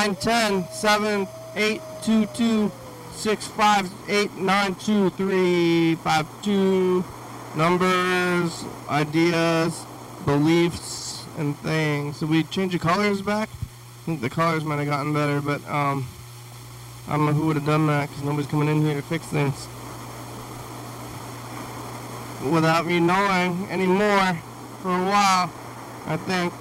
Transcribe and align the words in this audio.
910 0.00 0.72
7 0.72 1.28
8 1.56 1.80
2 2.02 2.26
2 2.26 2.72
6 3.12 3.46
5 3.48 3.92
8 4.08 4.34
9 4.38 4.74
2 4.76 5.10
3 5.10 5.94
5 5.96 6.42
2 6.42 7.04
numbers, 7.54 8.64
ideas, 8.88 9.84
beliefs, 10.24 11.26
and 11.36 11.54
things. 11.58 12.20
Did 12.20 12.30
we 12.30 12.44
change 12.44 12.72
the 12.72 12.78
colors 12.78 13.20
back? 13.20 13.50
I 13.50 14.04
think 14.06 14.22
the 14.22 14.30
colors 14.30 14.64
might 14.64 14.78
have 14.78 14.86
gotten 14.86 15.12
better, 15.12 15.42
but 15.42 15.60
um, 15.68 16.08
I 17.06 17.18
don't 17.18 17.26
know 17.26 17.32
who 17.34 17.48
would 17.48 17.56
have 17.56 17.66
done 17.66 17.86
that 17.88 18.08
because 18.08 18.24
nobody's 18.24 18.50
coming 18.50 18.68
in 18.68 18.80
here 18.80 18.94
to 18.94 19.02
fix 19.02 19.26
things. 19.26 19.68
Without 22.50 22.86
me 22.86 23.00
knowing 23.00 23.68
anymore 23.68 24.40
for 24.80 24.96
a 24.96 25.04
while, 25.04 25.52
I 26.06 26.16
think. 26.16 26.54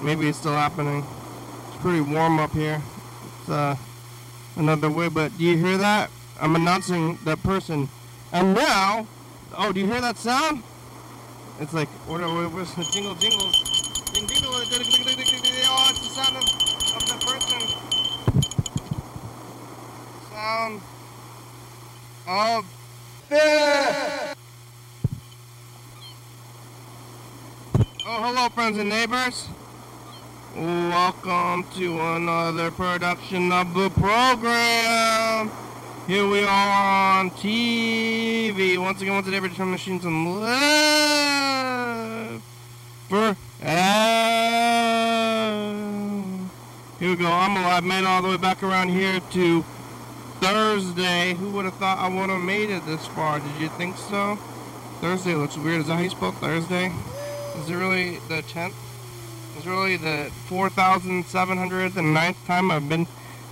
Maybe 0.00 0.30
it's 0.30 0.38
still 0.38 0.54
happening. 0.54 1.04
It's 1.76 1.82
pretty 1.82 2.00
warm 2.00 2.38
up 2.38 2.52
here. 2.52 2.80
It's 3.40 3.50
uh, 3.50 3.76
another 4.56 4.88
way, 4.88 5.10
but 5.10 5.36
do 5.36 5.44
you 5.44 5.58
hear 5.58 5.76
that? 5.76 6.10
I'm 6.40 6.56
announcing 6.56 7.18
that 7.26 7.42
person. 7.42 7.90
And 8.32 8.54
now, 8.54 9.06
oh, 9.58 9.72
do 9.72 9.80
you 9.80 9.86
hear 9.86 10.00
that 10.00 10.16
sound? 10.16 10.62
It's 11.60 11.74
like, 11.74 11.88
what 12.08 12.22
are 12.22 12.28
the 12.28 12.88
jingle 12.90 13.14
jingles? 13.16 13.62
Ding 14.14 14.24
oh, 14.24 14.58
it's 15.90 16.00
the 16.00 16.08
sound 16.14 16.36
of, 16.38 16.44
of 16.96 17.04
the 17.10 17.16
person. 17.26 17.60
Sound 20.32 20.80
of 22.26 22.64
fear. 23.28 24.34
Oh, 28.06 28.22
hello, 28.22 28.48
friends 28.48 28.78
and 28.78 28.88
neighbors. 28.88 29.46
Welcome 30.56 31.64
to 31.74 32.00
another 32.00 32.70
production 32.70 33.52
of 33.52 33.74
the 33.74 33.90
program. 33.90 35.50
Here 36.06 36.26
we 36.26 36.44
are 36.44 37.18
on 37.18 37.28
TV. 37.32 38.78
Once 38.78 39.02
again, 39.02 39.12
once 39.12 39.28
a 39.28 39.32
day, 39.32 39.40
determined 39.40 39.72
machines 39.72 40.06
and 40.06 40.40
live 40.40 41.60
forever. 43.10 43.36
Here 47.00 47.10
we 47.10 47.16
go. 47.16 47.26
I'm 47.26 47.54
alive. 47.58 47.84
It 47.84 48.06
all 48.06 48.22
the 48.22 48.28
way 48.30 48.38
back 48.38 48.62
around 48.62 48.88
here 48.88 49.20
to 49.32 49.62
Thursday. 50.40 51.34
Who 51.34 51.50
would 51.50 51.66
have 51.66 51.74
thought 51.74 51.98
I 51.98 52.08
would 52.08 52.30
have 52.30 52.40
made 52.40 52.70
it 52.70 52.86
this 52.86 53.06
far? 53.08 53.40
Did 53.40 53.60
you 53.60 53.68
think 53.68 53.98
so? 53.98 54.36
Thursday 55.02 55.34
looks 55.34 55.58
weird. 55.58 55.82
Is 55.82 55.88
that 55.88 55.96
how 55.96 56.00
you 56.00 56.08
spell 56.08 56.32
Thursday? 56.32 56.90
Is 57.58 57.68
it 57.68 57.74
really 57.74 58.20
the 58.28 58.40
10th? 58.42 58.72
It's 59.56 59.64
really 59.64 59.96
the 59.96 60.30
4,709th 60.48 62.46
time 62.46 62.70
I've 62.70 62.90
been 62.90 63.06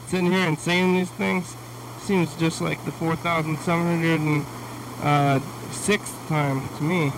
sitting 0.06 0.30
here 0.30 0.46
and 0.46 0.58
saying 0.58 0.96
these 0.96 1.08
things. 1.12 1.56
Seems 2.00 2.36
just 2.36 2.60
like 2.60 2.84
the 2.84 2.90
4,706th 2.90 4.44
uh, 5.02 5.40
time 6.28 6.68
to 6.76 6.82
me. 6.82 7.08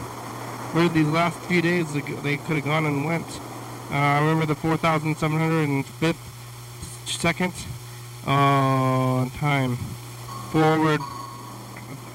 Where 0.71 0.89
these 0.89 1.09
last 1.09 1.37
few 1.41 1.61
days 1.61 1.93
they 1.95 2.37
could 2.37 2.57
have 2.57 2.65
gone 2.65 2.87
and 2.87 3.05
went. 3.05 3.27
Uh, 3.91 3.95
I 3.97 4.21
remember 4.21 4.47
the 4.47 4.55
4,705th 4.55 6.15
second 7.07 7.55
uh, 8.25 9.29
time. 9.31 9.77
Forward, 10.53 11.01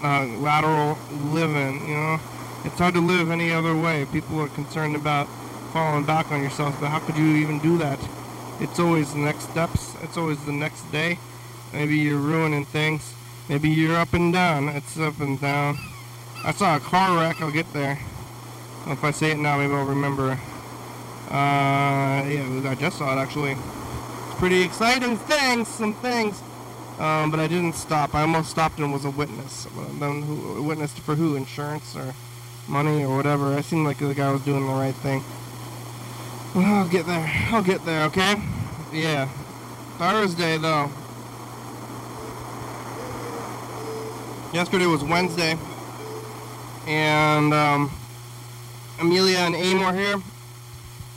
uh, 0.02 0.26
lateral 0.40 0.98
living, 1.34 1.86
you 1.86 1.96
know. 1.96 2.18
It's 2.64 2.78
hard 2.78 2.94
to 2.94 3.02
live 3.02 3.30
any 3.30 3.52
other 3.52 3.76
way. 3.76 4.06
People 4.06 4.40
are 4.40 4.48
concerned 4.48 4.96
about 4.96 5.28
falling 5.72 6.06
back 6.06 6.32
on 6.32 6.44
yourself, 6.44 6.78
but 6.80 6.90
how 6.90 7.00
could 7.00 7.16
you 7.18 7.36
even 7.38 7.60
do 7.60 7.78
that? 7.78 8.00
It's 8.60 8.80
always 8.80 9.14
the 9.14 9.20
next 9.20 9.50
steps. 9.50 9.96
It's 10.04 10.18
always 10.18 10.44
the 10.46 10.52
next 10.52 10.90
day. 10.92 11.18
Maybe 11.74 11.98
you're 11.98 12.20
ruining 12.20 12.66
things. 12.66 13.14
Maybe 13.50 13.70
you're 13.70 13.96
up 13.96 14.14
and 14.14 14.32
down. 14.34 14.70
It's 14.70 15.00
up 15.00 15.20
and 15.20 15.40
down. 15.40 15.78
I 16.44 16.52
saw 16.52 16.76
a 16.76 16.80
car 16.80 17.18
wreck. 17.18 17.42
I'll 17.42 17.52
get 17.52 17.72
there. 17.74 18.00
If 18.88 19.04
I 19.04 19.12
say 19.12 19.32
it 19.32 19.38
now, 19.38 19.58
maybe 19.58 19.74
I'll 19.74 19.86
remember. 19.86 20.32
Uh, 21.30 22.28
yeah, 22.28 22.62
I 22.66 22.76
just 22.76 22.98
saw 22.98 23.14
it 23.14 23.22
actually. 23.22 23.52
It's 23.52 24.40
pretty 24.40 24.62
exciting 24.62 25.18
things, 25.18 25.68
some 25.68 25.94
things. 25.96 26.42
Um, 27.00 27.32
but 27.32 27.40
I 27.40 27.48
didn't 27.48 27.74
stop. 27.74 28.14
I 28.14 28.22
almost 28.22 28.52
stopped 28.52 28.80
and 28.80 28.92
was 28.92 29.06
a 29.06 29.10
witness. 29.10 29.66
Then 30.00 30.66
witness 30.66 30.94
for 31.00 31.16
who? 31.16 31.36
Insurance 31.36 31.96
or 31.96 32.14
money 32.68 33.04
or 33.04 33.16
whatever. 33.16 33.56
I 33.56 33.62
seemed 33.62 33.86
like 33.86 33.98
the 34.00 34.14
guy 34.14 34.32
was 34.32 34.42
doing 34.42 34.68
the 34.68 34.74
right 34.74 34.96
thing. 34.96 35.24
I'll 36.54 36.88
get 36.90 37.06
there. 37.06 37.32
I'll 37.52 37.64
get 37.64 37.86
there, 37.86 38.04
okay? 38.08 38.36
Yeah. 38.92 39.28
Thursday, 39.98 40.58
though. 40.58 40.92
Yesterday 44.54 44.86
was 44.86 45.02
Wednesday. 45.02 45.58
And, 46.88 47.54
um, 47.54 47.90
Amelia 49.00 49.38
and 49.38 49.56
Amor 49.56 49.94
here. 49.94 50.22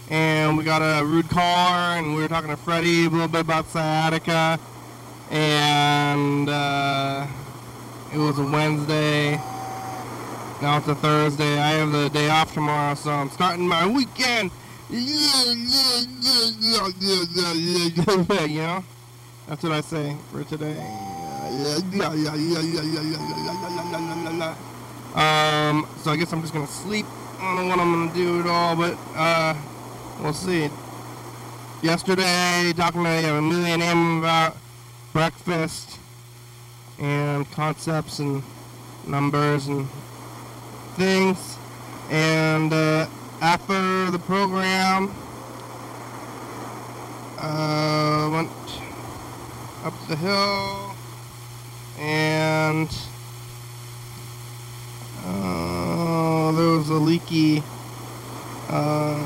And 0.09 0.57
we 0.57 0.63
got 0.63 0.83
a 0.83 1.05
rude 1.05 1.29
car, 1.29 1.97
and 1.97 2.15
we 2.15 2.23
were 2.23 2.29
talking 2.29 2.51
to 2.51 2.57
Freddie 2.57 3.07
a 3.07 3.09
little 3.09 3.27
bit 3.27 3.41
about 3.41 3.67
sciatica. 3.67 4.61
And, 5.33 6.49
uh, 6.49 7.27
it 8.13 8.19
was 8.19 8.39
a 8.39 8.45
Wednesday. 8.45 9.33
Now 10.63 10.77
it's 10.77 10.87
a 10.87 10.95
Thursday. 10.95 11.59
I 11.59 11.71
have 11.73 11.91
the 11.91 12.09
day 12.09 12.29
off 12.29 12.55
tomorrow, 12.55 12.95
so 12.95 13.11
I'm 13.11 13.31
starting 13.31 13.67
my 13.67 13.85
weekend 13.85 14.53
you 18.47 18.63
know? 18.63 18.85
That's 19.47 19.63
what 19.63 19.73
I 19.73 19.81
say 19.81 20.17
for 20.31 20.45
today. 20.45 20.77
Um, 25.15 25.87
so 26.03 26.11
I 26.11 26.17
guess 26.17 26.33
I'm 26.33 26.41
just 26.41 26.53
gonna 26.53 26.67
sleep. 26.67 27.07
I 27.39 27.43
don't 27.43 27.57
know 27.57 27.69
what 27.69 27.79
I'm 27.79 28.09
gonna 28.09 28.15
do 28.15 28.41
at 28.41 28.47
all, 28.47 28.77
but 28.77 28.99
uh, 29.15 29.55
we'll 30.23 30.33
see. 30.33 30.69
Yesterday, 31.83 32.73
talking 32.77 33.05
to 33.05 33.09
a 33.09 33.43
million 33.43 33.81
him 33.81 34.19
about 34.19 34.57
breakfast 35.13 35.99
and 36.99 37.51
concepts 37.53 38.19
and 38.19 38.43
numbers 39.07 39.67
and 39.67 39.87
things, 40.97 41.59
and 42.11 42.73
uh, 42.73 43.07
after 43.41 44.11
the 44.11 44.19
program, 44.19 45.15
uh, 47.39 48.29
went 48.33 48.51
up 49.85 49.95
the 50.09 50.17
hill 50.17 50.95
and 51.99 52.89
uh, 55.27 56.53
there 56.53 56.69
was 56.77 56.89
a 56.89 56.95
leaky. 56.95 57.63
Uh, 58.69 59.19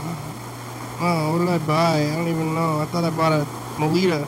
oh, 1.00 1.32
what 1.32 1.38
did 1.38 1.48
I 1.48 1.58
buy? 1.66 2.00
I 2.00 2.16
don't 2.16 2.28
even 2.28 2.54
know. 2.54 2.80
I 2.80 2.86
thought 2.86 3.04
I 3.04 3.10
bought 3.10 3.32
a 3.32 3.46
Melita. 3.80 4.26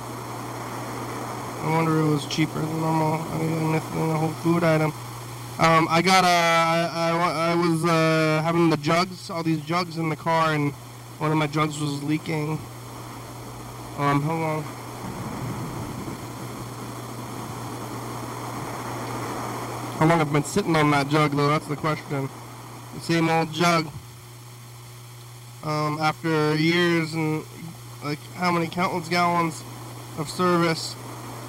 I 1.63 1.71
wonder 1.71 2.01
if 2.01 2.07
it 2.07 2.11
was 2.11 2.27
cheaper 2.27 2.61
than 2.61 2.81
normal. 2.81 3.21
I 3.21 3.39
mean, 3.39 3.75
a 3.75 3.81
whole 3.81 4.31
food 4.43 4.65
item. 4.65 4.93
Um, 5.60 5.89
I 5.91 6.01
got 6.01 6.24
a, 6.24 6.27
I, 6.27 7.10
I, 7.10 7.51
I 7.51 7.54
was 7.54 7.84
uh, 7.84 8.41
having 8.42 8.71
the 8.71 8.78
jugs, 8.78 9.28
all 9.28 9.42
these 9.42 9.60
jugs 9.60 9.98
in 9.98 10.09
the 10.09 10.16
car, 10.16 10.54
and 10.54 10.72
one 11.18 11.30
of 11.30 11.36
my 11.36 11.47
jugs 11.47 11.78
was 11.78 12.03
leaking. 12.03 12.59
Um, 13.98 14.22
hold 14.22 14.42
on. 14.42 14.62
How 19.98 20.07
long 20.07 20.22
I've 20.22 20.33
been 20.33 20.45
sitting 20.45 20.74
on 20.77 20.91
that 20.92 21.10
jug, 21.10 21.33
though, 21.33 21.48
that's 21.48 21.66
the 21.66 21.77
question. 21.77 22.30
The 22.95 23.01
same 23.01 23.28
old 23.28 23.53
jug. 23.53 23.86
Um, 25.63 25.98
after 26.01 26.54
years 26.54 27.13
and, 27.13 27.45
like, 28.03 28.18
how 28.33 28.51
many 28.51 28.66
countless 28.66 29.10
gallons 29.10 29.63
of 30.16 30.30
service, 30.30 30.97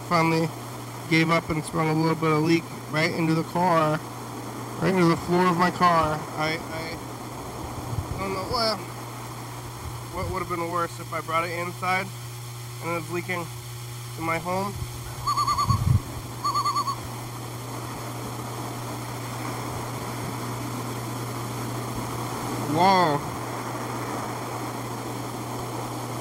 finally 0.10 0.50
gave 1.10 1.30
up 1.30 1.50
and 1.50 1.64
sprung 1.64 1.88
a 1.88 1.94
little 1.94 2.16
bit 2.16 2.30
of 2.30 2.44
leak 2.44 2.66
right 2.92 3.12
into 3.12 3.34
the 3.34 3.44
car, 3.44 4.00
right 4.82 4.94
into 4.94 5.06
the 5.06 5.16
floor 5.16 5.48
of 5.48 5.58
my 5.58 5.72
car. 5.72 6.20
I, 6.38 6.60
I, 6.72 6.98
I 8.16 8.20
don't 8.20 8.34
know, 8.34 8.46
well, 8.52 8.76
what 10.14 10.30
would 10.30 10.40
have 10.40 10.50
been 10.50 10.70
worse 10.70 11.00
if 11.00 11.14
I 11.14 11.22
brought 11.22 11.48
it 11.48 11.52
inside 11.58 12.06
and 12.82 12.92
it 12.92 12.96
was 12.96 13.10
leaking 13.12 13.46
in 14.18 14.24
my 14.24 14.38
home? 14.40 14.74
Wow. 22.76 23.20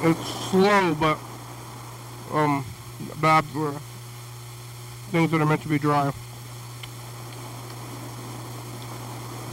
It's 0.03 0.29
slow, 0.51 0.95
but, 0.95 1.19
um, 2.33 2.65
bad 3.21 3.45
for 3.47 3.75
things 5.11 5.31
that 5.33 5.41
are 5.41 5.47
meant 5.47 5.63
to 5.63 5.69
be 5.69 5.79
dry. 5.79 6.13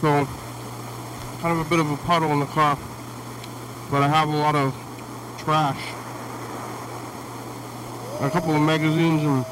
So, 0.01 0.27
kind 1.41 1.59
of 1.59 1.65
a 1.65 1.69
bit 1.69 1.79
of 1.79 1.89
a 1.89 1.97
puddle 1.97 2.31
in 2.31 2.39
the 2.39 2.45
car, 2.45 2.77
but 3.89 4.03
I 4.03 4.07
have 4.07 4.29
a 4.29 4.37
lot 4.37 4.55
of 4.55 4.75
trash. 5.39 5.79
A 8.21 8.29
couple 8.29 8.55
of 8.55 8.61
magazines 8.61 9.23
and 9.23 9.43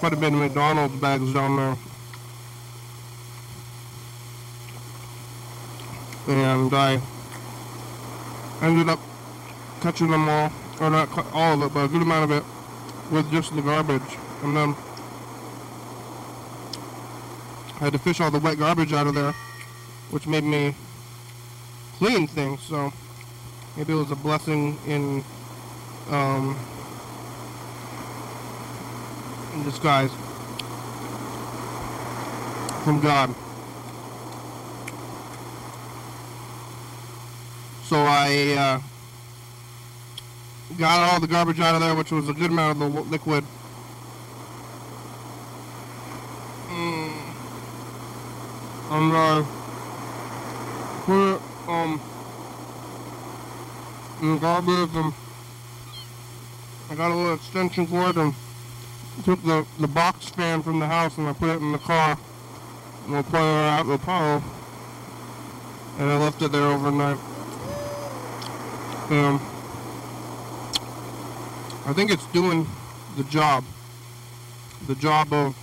quite 0.00 0.12
a 0.12 0.16
bit 0.16 0.34
of 0.34 0.38
McDonald's 0.38 0.96
bags 0.96 1.32
down 1.32 1.56
there. 1.56 1.76
And 6.28 6.74
I 6.74 7.00
ended 8.60 8.90
up 8.90 9.00
catching 9.80 10.10
them 10.10 10.28
all, 10.28 10.52
or 10.80 10.90
not 10.90 11.08
all 11.32 11.62
of 11.62 11.70
it, 11.70 11.74
but 11.74 11.84
a 11.84 11.88
good 11.88 12.02
amount 12.02 12.30
of 12.30 12.36
it 12.38 12.44
with 13.10 13.30
just 13.30 13.54
the 13.56 13.62
garbage. 13.62 14.02
And 14.42 14.54
then 14.54 14.74
I 17.76 17.84
had 17.84 17.94
to 17.94 17.98
fish 17.98 18.20
all 18.20 18.30
the 18.30 18.38
wet 18.38 18.58
garbage 18.58 18.92
out 18.92 19.06
of 19.06 19.14
there, 19.14 19.34
which 20.10 20.26
made 20.26 20.44
me 20.44 20.74
clean 21.98 22.26
things. 22.26 22.62
So 22.62 22.92
maybe 23.76 23.92
it 23.92 23.96
was 23.96 24.10
a 24.10 24.16
blessing 24.16 24.78
in 24.86 25.24
um, 26.10 26.56
in 29.54 29.62
disguise 29.64 30.10
from 32.84 33.00
God. 33.00 33.34
So 37.84 37.96
I 37.96 38.54
uh, 38.56 38.80
got 40.78 41.12
all 41.12 41.20
the 41.20 41.26
garbage 41.26 41.60
out 41.60 41.74
of 41.74 41.80
there, 41.80 41.94
which 41.94 42.12
was 42.12 42.28
a 42.28 42.32
good 42.32 42.50
amount 42.50 42.80
of 42.80 42.92
the 42.94 43.00
liquid. 43.02 43.44
Mm. 46.68 47.12
And 48.90 49.12
uh, 49.12 49.59
um, 51.70 52.00
the 54.20 54.36
garbage 54.38 54.94
and 54.94 55.14
I 56.90 56.94
got 56.96 57.12
a 57.12 57.14
little 57.14 57.34
extension 57.34 57.86
cord 57.86 58.16
and 58.16 58.34
took 59.24 59.42
the, 59.44 59.64
the 59.78 59.86
box 59.86 60.28
fan 60.30 60.62
from 60.62 60.80
the 60.80 60.86
house 60.86 61.16
and 61.16 61.28
I 61.28 61.32
put 61.32 61.50
it 61.50 61.60
in 61.60 61.72
the 61.72 61.78
car 61.78 62.18
and 63.06 63.16
I 63.16 63.22
put 63.22 63.36
it 63.36 63.40
out 63.40 63.86
the 63.86 63.98
pile 63.98 64.42
and 65.98 66.10
I 66.10 66.18
left 66.18 66.42
it 66.42 66.50
there 66.50 66.62
overnight. 66.62 67.18
Um, 69.10 69.40
I 71.86 71.92
think 71.92 72.10
it's 72.10 72.26
doing 72.26 72.66
the 73.16 73.24
job. 73.24 73.64
The 74.86 74.94
job 74.94 75.32
of 75.32 75.56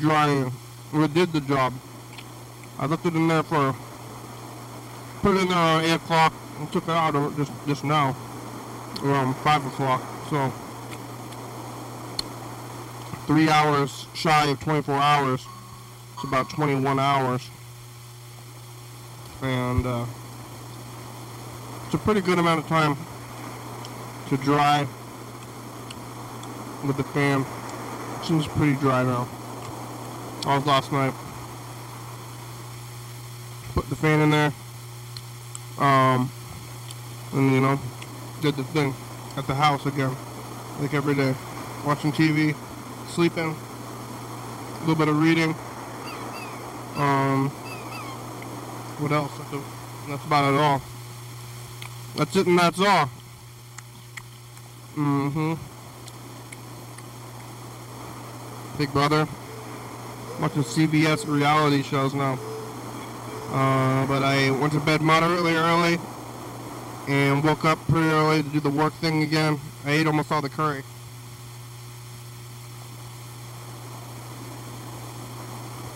drying. 0.00 0.52
Or 0.92 1.04
it 1.04 1.14
did 1.14 1.32
the 1.32 1.40
job. 1.40 1.72
I 2.78 2.86
left 2.86 3.06
it 3.06 3.14
in 3.14 3.28
there 3.28 3.42
for, 3.42 3.74
put 5.22 5.36
it 5.36 5.42
in 5.42 5.52
at 5.52 5.84
8 5.84 5.92
o'clock 5.92 6.34
and 6.58 6.72
took 6.72 6.82
it 6.82 6.90
out 6.90 7.14
just, 7.36 7.52
just 7.66 7.84
now, 7.84 8.16
around 9.04 9.34
5 9.36 9.66
o'clock. 9.66 10.02
So, 10.28 10.52
three 13.26 13.48
hours 13.48 14.08
shy 14.14 14.50
of 14.50 14.60
24 14.60 14.94
hours. 14.96 15.46
It's 16.14 16.24
about 16.24 16.50
21 16.50 16.98
hours. 16.98 17.48
And, 19.42 19.86
uh, 19.86 20.06
it's 21.86 21.94
a 21.94 21.98
pretty 21.98 22.20
good 22.20 22.40
amount 22.40 22.60
of 22.60 22.66
time 22.66 22.96
to 24.28 24.36
dry 24.38 24.88
with 26.84 26.96
the 26.96 27.04
fan. 27.04 27.46
Seems 28.24 28.46
pretty 28.48 28.74
dry 28.74 29.04
now. 29.04 29.28
I 30.46 30.56
was 30.56 30.66
last 30.66 30.90
night. 30.90 31.14
Put 33.74 33.88
the 33.88 33.96
fan 33.96 34.20
in 34.20 34.30
there. 34.30 34.52
Um, 35.82 36.30
and 37.32 37.52
you 37.52 37.60
know, 37.60 37.80
did 38.40 38.54
the 38.54 38.62
thing 38.62 38.94
at 39.36 39.48
the 39.48 39.54
house 39.54 39.84
again, 39.84 40.14
like 40.80 40.94
every 40.94 41.14
day. 41.14 41.34
Watching 41.84 42.12
TV, 42.12 42.54
sleeping, 43.08 43.56
a 43.56 44.80
little 44.80 44.94
bit 44.94 45.08
of 45.08 45.20
reading. 45.20 45.56
Um, 46.94 47.50
what 49.00 49.10
else? 49.10 49.32
That's 50.08 50.24
about 50.24 50.54
it 50.54 50.60
all. 50.60 50.80
That's 52.14 52.36
it 52.36 52.46
and 52.46 52.58
that's 52.58 52.78
all. 52.78 53.10
Mm-hmm. 54.94 55.54
Big 58.78 58.92
Brother. 58.92 59.26
Watching 60.40 60.62
CBS 60.62 61.26
reality 61.26 61.82
shows 61.82 62.14
now. 62.14 62.38
Uh, 63.52 64.06
but 64.06 64.22
I 64.22 64.50
went 64.50 64.72
to 64.72 64.80
bed 64.80 65.02
moderately 65.02 65.54
early 65.54 65.98
and 67.06 67.44
woke 67.44 67.66
up 67.66 67.78
pretty 67.86 68.08
early 68.08 68.42
to 68.42 68.48
do 68.48 68.60
the 68.60 68.70
work 68.70 68.94
thing 68.94 69.22
again. 69.22 69.60
I 69.84 69.90
ate 69.90 70.06
almost 70.06 70.32
all 70.32 70.40
the 70.40 70.48
curry. 70.48 70.82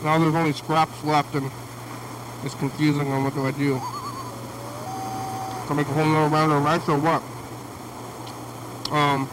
Now 0.04 0.18
there's 0.18 0.34
only 0.34 0.52
scraps 0.52 1.02
left 1.02 1.34
and 1.34 1.50
it's 2.44 2.54
confusing 2.56 3.10
on 3.10 3.24
what 3.24 3.34
do 3.34 3.46
I 3.46 3.52
do. 3.52 3.80
Can 5.66 5.72
I 5.72 5.74
make 5.76 5.88
a 5.88 5.92
whole 5.94 6.04
nother 6.04 6.34
round 6.34 6.52
of 6.52 6.62
rice 6.62 6.86
or 6.90 6.98
what? 6.98 7.22
Um, 8.92 9.30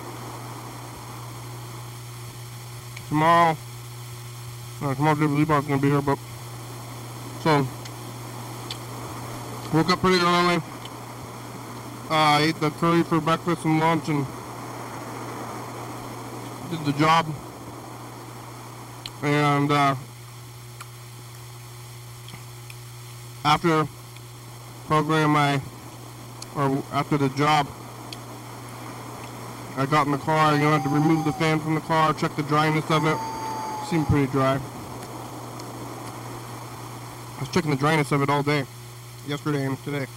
tomorrow, 3.10 3.58
uh, 4.81 4.96
tomorrow 4.96 5.16
David 5.16 5.31
Levi's 5.31 5.66
gonna 5.66 5.81
be 5.81 5.90
here, 5.90 6.02
but 6.02 6.18
so 7.42 7.68
woke 9.74 9.90
up 9.90 10.00
pretty 10.02 10.24
early. 10.24 10.62
Uh, 12.10 12.38
ate 12.40 12.60
the 12.60 12.70
curry 12.72 13.02
for 13.04 13.20
breakfast 13.20 13.66
and 13.66 13.80
lunch 13.80 14.08
and 14.08 14.25
did 16.70 16.86
the 16.86 16.94
job. 17.00 17.25
And 19.24 19.72
uh, 19.72 19.96
after 23.44 23.88
program, 24.86 25.36
I 25.36 25.60
or 26.56 26.84
after 26.92 27.18
the 27.18 27.30
job, 27.30 27.68
I 29.75 29.88
got 29.88 30.06
in 30.06 30.12
the 30.12 30.20
car, 30.20 30.53
you 30.53 30.60
know, 30.60 30.70
I 30.70 30.77
had 30.77 30.84
to 30.84 30.89
remove 30.89 31.25
the 31.25 31.34
fan 31.34 31.60
from 31.60 31.74
the 31.74 31.82
car, 31.82 32.13
check 32.13 32.36
the 32.36 32.44
dryness 32.44 32.92
of 32.92 33.06
it. 33.06 33.18
Seemed 33.89 34.06
pretty 34.06 34.32
dry. 34.32 34.60
I 37.38 37.39
was 37.39 37.50
checking 37.50 37.72
the 37.72 37.77
dryness 37.77 38.12
of 38.12 38.22
it 38.22 38.30
all 38.30 38.44
day, 38.44 38.65
yesterday 39.27 39.65
and 39.65 39.82
today. 39.84 40.08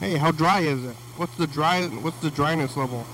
Hey, 0.00 0.16
how 0.16 0.30
dry 0.30 0.60
is 0.60 0.84
it? 0.84 0.96
What's 1.16 1.34
the 1.36 1.46
dry? 1.46 1.86
What's 1.86 2.18
the 2.18 2.30
dryness 2.30 2.76
level? 2.76 3.06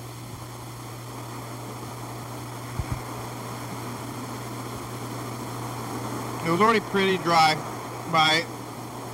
It 6.44 6.50
was 6.50 6.60
already 6.60 6.80
pretty 6.80 7.18
dry 7.18 7.54
by 8.10 8.44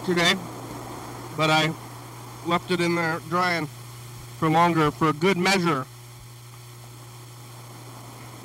today, 0.06 0.34
but 1.36 1.50
I 1.50 1.72
left 2.46 2.70
it 2.70 2.80
in 2.80 2.94
there 2.94 3.20
drying 3.28 3.68
for 4.38 4.48
longer 4.48 4.90
for 4.90 5.08
a 5.08 5.12
good 5.12 5.36
measure. 5.36 5.84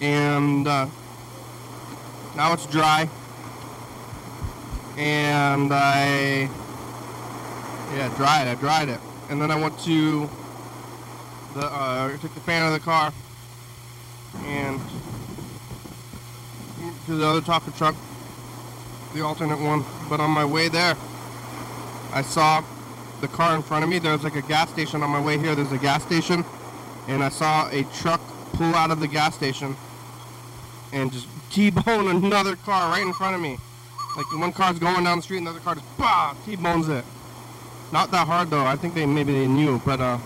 And 0.01 0.67
uh, 0.67 0.87
now 2.35 2.51
it's 2.51 2.65
dry. 2.65 3.07
And 4.97 5.71
I, 5.71 6.49
yeah, 7.95 8.13
dried. 8.15 8.47
It. 8.47 8.51
I 8.51 8.55
dried 8.55 8.89
it. 8.89 8.99
And 9.29 9.41
then 9.41 9.51
I 9.51 9.55
went 9.55 9.79
to 9.81 10.29
the, 11.53 11.65
uh, 11.65 12.09
took 12.17 12.33
the 12.33 12.39
fan 12.41 12.63
out 12.63 12.67
of 12.67 12.73
the 12.73 12.79
car 12.79 13.13
and 14.45 14.79
to 17.05 17.15
the 17.15 17.25
other 17.25 17.41
top 17.41 17.65
of 17.67 17.73
the 17.73 17.77
truck, 17.77 17.95
the 19.13 19.21
alternate 19.21 19.59
one. 19.59 19.83
But 20.09 20.19
on 20.19 20.31
my 20.31 20.45
way 20.45 20.69
there, 20.69 20.95
I 22.13 22.21
saw 22.21 22.63
the 23.21 23.27
car 23.27 23.55
in 23.55 23.61
front 23.61 23.83
of 23.83 23.89
me. 23.89 23.99
There's 23.99 24.23
like 24.23 24.35
a 24.35 24.41
gas 24.41 24.69
station 24.69 25.03
on 25.03 25.09
my 25.09 25.21
way 25.21 25.37
here. 25.37 25.55
There's 25.55 25.71
a 25.71 25.77
gas 25.77 26.03
station, 26.03 26.45
and 27.07 27.23
I 27.23 27.29
saw 27.29 27.69
a 27.69 27.83
truck 27.95 28.21
pull 28.53 28.73
out 28.75 28.91
of 28.91 28.99
the 28.99 29.07
gas 29.07 29.35
station 29.35 29.75
and 30.91 31.11
just 31.11 31.27
T-bone 31.51 32.07
another 32.07 32.55
car 32.55 32.89
right 32.89 33.05
in 33.05 33.13
front 33.13 33.35
of 33.35 33.41
me. 33.41 33.57
Like 34.17 34.25
one 34.33 34.51
car's 34.51 34.79
going 34.79 35.03
down 35.03 35.17
the 35.17 35.23
street, 35.23 35.37
and 35.37 35.47
another 35.47 35.63
car 35.63 35.75
just 35.75 35.97
bah 35.97 36.35
T-bones 36.45 36.89
it. 36.89 37.05
Not 37.93 38.09
that 38.09 38.25
hard 38.25 38.49
though. 38.49 38.65
I 38.65 38.75
think 38.75 38.95
they 38.95 39.05
maybe 39.05 39.33
they 39.33 39.47
knew, 39.47 39.79
but 39.85 40.01
uh, 40.01 40.17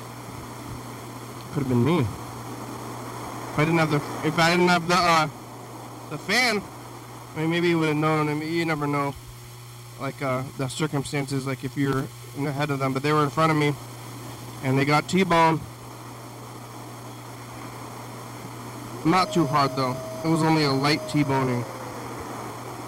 could 1.51 1.63
have 1.63 1.69
been 1.69 1.83
me. 1.83 1.99
If 1.99 3.59
I 3.59 3.65
didn't 3.65 3.79
have 3.79 3.91
the 3.91 3.97
if 4.25 4.39
I 4.39 4.51
didn't 4.51 4.69
have 4.69 4.87
the 4.87 4.95
uh 4.95 5.27
the 6.09 6.17
fan, 6.17 6.61
I 7.35 7.41
mean 7.41 7.49
maybe 7.49 7.67
you 7.67 7.79
would 7.79 7.89
have 7.89 7.97
known. 7.97 8.29
I 8.29 8.35
mean, 8.35 8.53
you 8.53 8.63
never 8.63 8.87
know. 8.87 9.13
Like 9.99 10.21
uh, 10.21 10.43
the 10.57 10.69
circumstances, 10.69 11.45
like 11.45 11.65
if 11.65 11.75
you're 11.75 12.05
ahead 12.37 12.69
of 12.69 12.79
them, 12.79 12.93
but 12.93 13.03
they 13.03 13.11
were 13.11 13.23
in 13.23 13.29
front 13.29 13.51
of 13.51 13.57
me, 13.57 13.73
and 14.63 14.79
they 14.79 14.85
got 14.85 15.09
T-boned. 15.09 15.59
Not 19.03 19.33
too 19.33 19.45
hard 19.45 19.75
though. 19.75 19.97
it 20.23 20.29
was 20.29 20.41
only 20.41 20.63
a 20.63 20.71
light 20.71 21.01
T-boning. 21.09 21.65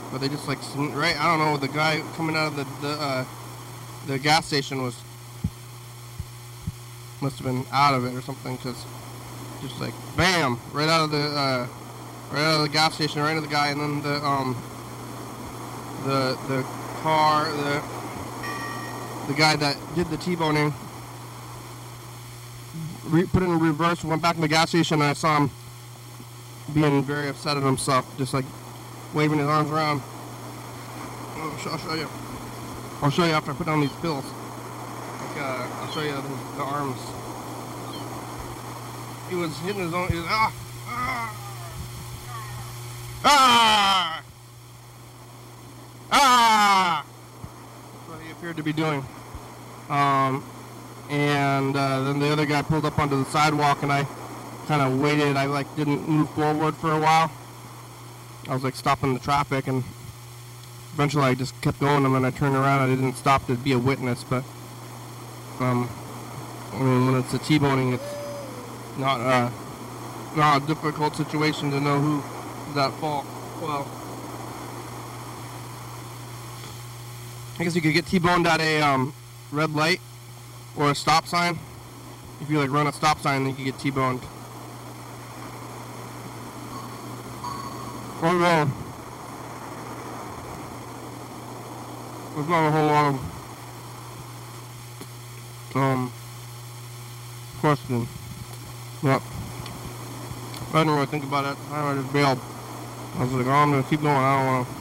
But 0.09 0.21
they 0.21 0.29
just 0.29 0.47
like 0.47 0.59
right. 0.95 1.19
I 1.19 1.25
don't 1.25 1.39
know. 1.39 1.57
The 1.57 1.67
guy 1.67 2.01
coming 2.15 2.37
out 2.37 2.47
of 2.47 2.55
the 2.55 2.87
the 2.87 2.93
uh, 2.93 3.25
the 4.07 4.19
gas 4.19 4.45
station 4.45 4.81
was 4.81 4.95
must 7.21 7.37
have 7.37 7.45
been 7.45 7.65
out 7.71 7.93
of 7.93 8.05
it 8.05 8.13
or 8.13 8.21
something 8.21 8.55
because 8.55 8.85
just 9.61 9.79
like 9.81 9.93
bam, 10.15 10.59
right 10.71 10.87
out 10.87 11.03
of 11.05 11.11
the 11.11 11.17
uh, 11.17 11.67
right 12.31 12.41
out 12.41 12.55
of 12.55 12.61
the 12.61 12.69
gas 12.69 12.95
station, 12.95 13.21
right 13.21 13.35
into 13.35 13.41
the 13.41 13.53
guy, 13.53 13.69
and 13.69 13.81
then 13.81 14.01
the 14.01 14.25
um 14.25 14.55
the 16.05 16.37
the 16.47 16.63
car 17.01 17.51
the 17.51 17.83
the 19.27 19.33
guy 19.33 19.55
that 19.55 19.77
did 19.95 20.07
the 20.09 20.17
T-boning 20.17 20.73
put 23.09 23.43
it 23.43 23.45
in 23.45 23.59
reverse, 23.59 24.03
went 24.03 24.21
back 24.21 24.35
to 24.35 24.41
the 24.41 24.47
gas 24.47 24.69
station, 24.69 25.01
and 25.01 25.09
I 25.09 25.13
saw 25.13 25.37
him 25.37 25.51
being 26.73 27.03
very 27.03 27.27
upset 27.29 27.57
at 27.57 27.63
himself, 27.63 28.05
just 28.17 28.33
like 28.33 28.45
waving 29.13 29.39
his 29.39 29.47
arms 29.47 29.71
around. 29.71 30.01
I'll 31.35 31.71
I'll 31.71 31.77
show 31.77 31.93
you. 31.95 32.28
I'll 33.01 33.09
show 33.09 33.25
you 33.25 33.31
after 33.31 33.51
I 33.51 33.53
put 33.53 33.65
down 33.65 33.79
these 33.79 33.93
pills. 34.01 34.25
Like, 34.25 35.37
uh, 35.37 35.67
I'll 35.81 35.91
show 35.91 36.01
you 36.01 36.11
the, 36.11 36.21
the 36.57 36.63
arms. 36.63 36.99
He 39.29 39.35
was 39.35 39.57
hitting 39.59 39.81
his 39.81 39.93
own. 39.93 40.09
Was, 40.09 40.25
ah, 40.27 40.53
ah, 40.87 41.35
ah, 43.23 44.23
ah. 46.11 47.05
That's 47.93 48.09
what 48.09 48.25
he 48.25 48.31
appeared 48.31 48.57
to 48.57 48.63
be 48.63 48.73
doing. 48.73 49.05
Um, 49.89 50.43
and 51.09 51.75
uh, 51.75 52.03
then 52.03 52.19
the 52.19 52.29
other 52.29 52.45
guy 52.45 52.61
pulled 52.63 52.85
up 52.85 52.99
onto 52.99 53.23
the 53.23 53.29
sidewalk, 53.29 53.81
and 53.81 53.93
I 53.93 54.05
kind 54.67 54.81
of 54.81 54.99
waited. 54.99 55.37
I 55.37 55.45
like 55.45 55.73
didn't 55.75 56.07
move 56.07 56.29
forward 56.31 56.75
for 56.75 56.91
a 56.91 56.99
while. 56.99 57.31
I 58.49 58.53
was 58.53 58.63
like 58.63 58.75
stopping 58.75 59.13
the 59.13 59.19
traffic, 59.19 59.67
and 59.67 59.83
eventually 60.93 61.23
I 61.23 61.35
just 61.35 61.59
kept 61.61 61.79
going. 61.79 62.05
And 62.05 62.15
then 62.15 62.25
I 62.25 62.31
turned 62.31 62.55
around. 62.55 62.81
I 62.81 62.87
didn't 62.87 63.13
stop 63.13 63.45
to 63.47 63.55
be 63.55 63.73
a 63.73 63.79
witness, 63.79 64.23
but 64.23 64.43
um, 65.59 65.89
I 66.73 66.79
mean, 66.79 67.05
when 67.05 67.15
it's 67.15 67.33
a 67.33 67.39
T-boning, 67.39 67.93
it's 67.93 68.15
not 68.97 69.19
uh, 69.19 69.49
not 70.35 70.63
a 70.63 70.67
difficult 70.67 71.15
situation 71.15 71.71
to 71.71 71.79
know 71.79 71.99
who's 71.99 72.77
at 72.77 72.91
fault. 72.99 73.25
Well, 73.61 73.87
I 77.59 77.63
guess 77.63 77.75
you 77.75 77.81
could 77.81 77.93
get 77.93 78.05
T-boned 78.05 78.47
at 78.47 78.61
a 78.61 78.81
um, 78.81 79.13
red 79.51 79.71
light 79.71 79.99
or 80.77 80.91
a 80.91 80.95
stop 80.95 81.27
sign. 81.27 81.59
If 82.41 82.49
you 82.49 82.57
like 82.57 82.69
run 82.69 82.87
a 82.87 82.93
stop 82.93 83.19
sign, 83.19 83.43
then 83.43 83.49
you 83.49 83.55
can 83.55 83.65
get 83.65 83.79
T-boned. 83.79 84.21
Oh 88.21 88.37
no. 88.37 88.88
There's 92.39 92.47
not 92.47 92.69
a 92.69 92.71
whole 92.71 92.85
lot 92.85 93.13
of 93.13 93.19
um 95.75 96.13
question. 97.59 98.07
But 99.03 99.21
I 100.73 100.79
didn't 100.79 100.93
really 100.93 101.05
think 101.07 101.25
about 101.25 101.51
it. 101.51 101.57
I 101.69 101.95
just 101.95 102.13
bailed. 102.13 102.39
I 103.17 103.23
was 103.25 103.33
like, 103.33 103.45
oh, 103.45 103.49
I'm 103.49 103.71
gonna 103.71 103.83
keep 103.83 104.01
going. 104.01 104.15
I 104.15 104.37
don't 104.37 104.45
want 104.45 104.67
to 104.69 104.73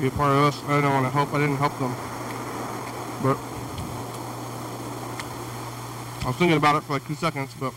be 0.00 0.08
a 0.08 0.10
part 0.10 0.32
of 0.32 0.52
this. 0.52 0.60
I 0.64 0.74
didn't 0.74 0.90
want 0.90 1.06
to 1.06 1.10
help. 1.10 1.32
I 1.32 1.38
didn't 1.38 1.58
help 1.58 1.78
them. 1.78 1.94
But 3.22 3.38
I 6.24 6.26
was 6.26 6.34
thinking 6.34 6.56
about 6.56 6.74
it 6.74 6.82
for 6.82 6.94
like 6.94 7.06
two 7.06 7.14
seconds, 7.14 7.54
but 7.60 7.72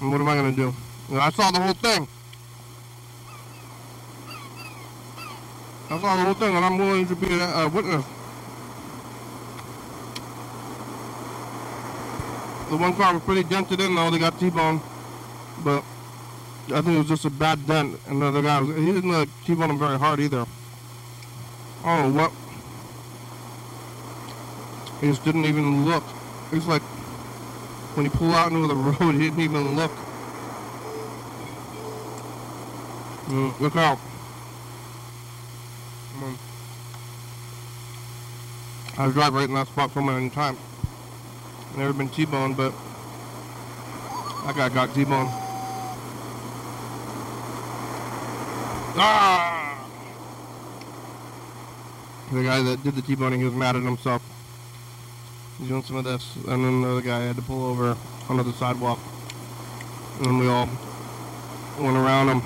what 0.00 0.22
am 0.22 0.28
I 0.28 0.36
gonna 0.36 0.52
do? 0.52 0.72
You 1.10 1.16
know, 1.16 1.20
I 1.20 1.28
saw 1.28 1.50
the 1.50 1.60
whole 1.60 1.74
thing. 1.74 2.08
I 5.90 6.00
saw 6.00 6.16
the 6.16 6.22
whole 6.22 6.32
thing, 6.32 6.56
and 6.56 6.64
I'm 6.64 6.78
willing 6.78 7.06
to 7.08 7.14
be 7.14 7.38
a, 7.38 7.64
a 7.64 7.68
witness. 7.68 8.06
The 12.72 12.78
one 12.78 12.94
car 12.94 13.12
was 13.12 13.22
pretty 13.24 13.42
dented 13.42 13.82
in, 13.82 13.94
though. 13.94 14.10
They 14.10 14.18
got 14.18 14.40
T-boned, 14.40 14.80
but 15.62 15.84
I 16.68 16.80
think 16.80 16.94
it 16.94 16.98
was 17.00 17.08
just 17.08 17.26
a 17.26 17.30
bad 17.30 17.66
dent. 17.66 18.00
And 18.06 18.22
the 18.22 18.26
other 18.26 18.40
guy, 18.40 18.62
was, 18.62 18.74
he 18.74 18.86
didn't 18.86 19.10
uh, 19.14 19.26
T-bone 19.44 19.68
him 19.68 19.78
very 19.78 19.98
hard 19.98 20.20
either. 20.20 20.46
Oh, 21.84 22.10
what? 22.10 22.32
He 25.02 25.08
just 25.08 25.22
didn't 25.22 25.44
even 25.44 25.84
look. 25.84 26.02
It 26.50 26.54
was 26.54 26.66
like 26.66 26.80
when 27.92 28.06
he 28.06 28.10
pulled 28.10 28.32
out 28.32 28.52
into 28.52 28.66
the 28.66 28.74
road, 28.74 29.16
he 29.16 29.28
didn't 29.28 29.40
even 29.40 29.76
look. 29.76 29.92
Mm, 33.26 33.60
look 33.60 33.76
out. 33.76 33.98
I 38.96 39.10
drive 39.10 39.34
right 39.34 39.46
in 39.46 39.54
that 39.56 39.66
spot 39.66 39.92
so 39.92 40.00
many 40.00 40.30
times. 40.30 40.58
Never 41.76 41.94
been 41.94 42.08
T-boned, 42.10 42.56
but 42.56 42.74
I 44.44 44.52
guy 44.54 44.68
got 44.68 44.94
T-boned. 44.94 45.28
Ah! 48.94 49.88
The 52.30 52.42
guy 52.42 52.62
that 52.62 52.84
did 52.84 52.94
the 52.94 53.02
T-boning, 53.02 53.38
he 53.40 53.46
was 53.46 53.54
mad 53.54 53.74
at 53.76 53.82
himself. 53.82 54.22
He's 55.58 55.68
doing 55.68 55.82
some 55.82 55.96
of 55.96 56.04
this, 56.04 56.36
and 56.46 56.64
then 56.64 56.82
the 56.82 56.88
other 56.88 57.00
guy 57.00 57.20
had 57.20 57.36
to 57.36 57.42
pull 57.42 57.64
over 57.64 57.96
onto 58.28 58.42
the 58.42 58.52
sidewalk. 58.52 58.98
And 60.20 60.38
we 60.38 60.48
all 60.48 60.68
went 61.80 61.96
around 61.96 62.28
him. 62.28 62.42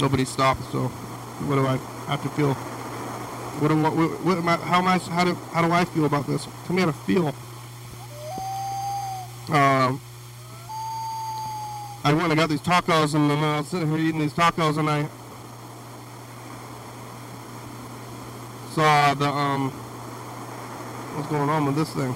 Nobody 0.00 0.24
stopped, 0.24 0.64
so 0.72 0.88
what 1.46 1.54
do 1.54 1.66
I 1.66 1.76
have 2.10 2.22
to 2.24 2.28
feel? 2.30 2.54
What 3.60 3.70
what, 3.70 3.94
what, 3.94 4.24
what 4.24 4.38
am 4.38 4.48
I, 4.48 4.56
how 4.56 4.78
am 4.78 4.88
I 4.88 4.98
how 4.98 5.24
do 5.24 5.34
how 5.52 5.62
do 5.64 5.72
I 5.72 5.84
feel 5.84 6.04
about 6.04 6.26
this? 6.26 6.48
Tell 6.66 6.74
me 6.74 6.82
how 6.82 6.86
to 6.86 6.92
feel. 6.92 7.32
Um, 9.52 10.00
I 12.04 12.14
went 12.14 12.28
and 12.28 12.36
got 12.36 12.48
these 12.48 12.62
tacos, 12.62 13.14
and 13.14 13.30
then 13.30 13.38
I 13.44 13.58
was 13.58 13.68
sitting 13.68 13.86
here 13.90 13.98
eating 13.98 14.20
these 14.20 14.32
tacos, 14.32 14.78
and 14.78 14.88
I 14.88 15.06
saw 18.70 19.12
the 19.12 19.28
um 19.28 19.70
what's 19.70 21.28
going 21.28 21.50
on 21.50 21.66
with 21.66 21.76
this 21.76 21.92
thing. 21.92 22.12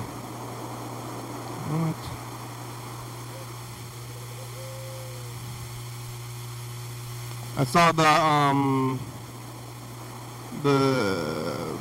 What? 1.68 2.16
I 7.58 7.64
saw 7.64 7.92
the 7.92 8.08
um 8.08 8.98
the 10.62 11.76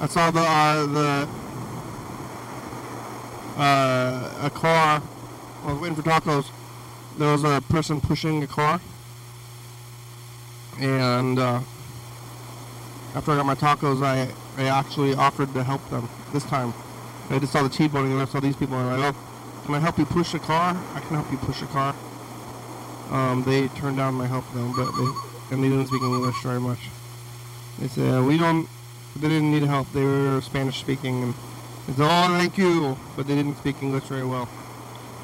I 0.00 0.06
saw 0.06 0.30
the 0.30 0.40
uh, 0.40 0.86
the 0.86 1.45
uh, 3.56 4.30
a 4.42 4.50
car. 4.50 5.02
I 5.64 5.72
was 5.72 5.80
waiting 5.80 5.96
for 5.96 6.02
tacos. 6.02 6.50
There 7.18 7.32
was 7.32 7.44
a 7.44 7.62
person 7.68 8.00
pushing 8.00 8.42
a 8.42 8.46
car, 8.46 8.80
and 10.78 11.38
uh, 11.38 11.60
after 13.14 13.32
I 13.32 13.36
got 13.36 13.46
my 13.46 13.54
tacos, 13.54 14.02
I 14.02 14.28
I 14.56 14.68
actually 14.68 15.14
offered 15.14 15.52
to 15.54 15.62
help 15.62 15.86
them 15.90 16.08
this 16.32 16.44
time. 16.44 16.72
I 17.28 17.38
just 17.38 17.52
saw 17.52 17.62
the 17.62 17.68
T-boning 17.68 18.12
and 18.12 18.22
I 18.22 18.24
saw 18.24 18.40
these 18.40 18.56
people 18.56 18.76
and 18.76 18.88
I'm 18.88 19.00
like, 19.00 19.14
oh, 19.14 19.64
can 19.64 19.74
I 19.74 19.80
help 19.80 19.98
you 19.98 20.06
push 20.06 20.32
a 20.32 20.38
car? 20.38 20.76
I 20.94 21.00
can 21.00 21.16
help 21.16 21.30
you 21.30 21.38
push 21.38 21.60
a 21.60 21.66
car. 21.66 21.94
Um, 23.10 23.42
they 23.44 23.68
turned 23.68 23.96
down 23.96 24.14
my 24.14 24.26
help 24.26 24.44
though, 24.54 24.72
but 24.76 24.92
they 24.92 25.54
and 25.54 25.62
they 25.62 25.68
didn't 25.68 25.86
speak 25.88 26.02
English 26.02 26.42
very 26.42 26.60
much. 26.60 26.78
They 27.78 27.88
said 27.88 28.24
we 28.24 28.38
don't. 28.38 28.68
They 29.16 29.28
didn't 29.28 29.50
need 29.50 29.62
help. 29.62 29.90
They 29.92 30.04
were 30.04 30.40
Spanish 30.40 30.78
speaking 30.78 31.22
and 31.22 31.34
said, 31.92 32.06
oh, 32.08 32.38
thank 32.38 32.58
you, 32.58 32.96
but 33.16 33.26
they 33.26 33.34
didn't 33.34 33.56
speak 33.58 33.82
English 33.82 34.04
very 34.04 34.24
well. 34.24 34.48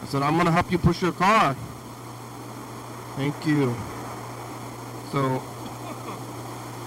I 0.03 0.07
said, 0.07 0.23
I'm 0.23 0.37
gonna 0.37 0.53
help 0.53 0.71
you 0.71 0.79
push 0.79 1.03
your 1.03 1.13
car. 1.13 1.57
Thank 3.17 3.47
you. 3.47 3.75
So 5.11 5.43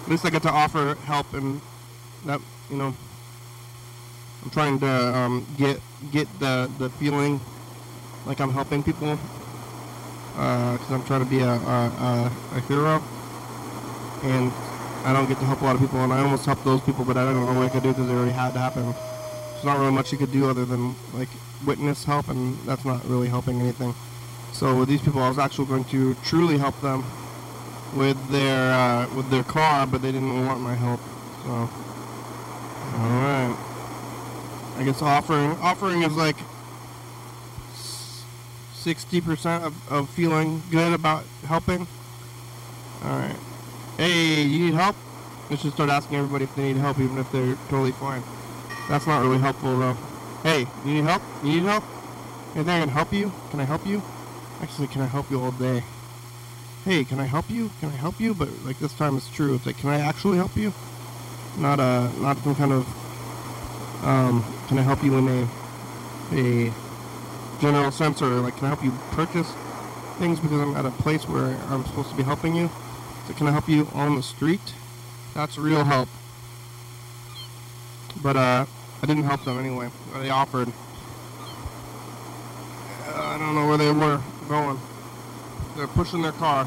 at 0.06 0.12
least 0.12 0.26
I 0.26 0.30
get 0.30 0.44
to 0.44 0.52
offer 0.52 0.96
help 1.06 1.34
and 1.34 1.60
that 2.26 2.40
you 2.70 2.78
know 2.78 2.94
I'm 4.44 4.50
trying 4.52 4.80
to 4.80 5.16
um, 5.16 5.46
get 5.58 5.80
get 6.12 6.28
the 6.40 6.70
the 6.78 6.90
feeling 6.92 7.40
like 8.26 8.40
I'm 8.40 8.52
helping 8.52 8.84
people 8.84 9.18
because 10.34 10.92
I'm 10.92 11.04
trying 11.06 11.24
to 11.24 11.30
be 11.30 11.40
a, 11.40 11.50
a, 11.50 11.52
a, 11.54 12.32
a 12.54 12.60
hero 12.62 13.02
and 14.24 14.52
I 15.06 15.14
don't 15.14 15.28
get 15.28 15.40
to 15.40 15.46
help 15.46 15.62
a 15.62 15.66
lot 15.66 15.76
of 15.76 15.82
people 15.82 16.00
and 16.04 16.12
I 16.12 16.20
almost 16.22 16.46
helped 16.46 16.66
those 16.66 16.82
people 16.82 17.06
but 17.06 17.18
I 17.18 17.26
don't 17.26 17.46
know 17.46 17.54
what 17.54 17.66
I 17.66 17.70
could 17.70 17.84
do 17.84 17.90
because 17.90 18.10
it 18.10 18.14
already 18.14 18.32
had 18.32 18.54
to 18.54 18.60
happen. 18.60 18.94
Not 19.66 19.80
really 19.80 19.92
much 19.92 20.12
you 20.12 20.18
could 20.18 20.32
do 20.32 20.48
other 20.50 20.64
than 20.64 20.96
like 21.14 21.30
witness 21.66 22.04
help 22.04 22.30
and 22.30 22.58
that's 22.60 22.86
not 22.86 23.04
really 23.06 23.28
helping 23.28 23.60
anything. 23.60 23.96
So 24.54 24.78
with 24.80 24.90
these 24.90 25.02
people 25.02 25.22
I 25.22 25.30
was 25.30 25.40
actually 25.40 25.66
going 25.66 25.86
to 25.86 26.16
truly 26.24 26.58
help 26.58 26.80
them 26.82 27.04
with 27.96 28.30
their 28.30 28.72
uh, 28.72 29.14
with 29.16 29.30
their 29.30 29.44
car, 29.44 29.88
but 29.88 30.02
they 30.02 30.12
didn't 30.12 30.46
want 30.46 30.62
my 30.62 30.76
help. 30.76 31.00
So, 31.44 31.50
all 31.50 31.70
right. 33.10 33.58
I 34.78 34.84
guess 34.84 35.02
offering 35.02 35.52
offering 35.62 36.04
is 36.04 36.16
like 36.16 36.38
60% 38.86 39.64
of, 39.64 39.92
of 39.92 40.10
feeling 40.12 40.62
good 40.70 40.94
about 40.94 41.24
helping. 41.48 41.88
Alright. 43.04 43.36
Hey, 43.98 44.44
you 44.44 44.66
need 44.66 44.74
help? 44.76 44.96
Let's 45.50 45.64
just 45.64 45.76
start 45.76 45.90
asking 45.90 46.18
everybody 46.18 46.44
if 46.44 46.56
they 46.56 46.74
need 46.74 46.78
help, 46.78 47.00
even 47.00 47.18
if 47.18 47.32
they're 47.32 47.56
totally 47.70 47.94
fine. 47.94 48.22
That's 48.90 49.08
not 49.08 49.22
really 49.22 49.40
helpful, 49.40 49.78
though. 49.80 49.98
Hey, 50.44 50.68
you 50.86 50.94
need 50.94 51.04
help? 51.06 51.22
You 51.44 51.50
need 51.54 51.64
help? 51.64 51.84
Anything 52.56 52.74
I 52.74 52.80
can 52.82 52.90
help 52.90 53.12
you? 53.12 53.32
Can 53.50 53.60
I 53.60 53.64
help 53.64 53.86
you? 53.86 54.02
Actually, 54.62 54.88
can 54.88 55.02
I 55.02 55.08
help 55.08 55.30
you 55.30 55.42
all 55.42 55.52
day? 55.52 55.84
Hey, 56.86 57.04
can 57.04 57.20
I 57.20 57.26
help 57.26 57.50
you? 57.50 57.72
Can 57.80 57.90
I 57.90 57.96
help 57.96 58.20
you? 58.20 58.34
But 58.34 58.50
like 58.64 58.80
this 58.80 58.94
time, 58.94 59.18
it's 59.18 59.28
true. 59.30 59.56
It's 59.56 59.66
like, 59.66 59.78
can 59.78 59.90
I 59.90 60.00
actually 60.00 60.38
help 60.38 60.56
you? 60.56 60.72
Not 61.58 61.80
uh, 61.80 62.10
not 62.20 62.38
some 62.40 62.56
kind 62.56 62.72
of 62.72 62.86
um, 64.06 64.46
can 64.68 64.78
I 64.78 64.84
help 64.84 65.04
you 65.04 65.18
in 65.18 65.28
a 65.28 65.48
a 66.32 66.74
general 67.60 67.92
sense, 67.92 68.22
or 68.22 68.28
like, 68.42 68.56
can 68.58 68.66
I 68.66 68.68
help 68.68 68.84
you 68.84 68.92
purchase 69.12 69.52
things 70.20 70.40
because 70.40 70.60
I'm 70.60 70.76
at 70.76 70.86
a 70.86 70.92
place 70.92 71.28
where 71.28 71.58
I'm 71.70 71.84
supposed 71.86 72.10
to 72.10 72.16
be 72.16 72.24
helping 72.24 72.56
you? 72.56 72.70
So 73.28 73.34
can 73.34 73.48
I 73.48 73.52
help 73.52 73.68
you 73.68 73.88
on 73.94 74.16
the 74.16 74.24
street? 74.24 74.74
That's 75.34 75.58
real 75.58 75.84
help. 75.84 76.08
But 78.22 78.36
uh, 78.36 78.66
I 79.02 79.06
didn't 79.06 79.24
help 79.24 79.44
them 79.44 79.60
anyway. 79.60 79.90
They 80.16 80.30
offered. 80.30 80.70
Uh, 83.08 83.14
I 83.16 83.38
don't 83.38 83.56
know 83.56 83.68
where 83.68 83.78
they 83.78 83.92
were 83.92 84.22
going. 84.48 84.80
They're 85.76 85.88
pushing 85.88 86.22
their 86.22 86.32
car. 86.32 86.66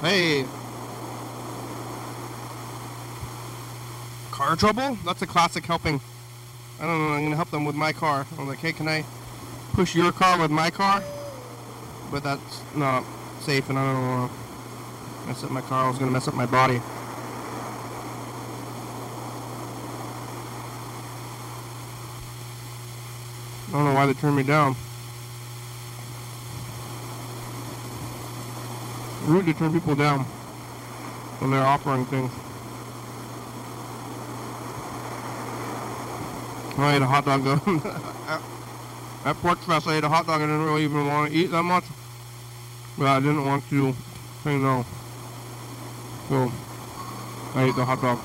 Hey. 0.00 0.44
Car 4.30 4.56
trouble? 4.56 4.98
That's 5.04 5.22
a 5.22 5.26
classic 5.26 5.64
helping. 5.64 6.00
I 6.80 6.86
don't 6.86 6.98
know. 6.98 7.14
I'm 7.14 7.22
gonna 7.24 7.36
help 7.36 7.50
them 7.50 7.64
with 7.64 7.74
my 7.74 7.92
car. 7.92 8.26
I'm 8.38 8.46
like, 8.46 8.58
hey, 8.58 8.72
can 8.72 8.88
I 8.88 9.04
push 9.72 9.94
your 9.94 10.12
car 10.12 10.38
with 10.38 10.50
my 10.50 10.70
car? 10.70 11.02
But 12.10 12.22
that's 12.22 12.62
not 12.74 13.04
safe, 13.40 13.68
and 13.68 13.78
I 13.78 13.92
don't 13.92 14.08
want 14.08 14.32
to 14.32 15.26
mess 15.28 15.44
up 15.44 15.50
my 15.50 15.60
car. 15.62 15.86
I 15.86 15.88
was 15.88 15.98
gonna 15.98 16.10
mess 16.10 16.28
up 16.28 16.34
my 16.34 16.46
body. 16.46 16.80
I 23.68 23.72
don't 23.72 23.84
know 23.84 23.94
why 23.94 24.06
they 24.06 24.14
turned 24.14 24.36
me 24.36 24.44
down. 24.44 24.76
Rude 29.24 29.46
to 29.46 29.54
turn 29.54 29.72
people 29.72 29.96
down 29.96 30.20
when 31.40 31.50
they're 31.50 31.66
offering 31.66 32.06
things. 32.06 32.30
I 36.78 36.94
ate 36.94 37.02
a 37.02 37.06
hot 37.06 37.24
dog 37.24 37.42
though. 37.42 37.54
at, 38.28 38.42
at 39.24 39.42
Pork 39.42 39.58
Fest, 39.60 39.88
I 39.88 39.96
ate 39.96 40.04
a 40.04 40.08
hot 40.08 40.26
dog. 40.26 40.40
I 40.40 40.44
didn't 40.44 40.64
really 40.64 40.84
even 40.84 41.06
want 41.06 41.32
to 41.32 41.36
eat 41.36 41.46
that 41.46 41.62
much, 41.64 41.84
but 42.96 43.06
I 43.06 43.18
didn't 43.18 43.44
want 43.44 43.68
to 43.70 43.94
say 44.44 44.56
no. 44.58 44.84
So 46.28 46.52
I 47.54 47.64
ate 47.64 47.74
the 47.74 47.84
hot 47.84 48.00
dog. 48.00 48.20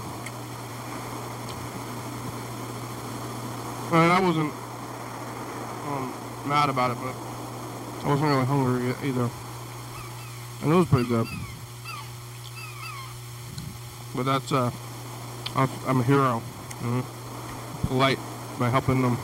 And 3.93 4.11
I 4.11 4.19
wasn't 4.19 4.53
um, 5.91 6.13
mad 6.45 6.69
about 6.69 6.91
it, 6.91 6.97
but 6.97 7.15
I 8.05 8.09
wasn't 8.09 8.29
really 8.29 8.45
hungry 8.45 8.95
either. 9.07 9.29
And 10.61 10.71
it 10.71 10.75
was 10.75 10.87
pretty 10.87 11.09
good. 11.09 11.27
But 14.15 14.23
that's, 14.23 14.51
uh, 14.51 14.71
I'm 15.55 15.99
a 15.99 16.03
hero. 16.03 16.39
hmm 16.79 17.01
Polite 17.87 18.19
by 18.59 18.69
helping 18.69 19.01
them. 19.01 19.17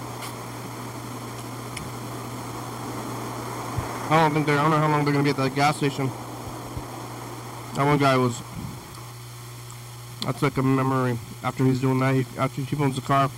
I 4.09 4.21
don't 4.21 4.33
think 4.33 4.45
they're, 4.45 4.57
I 4.57 4.61
don't 4.61 4.71
know 4.71 4.77
how 4.77 4.89
long 4.89 5.03
they're 5.03 5.13
going 5.13 5.25
to 5.25 5.33
be 5.33 5.37
at 5.37 5.43
that 5.43 5.55
gas 5.55 5.77
station. 5.77 6.09
That 7.75 7.85
one 7.85 7.97
guy 7.97 8.15
was, 8.17 8.41
that's 10.23 10.41
like 10.41 10.57
a 10.57 10.63
memory. 10.63 11.19
After 11.43 11.65
he's 11.65 11.81
doing 11.81 11.99
that, 11.99 12.15
he, 12.15 12.25
after 12.37 12.61
he 12.61 12.75
owns 12.77 12.95
the 12.95 13.01
car, 13.01 13.29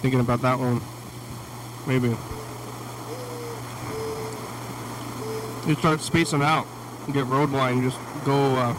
thinking 0.00 0.20
about 0.20 0.40
that 0.42 0.58
one. 0.58 0.80
Maybe. 1.86 2.16
You 5.68 5.74
start 5.74 6.00
spacing 6.00 6.40
out. 6.40 6.66
Get 7.12 7.26
road 7.26 7.50
blind. 7.50 7.82
Just 7.82 7.98
go 8.24 8.56
uh, 8.56 8.74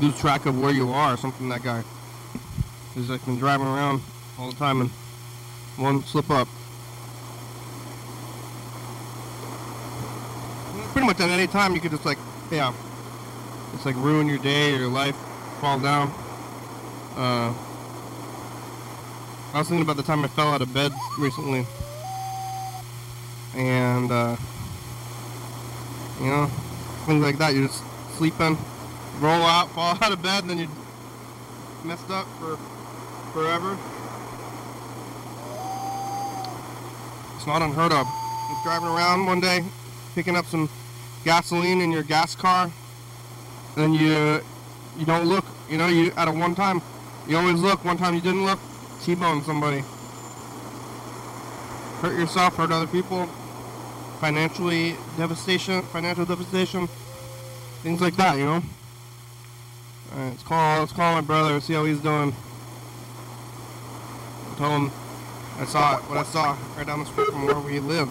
lose 0.00 0.18
track 0.18 0.46
of 0.46 0.60
where 0.60 0.72
you 0.72 0.90
are. 0.90 1.16
Something 1.16 1.48
that 1.50 1.62
guy. 1.62 1.84
He's 2.96 3.08
like 3.08 3.24
been 3.24 3.38
driving 3.38 3.68
around 3.68 4.02
all 4.36 4.50
the 4.50 4.56
time 4.56 4.80
and 4.80 4.90
one 5.76 6.02
slip 6.02 6.28
up. 6.28 6.48
Pretty 10.90 11.06
much 11.06 11.20
at 11.20 11.30
any 11.30 11.46
time 11.46 11.76
you 11.76 11.80
could 11.80 11.92
just 11.92 12.04
like, 12.04 12.18
yeah, 12.50 12.74
it's 13.74 13.86
like 13.86 13.94
ruin 13.94 14.26
your 14.26 14.38
day 14.38 14.74
or 14.74 14.78
your 14.78 14.88
life, 14.88 15.14
fall 15.60 15.78
down. 15.78 16.08
Uh, 17.16 17.54
I 19.54 19.58
was 19.58 19.68
thinking 19.68 19.84
about 19.84 19.98
the 19.98 20.02
time 20.02 20.24
I 20.24 20.28
fell 20.28 20.48
out 20.48 20.62
of 20.62 20.74
bed 20.74 20.90
recently. 21.16 21.64
And, 23.54 24.10
uh, 24.10 24.36
you 26.20 26.26
know, 26.26 26.46
things 27.06 27.22
like 27.22 27.38
that. 27.38 27.54
You're 27.54 27.66
just 27.66 27.82
sleeping, 28.16 28.58
roll 29.20 29.42
out, 29.42 29.70
fall 29.70 29.96
out 30.00 30.12
of 30.12 30.22
bed, 30.22 30.42
and 30.44 30.50
then 30.50 30.58
you're 30.58 30.68
messed 31.84 32.10
up 32.10 32.26
for 32.38 32.56
forever. 33.32 33.78
It's 37.36 37.46
not 37.46 37.62
unheard 37.62 37.92
of. 37.92 38.06
You're 38.50 38.62
driving 38.62 38.88
around 38.88 39.24
one 39.24 39.40
day, 39.40 39.64
picking 40.14 40.36
up 40.36 40.44
some 40.44 40.68
gasoline 41.24 41.80
in 41.80 41.90
your 41.90 42.02
gas 42.02 42.34
car, 42.34 42.70
and 43.76 43.94
you 43.94 44.42
you 44.98 45.06
don't 45.06 45.26
look. 45.26 45.46
You 45.70 45.78
know, 45.78 45.86
you 45.86 46.12
at 46.16 46.28
a 46.28 46.32
one 46.32 46.54
time, 46.54 46.82
you 47.26 47.38
always 47.38 47.60
look. 47.60 47.82
One 47.84 47.96
time 47.96 48.14
you 48.14 48.20
didn't 48.20 48.44
look, 48.44 48.58
T-bone 49.02 49.42
somebody. 49.42 49.82
Hurt 52.02 52.18
yourself, 52.18 52.56
hurt 52.56 52.72
other 52.72 52.86
people. 52.86 53.28
Financially 54.20 54.96
devastation, 55.16 55.80
financial 55.80 56.26
devastation, 56.26 56.86
things 57.82 58.02
like 58.02 58.14
that. 58.16 58.36
You 58.36 58.44
know. 58.44 58.62
All 60.12 60.18
right, 60.18 60.28
let's 60.30 60.42
call 60.42 60.80
let's 60.80 60.92
call 60.92 61.14
my 61.14 61.22
brother. 61.22 61.58
See 61.60 61.72
how 61.72 61.86
he's 61.86 62.00
doing. 62.00 62.34
Tell 64.58 64.70
him 64.76 64.92
I 65.58 65.64
saw 65.64 65.96
it, 65.96 66.02
what 66.02 66.18
I 66.18 66.22
saw 66.24 66.56
right 66.76 66.86
down 66.86 67.00
the 67.00 67.06
street 67.06 67.28
from 67.28 67.46
where 67.46 67.58
we 67.58 67.80
live. 67.80 68.10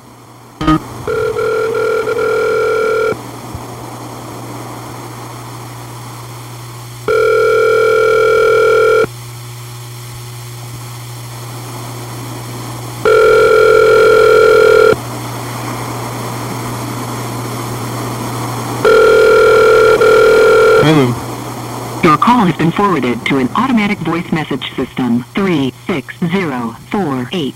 Your 22.03 22.17
call 22.17 22.45
has 22.45 22.55
been 22.55 22.68
forwarded 22.79 23.19
to 23.25 23.37
an 23.39 23.49
automatic 23.57 23.97
voice 23.97 24.31
message 24.31 24.73
system. 24.73 25.25
36048. 25.35 27.53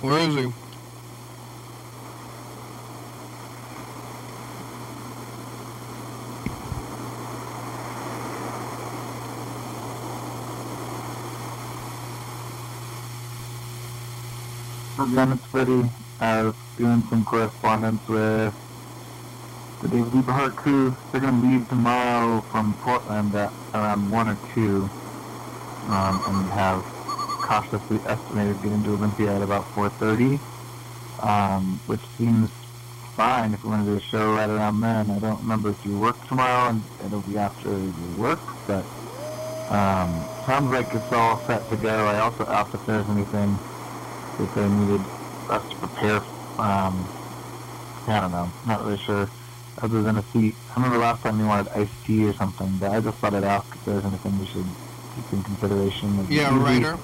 Where 0.00 0.18
is 0.18 0.34
he? 0.34 0.52
Lieutenant 14.98 15.40
Smitty, 15.44 15.88
I 16.18 16.42
was 16.42 16.56
doing 16.76 17.04
some 17.08 17.24
correspondence 17.24 18.08
with 18.08 18.52
the 19.84 19.90
David 19.90 20.14
Liebe 20.14 20.32
Hart 20.32 20.56
crew. 20.56 20.96
They're 21.12 21.20
going 21.20 21.42
to 21.42 21.46
leave 21.46 21.68
tomorrow 21.68 22.40
from 22.50 22.72
Portland 22.80 23.34
at 23.34 23.52
around 23.74 24.10
1 24.10 24.28
or 24.28 24.38
2 24.54 24.60
um, 25.88 26.22
and 26.26 26.50
have 26.52 26.82
cautiously 27.44 28.00
estimated 28.06 28.56
getting 28.62 28.82
to 28.84 28.92
Olympia 28.92 29.36
at 29.36 29.42
about 29.42 29.64
4.30, 29.74 30.40
um, 31.22 31.80
which 31.86 32.00
seems 32.16 32.48
fine 33.14 33.52
if 33.52 33.62
we 33.62 33.70
want 33.70 33.84
to 33.84 33.90
do 33.90 33.98
a 33.98 34.00
show 34.00 34.32
right 34.32 34.48
around 34.48 34.80
then. 34.80 35.10
I 35.10 35.18
don't 35.18 35.40
remember 35.40 35.68
if 35.68 35.84
you 35.84 35.98
work 35.98 36.16
tomorrow 36.28 36.70
and 36.70 36.82
it'll 37.04 37.20
be 37.20 37.36
after 37.36 37.68
your 37.68 38.16
work, 38.16 38.40
but 38.66 38.86
um, 39.68 40.24
sounds 40.46 40.72
like 40.72 40.94
it's 40.94 41.12
all 41.12 41.38
set 41.46 41.68
to 41.68 41.76
go. 41.76 42.06
I 42.06 42.20
also 42.20 42.46
asked 42.46 42.74
if 42.74 42.86
there's 42.86 43.08
anything 43.10 43.58
that 44.38 44.54
they 44.54 44.66
needed 44.66 45.04
us 45.50 45.68
to 45.68 45.76
prepare. 45.76 46.16
Um, 46.58 47.06
I 48.06 48.20
don't 48.20 48.32
know, 48.32 48.50
not 48.66 48.82
really 48.82 48.96
sure. 48.98 49.28
Other 49.82 50.02
than 50.02 50.16
a 50.16 50.22
seat, 50.32 50.54
I 50.70 50.74
remember 50.76 50.98
last 50.98 51.22
time 51.22 51.38
you 51.38 51.46
wanted 51.46 51.72
iced 51.72 51.92
tea 52.06 52.24
or 52.26 52.32
something, 52.34 52.70
but 52.78 52.92
I 52.92 53.00
just 53.00 53.18
thought 53.18 53.34
I'd 53.34 53.44
ask 53.44 53.66
if 53.74 53.84
there's 53.84 54.04
anything 54.04 54.38
we 54.38 54.46
should 54.46 54.66
keep 55.16 55.32
in 55.32 55.42
consideration. 55.42 56.26
Yeah, 56.30 56.56
writer. 56.62 56.98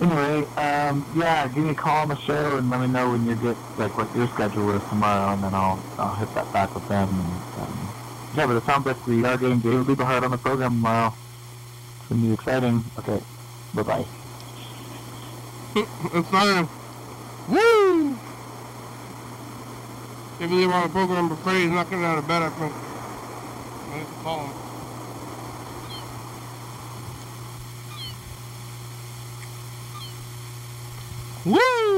Anyway, 0.00 0.46
um, 0.56 1.06
yeah, 1.14 1.46
give 1.48 1.62
me 1.62 1.70
a 1.70 1.74
call 1.74 2.02
on 2.02 2.08
the 2.08 2.16
show 2.16 2.56
and 2.56 2.70
let 2.70 2.80
me 2.80 2.86
know 2.86 3.10
when 3.10 3.26
you 3.26 3.34
get 3.36 3.56
like 3.76 3.96
what 3.98 4.14
your 4.16 4.26
schedule 4.28 4.70
is 4.70 4.82
tomorrow, 4.88 5.34
and 5.34 5.44
then 5.44 5.54
I'll 5.54 5.78
I'll 5.98 6.14
hit 6.14 6.32
that 6.34 6.50
back 6.52 6.74
with 6.74 6.88
them. 6.88 7.08
And, 7.08 7.62
um, 7.62 7.88
yeah, 8.34 8.46
but 8.46 8.56
it 8.56 8.64
sounds 8.64 8.86
like 8.86 9.06
we 9.06 9.24
are 9.24 9.36
getting 9.36 9.60
David 9.60 9.86
Liebe 9.86 10.02
Hart 10.02 10.24
on 10.24 10.30
the 10.30 10.38
program 10.38 10.72
tomorrow. 10.72 11.14
It's 12.00 12.08
gonna 12.08 12.22
be 12.22 12.32
exciting. 12.32 12.84
Okay, 12.98 13.20
bye 13.74 13.82
bye. 13.82 14.04
it's 15.76 16.32
not 16.32 16.46
even. 16.46 16.68
Woo! 17.48 18.16
They 20.40 20.46
believe 20.46 20.70
on 20.70 20.84
the 20.84 20.88
program, 20.88 21.28
but 21.28 21.36
Freddie's 21.40 21.70
not 21.70 21.90
getting 21.90 22.02
out 22.02 22.16
of 22.16 22.26
bed. 22.26 22.40
I 22.40 22.48
think. 22.48 22.72
I 22.72 23.98
have 23.98 24.08
to 24.08 24.14
call 24.22 24.46
him. 24.46 24.54
Woo! 31.44 31.90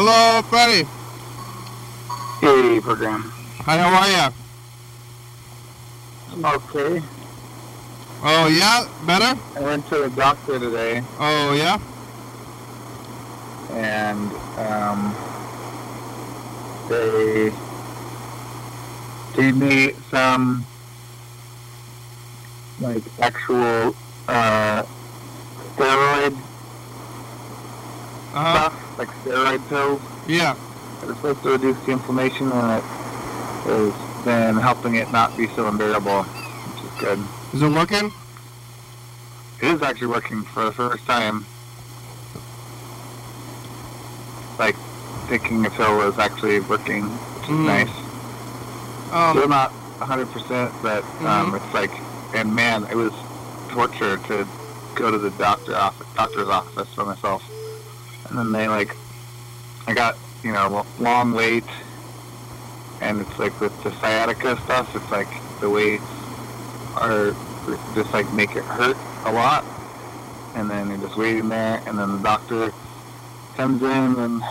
Hello. 0.00 0.27
Hello, 0.38 0.50
Freddie. 0.50 0.84
Hey, 2.40 2.78
program. 2.80 3.22
Hi, 3.66 3.76
how 3.78 3.90
are 3.90 4.08
ya? 4.08 4.30
Okay. 6.54 7.02
Oh 8.22 8.46
yeah, 8.46 8.86
better. 9.04 9.36
I 9.56 9.60
went 9.60 9.88
to 9.88 9.98
the 9.98 10.10
doctor 10.10 10.60
today, 10.60 11.02
Oh 11.18 11.54
yeah. 11.54 11.80
and 13.72 14.30
um, 14.62 15.12
they 16.88 17.50
gave 19.34 19.56
me 19.56 19.90
some 20.08 20.64
like 22.80 23.02
actual 23.18 23.92
uh, 24.28 24.84
steroid 25.74 26.36
Uh 28.34 28.38
huh. 28.38 28.70
stuff, 28.70 28.98
like 28.98 29.08
steroid 29.24 29.68
pills. 29.68 30.00
Yeah. 30.28 30.54
It's 31.02 31.08
supposed 31.16 31.42
to 31.42 31.50
reduce 31.52 31.78
the 31.86 31.92
inflammation, 31.92 32.52
and 32.52 32.78
it 32.78 32.84
has 32.84 34.24
been 34.24 34.56
helping 34.56 34.96
it 34.96 35.10
not 35.10 35.34
be 35.36 35.46
so 35.48 35.66
unbearable, 35.66 36.22
which 36.24 36.84
is 36.84 37.00
good. 37.00 37.18
Is 37.54 37.62
it 37.62 37.72
working? 37.72 38.12
It 39.62 39.74
is 39.74 39.82
actually 39.82 40.08
working 40.08 40.42
for 40.44 40.64
the 40.66 40.72
first 40.72 41.04
time. 41.06 41.46
Like, 44.58 44.76
taking 45.28 45.64
a 45.64 45.70
pill 45.70 45.96
was 45.96 46.18
actually 46.18 46.60
working, 46.60 47.04
which 47.04 47.44
is 47.44 47.56
Mm. 47.56 47.64
nice. 47.64 47.88
Still 49.32 49.44
Um. 49.44 49.50
not 49.50 49.72
100%, 50.00 50.70
but 50.82 51.04
um, 51.24 51.52
Mhm. 51.52 51.56
it's 51.56 51.74
like, 51.74 51.90
and 52.34 52.54
man, 52.54 52.86
it 52.90 52.96
was 52.96 53.12
torture 53.70 54.18
to 54.18 54.46
go 54.94 55.10
to 55.10 55.18
the 55.18 55.30
doctor 55.30 55.74
office, 55.74 56.06
doctor's 56.16 56.48
office 56.48 56.88
by 56.96 57.04
myself. 57.04 57.42
And 58.28 58.38
then 58.38 58.52
they 58.52 58.68
like, 58.68 58.94
I 59.88 59.94
got, 59.94 60.18
you 60.44 60.52
know, 60.52 60.84
long 61.00 61.32
wait, 61.32 61.64
and 63.00 63.22
it's 63.22 63.38
like 63.38 63.58
with 63.58 63.72
the 63.82 63.90
sciatica 63.92 64.60
stuff, 64.64 64.94
it's 64.94 65.10
like 65.10 65.28
the 65.60 65.70
waits 65.70 66.04
are 66.96 67.34
just 67.94 68.12
like 68.12 68.30
make 68.34 68.54
it 68.54 68.64
hurt 68.64 68.98
a 69.24 69.32
lot. 69.32 69.64
And 70.54 70.68
then 70.70 70.90
you're 70.90 70.98
just 70.98 71.16
waiting 71.16 71.48
there, 71.48 71.82
and 71.86 71.98
then 71.98 72.18
the 72.18 72.22
doctor 72.22 72.70
comes 73.56 73.80
in, 73.80 73.88
and 73.88 74.42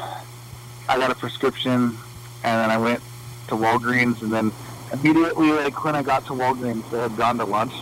I 0.89 0.97
got 0.97 1.11
a 1.11 1.15
prescription, 1.15 1.95
and 2.43 2.59
then 2.59 2.71
I 2.71 2.79
went 2.79 3.01
to 3.49 3.53
Walgreens, 3.53 4.23
and 4.23 4.33
then 4.33 4.51
immediately, 4.91 5.51
like 5.51 5.83
when 5.83 5.95
I 5.95 6.01
got 6.01 6.25
to 6.25 6.33
Walgreens, 6.33 6.89
they 6.89 6.97
had 6.97 7.15
gone 7.15 7.37
to 7.37 7.45
lunch, 7.45 7.73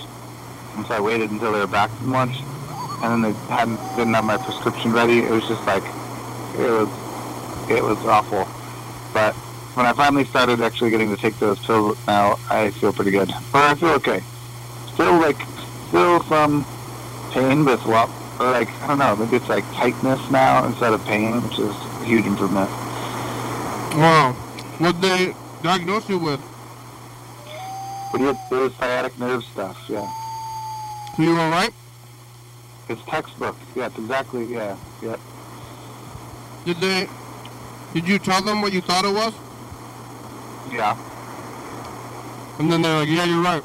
and 0.75 0.85
so 0.85 0.93
I 0.93 0.99
waited 0.99 1.31
until 1.31 1.53
they 1.53 1.59
were 1.59 1.67
back 1.67 1.89
from 1.91 2.11
lunch, 2.11 2.35
and 3.01 3.23
then 3.23 3.31
they 3.31 3.39
hadn't 3.47 3.79
didn't 3.95 4.13
have 4.13 4.25
my 4.25 4.35
prescription 4.35 4.91
ready. 4.91 5.19
It 5.19 5.31
was 5.31 5.47
just 5.47 5.65
like 5.65 5.83
it 6.59 6.69
was 6.69 7.04
it 7.69 7.83
was 7.83 7.97
awful. 8.05 8.47
But 9.13 9.33
when 9.75 9.85
I 9.85 9.93
finally 9.93 10.25
started 10.25 10.61
actually 10.61 10.89
getting 10.89 11.09
to 11.15 11.21
take 11.21 11.37
those 11.39 11.59
pills 11.59 11.97
now, 12.07 12.39
I 12.49 12.71
feel 12.71 12.93
pretty 12.93 13.11
good. 13.11 13.29
Or 13.31 13.61
I 13.61 13.75
feel 13.75 13.89
okay. 13.89 14.21
Still 14.93 15.13
like 15.19 15.37
still 15.89 16.21
some 16.23 16.65
pain, 17.31 17.63
but 17.63 17.75
it's 17.75 17.85
a 17.85 17.89
lot. 17.89 18.09
Like 18.39 18.69
I 18.81 18.87
don't 18.87 18.99
know, 18.99 19.15
maybe 19.15 19.37
it's 19.37 19.49
like 19.49 19.63
tightness 19.73 20.19
now 20.31 20.65
instead 20.65 20.93
of 20.93 21.03
pain, 21.05 21.41
which 21.41 21.59
is 21.59 21.69
a 21.69 22.05
huge 22.05 22.25
improvement. 22.25 22.69
Wow. 23.95 24.33
What 24.77 25.01
they 25.01 25.33
diagnose 25.63 26.09
you 26.09 26.19
with? 26.19 26.41
But 28.11 28.21
it 28.21 28.37
it 28.51 28.55
was 28.55 28.73
sciatic 28.75 29.17
nerve 29.19 29.43
stuff, 29.43 29.77
yeah. 29.89 30.09
You 31.17 31.37
all 31.37 31.49
right? 31.49 31.73
It's 32.89 33.01
textbook. 33.03 33.55
Yeah, 33.75 33.87
it's 33.87 33.97
exactly. 33.97 34.45
Yeah, 34.45 34.77
yeah. 35.01 35.15
Did 36.65 36.77
they? 36.77 37.07
Did 37.95 38.09
you 38.09 38.19
tell 38.19 38.41
them 38.41 38.61
what 38.61 38.73
you 38.73 38.81
thought 38.81 39.05
it 39.05 39.13
was? 39.13 39.33
Yeah. 40.69 40.97
And 42.59 42.69
then 42.69 42.81
they're 42.81 42.99
like, 42.99 43.07
"Yeah, 43.07 43.23
you're 43.23 43.41
right." 43.41 43.63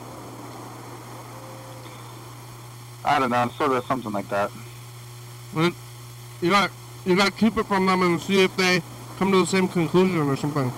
I 3.05 3.19
don't 3.19 3.31
know. 3.31 3.51
Sort 3.59 3.73
of 3.73 3.85
something 3.87 4.13
like 4.13 4.29
that. 4.29 4.53
Well, 5.53 5.73
you 6.41 6.51
got 6.51 6.71
you 7.05 7.17
got 7.17 7.27
to 7.27 7.33
keep 7.33 7.57
it 7.57 7.67
from 7.67 7.87
them 7.87 8.03
and 8.03 8.21
see 8.21 8.45
if 8.45 8.57
they 8.57 8.83
come 9.19 9.33
to 9.33 9.39
the 9.39 9.47
same 9.47 9.67
conclusion 9.67 10.21
or 10.21 10.37
something. 10.37 10.73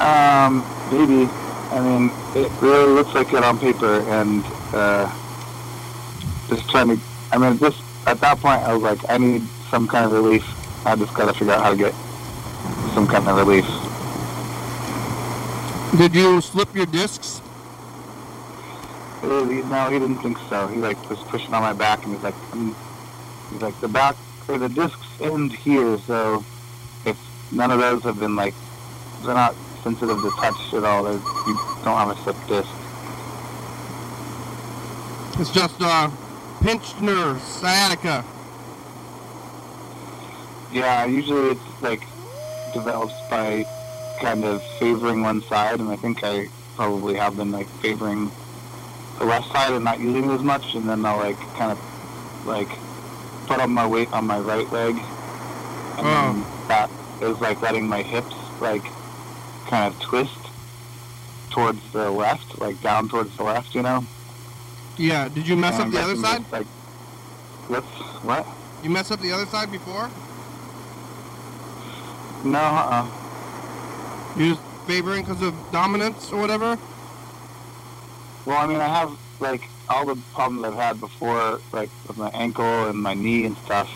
Um, 0.00 0.64
maybe. 0.90 1.28
I 1.70 1.80
mean, 1.80 2.10
it 2.34 2.50
really 2.62 2.94
looks 2.94 3.12
like 3.14 3.34
it 3.34 3.44
on 3.44 3.58
paper, 3.58 4.00
and 4.08 4.42
uh, 4.72 5.14
just 6.48 6.70
trying 6.70 6.88
to. 6.88 6.98
I 7.32 7.36
mean, 7.36 7.58
just 7.58 7.82
at 8.06 8.20
that 8.20 8.38
point, 8.40 8.62
I 8.62 8.74
was 8.74 8.82
like, 8.82 8.98
I 9.08 9.18
need 9.18 9.42
some 9.70 9.86
kind 9.88 10.04
of 10.06 10.12
relief. 10.12 10.44
I 10.86 10.96
just 10.96 11.14
gotta 11.14 11.32
figure 11.32 11.52
out 11.54 11.62
how 11.62 11.70
to 11.70 11.76
get 11.76 11.94
some 12.94 13.06
kind 13.06 13.26
of 13.28 13.36
relief. 13.36 13.66
Did 15.98 16.14
you 16.14 16.40
slip 16.40 16.74
your 16.74 16.86
discs? 16.86 17.40
Uh, 19.22 19.44
he- 19.44 19.62
No, 19.62 19.88
he 19.90 19.98
didn't 19.98 20.18
think 20.18 20.38
so. 20.48 20.66
He 20.66 20.76
like 20.80 20.98
was 21.08 21.18
pushing 21.20 21.54
on 21.54 21.62
my 21.62 21.72
back, 21.72 22.02
and 22.04 22.14
he's 22.14 22.22
like, 22.24 22.34
um, 22.52 22.74
he's 23.52 23.62
like 23.62 23.78
the 23.80 23.88
back 23.88 24.16
or 24.48 24.58
the 24.58 24.68
discs 24.68 25.06
end 25.20 25.52
here, 25.52 25.98
so 26.06 26.44
if 27.04 27.16
none 27.52 27.70
of 27.70 27.78
those 27.78 28.02
have 28.02 28.18
been 28.18 28.34
like, 28.34 28.54
they're 29.22 29.34
not 29.34 29.54
sensitive 29.84 30.20
to 30.20 30.30
touch 30.40 30.74
at 30.74 30.82
all. 30.84 31.04
They're, 31.04 31.12
you 31.12 31.54
don't 31.84 31.96
have 31.96 32.10
a 32.10 32.16
slip 32.22 32.36
disc. 32.48 32.68
It's 35.40 35.50
just 35.50 35.80
uh, 35.80 36.10
pinched 36.62 37.02
nerves, 37.02 37.42
sciatica. 37.42 38.24
Yeah, 40.72 41.04
usually 41.04 41.50
it's 41.50 41.82
like 41.82 42.00
develops 42.72 43.14
by 43.28 43.66
kind 44.20 44.44
of 44.44 44.62
favoring 44.78 45.22
one 45.22 45.42
side, 45.42 45.80
and 45.80 45.90
I 45.90 45.96
think 45.96 46.22
I 46.22 46.48
probably 46.76 47.14
have 47.16 47.36
been 47.36 47.50
like 47.50 47.66
favoring 47.80 48.30
the 49.18 49.24
left 49.24 49.50
side 49.50 49.72
and 49.72 49.84
not 49.84 49.98
using 49.98 50.30
it 50.30 50.34
as 50.34 50.42
much, 50.42 50.74
and 50.74 50.88
then 50.88 51.04
I'll 51.04 51.18
like 51.18 51.38
kind 51.56 51.72
of 51.72 52.46
like 52.46 52.68
put 53.46 53.58
up 53.58 53.68
my 53.68 53.86
weight 53.86 54.12
on 54.12 54.26
my 54.26 54.38
right 54.38 54.70
leg, 54.70 54.94
and 54.94 56.06
then 56.06 56.44
oh. 56.46 56.64
that 56.68 56.90
is 57.20 57.40
like 57.40 57.60
letting 57.60 57.88
my 57.88 58.02
hips 58.02 58.36
like 58.60 58.84
kind 59.66 59.92
of 59.92 60.00
twist 60.00 60.38
towards 61.50 61.80
the 61.92 62.08
left, 62.08 62.60
like 62.60 62.80
down 62.82 63.08
towards 63.08 63.36
the 63.36 63.42
left, 63.42 63.74
you 63.74 63.82
know. 63.82 64.06
Yeah. 64.96 65.28
Did 65.28 65.48
you 65.48 65.56
mess 65.56 65.78
up 65.78 65.90
the 65.90 66.00
other 66.00 66.16
side? 66.16 66.44
Like, 66.52 66.66
what's 67.68 67.86
what? 68.24 68.46
You 68.82 68.90
mess 68.90 69.10
up 69.10 69.20
the 69.20 69.32
other 69.32 69.46
side 69.46 69.70
before? 69.70 70.10
No, 72.44 72.58
uh-uh. 72.58 73.06
You 74.36 74.54
just 74.54 74.62
favoring 74.86 75.22
because 75.22 75.42
of 75.42 75.54
dominance 75.70 76.32
or 76.32 76.40
whatever? 76.40 76.78
Well, 78.44 78.56
I 78.56 78.66
mean, 78.66 78.78
I 78.78 78.88
have 78.88 79.16
like 79.38 79.62
all 79.88 80.06
the 80.06 80.20
problems 80.34 80.64
I've 80.64 80.74
had 80.74 81.00
before, 81.00 81.60
like 81.72 81.90
with 82.08 82.16
my 82.16 82.30
ankle 82.30 82.88
and 82.88 82.98
my 82.98 83.14
knee 83.14 83.44
and 83.44 83.56
stuff. 83.58 83.90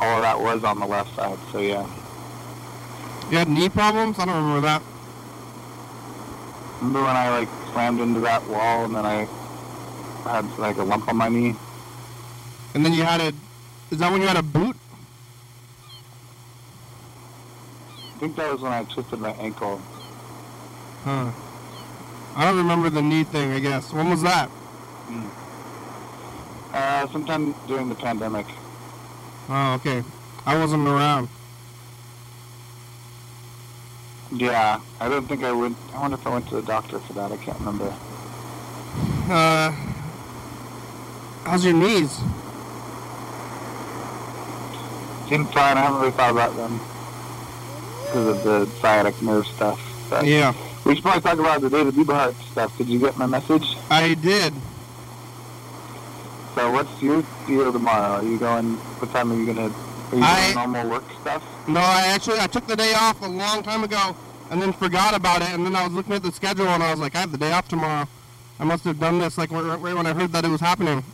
All 0.00 0.16
of 0.16 0.22
that 0.22 0.38
was 0.38 0.62
on 0.64 0.78
the 0.78 0.86
left 0.86 1.14
side, 1.16 1.38
so 1.52 1.58
yeah. 1.58 1.86
You 3.30 3.38
had 3.38 3.48
knee 3.48 3.68
problems? 3.68 4.18
I 4.18 4.26
don't 4.26 4.36
remember 4.36 4.60
that. 4.66 4.82
Remember 6.80 7.02
when 7.04 7.16
I 7.16 7.30
like 7.30 7.48
slammed 7.72 8.00
into 8.00 8.20
that 8.20 8.46
wall 8.48 8.84
and 8.84 8.94
then 8.94 9.06
I 9.06 9.26
had 10.26 10.58
like 10.58 10.76
a 10.76 10.82
lump 10.82 11.08
on 11.08 11.16
my 11.16 11.28
knee? 11.28 11.54
And 12.74 12.84
then 12.84 12.92
you 12.92 13.02
had 13.02 13.20
a. 13.20 13.32
Is 13.90 13.98
that 13.98 14.12
when 14.12 14.20
you 14.20 14.26
had 14.26 14.36
a 14.36 14.42
boot? 14.42 14.76
I 17.96 18.18
think 18.18 18.36
that 18.36 18.52
was 18.52 18.60
when 18.60 18.72
I 18.72 18.84
twisted 18.84 19.20
my 19.20 19.32
ankle. 19.32 19.80
Huh. 21.04 21.30
I 22.34 22.44
don't 22.44 22.56
remember 22.58 22.90
the 22.90 23.02
knee 23.02 23.24
thing. 23.24 23.52
I 23.52 23.60
guess. 23.60 23.92
When 23.92 24.10
was 24.10 24.22
that? 24.22 24.50
Uh, 26.72 27.06
sometime 27.08 27.54
during 27.66 27.88
the 27.88 27.94
pandemic. 27.94 28.46
Oh, 29.48 29.74
okay. 29.74 30.02
I 30.44 30.58
wasn't 30.58 30.86
around. 30.86 31.28
Yeah, 34.32 34.80
I 35.00 35.08
don't 35.08 35.26
think 35.26 35.44
I 35.44 35.52
went. 35.52 35.76
I 35.94 36.00
wonder 36.00 36.16
if 36.16 36.26
I 36.26 36.30
went 36.30 36.48
to 36.48 36.56
the 36.56 36.62
doctor 36.62 36.98
for 36.98 37.12
that. 37.14 37.32
I 37.32 37.36
can't 37.36 37.58
remember. 37.60 37.94
Uh. 39.30 39.74
How's 41.46 41.64
your 41.64 41.74
knees? 41.74 42.10
Seem 45.28 45.44
fine. 45.46 45.76
I 45.76 45.80
haven't 45.82 46.00
really 46.00 46.10
thought 46.12 46.32
about 46.32 46.56
them 46.56 46.80
because 48.04 48.26
of 48.26 48.42
the 48.44 48.66
sciatic 48.80 49.20
nerve 49.22 49.46
stuff. 49.46 49.80
But 50.10 50.24
Yeah, 50.26 50.54
we 50.84 50.94
should 50.96 51.04
probably 51.04 51.22
talk 51.22 51.38
about 51.38 51.60
the 51.60 51.70
David 51.70 51.96
Liebe 51.96 52.12
Hart 52.12 52.34
stuff. 52.50 52.76
Did 52.78 52.88
you 52.88 52.98
get 52.98 53.16
my 53.16 53.26
message? 53.26 53.76
I 53.90 54.14
did. 54.14 54.52
So 56.56 56.70
what's 56.72 57.00
your 57.00 57.22
deal 57.46 57.72
tomorrow? 57.72 58.16
Are 58.16 58.22
you 58.24 58.38
going? 58.38 58.74
What 58.98 59.10
time 59.12 59.30
are 59.30 59.36
you 59.36 59.46
gonna? 59.46 59.66
Are 60.12 60.16
you 60.16 60.22
I- 60.22 60.52
doing 60.52 60.54
normal 60.72 60.90
work 60.90 61.04
stuff? 61.20 61.42
No, 61.68 61.80
I 61.80 62.06
actually 62.08 62.40
I 62.40 62.46
took 62.48 62.66
the 62.66 62.76
day 62.76 62.92
off 62.94 63.20
a 63.22 63.26
long 63.28 63.62
time 63.62 63.84
ago 63.84 64.16
and 64.50 64.60
then 64.60 64.72
forgot 64.72 65.14
about 65.14 65.42
it. 65.42 65.50
And 65.50 65.64
then 65.66 65.76
I 65.76 65.84
was 65.84 65.92
looking 65.92 66.12
at 66.14 66.22
the 66.24 66.32
schedule 66.32 66.66
and 66.68 66.82
I 66.82 66.90
was 66.90 66.98
like, 67.00 67.14
I 67.14 67.20
have 67.20 67.30
the 67.32 67.38
day 67.38 67.52
off 67.52 67.68
tomorrow. 67.68 68.08
I 68.58 68.64
must 68.64 68.84
have 68.84 68.98
done 68.98 69.18
this 69.18 69.36
like 69.38 69.50
right 69.52 69.78
when 69.94 70.06
I 70.06 70.12
heard 70.14 70.32
that 70.32 70.44
it 70.44 70.48
was 70.48 70.60
happening, 70.60 71.04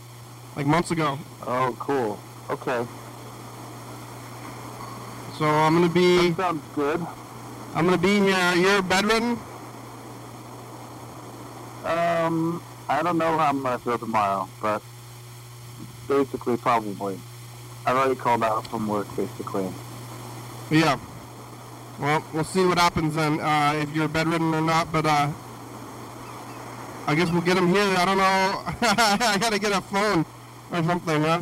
like 0.57 0.67
months 0.67 0.91
ago. 0.91 1.19
Oh, 1.47 1.75
cool. 1.79 2.19
Okay, 2.51 2.87
So 5.39 5.47
I'm 5.47 5.75
gonna 5.75 5.89
be 5.89 6.31
that 6.31 6.37
sounds 6.37 6.63
good. 6.75 7.07
I'm 7.75 7.85
gonna 7.87 7.97
be 7.97 8.21
here. 8.21 8.53
You're 8.55 8.83
bedridden. 8.83 9.39
Um, 11.85 12.63
I 12.89 13.03
don't 13.03 13.17
know 13.17 13.39
how 13.39 13.49
I'm 13.49 13.63
gonna 13.63 13.79
feel 13.79 13.99
tomorrow, 13.99 14.49
but 14.61 14.83
basically 16.07 16.57
probably. 16.59 17.19
I've 17.87 17.97
already 17.97 18.15
called 18.15 18.45
out 18.45 18.67
from 18.69 18.87
work, 18.87 19.09
basically. 19.17 19.69
Yeah. 20.71 20.99
Well, 21.99 22.23
we'll 22.33 22.45
see 22.45 22.65
what 22.65 22.79
happens 22.79 23.15
then, 23.15 23.41
uh, 23.41 23.73
if 23.77 23.95
you're 23.95 24.09
bedridden 24.09 24.55
or 24.55 24.61
not, 24.61 24.93
but, 24.93 25.07
uh, 25.07 25.31
I 27.07 27.15
guess 27.15 27.31
we'll 27.31 27.43
get 27.43 27.57
him 27.57 27.69
here. 27.69 27.95
I 27.99 28.05
don't 28.05 28.19
know. 28.19 28.63
I 28.83 29.39
gotta 29.41 29.59
get 29.59 29.73
a 29.73 29.81
phone 29.81 30.25
or 30.73 30.83
something, 30.83 31.23
huh? 31.23 31.41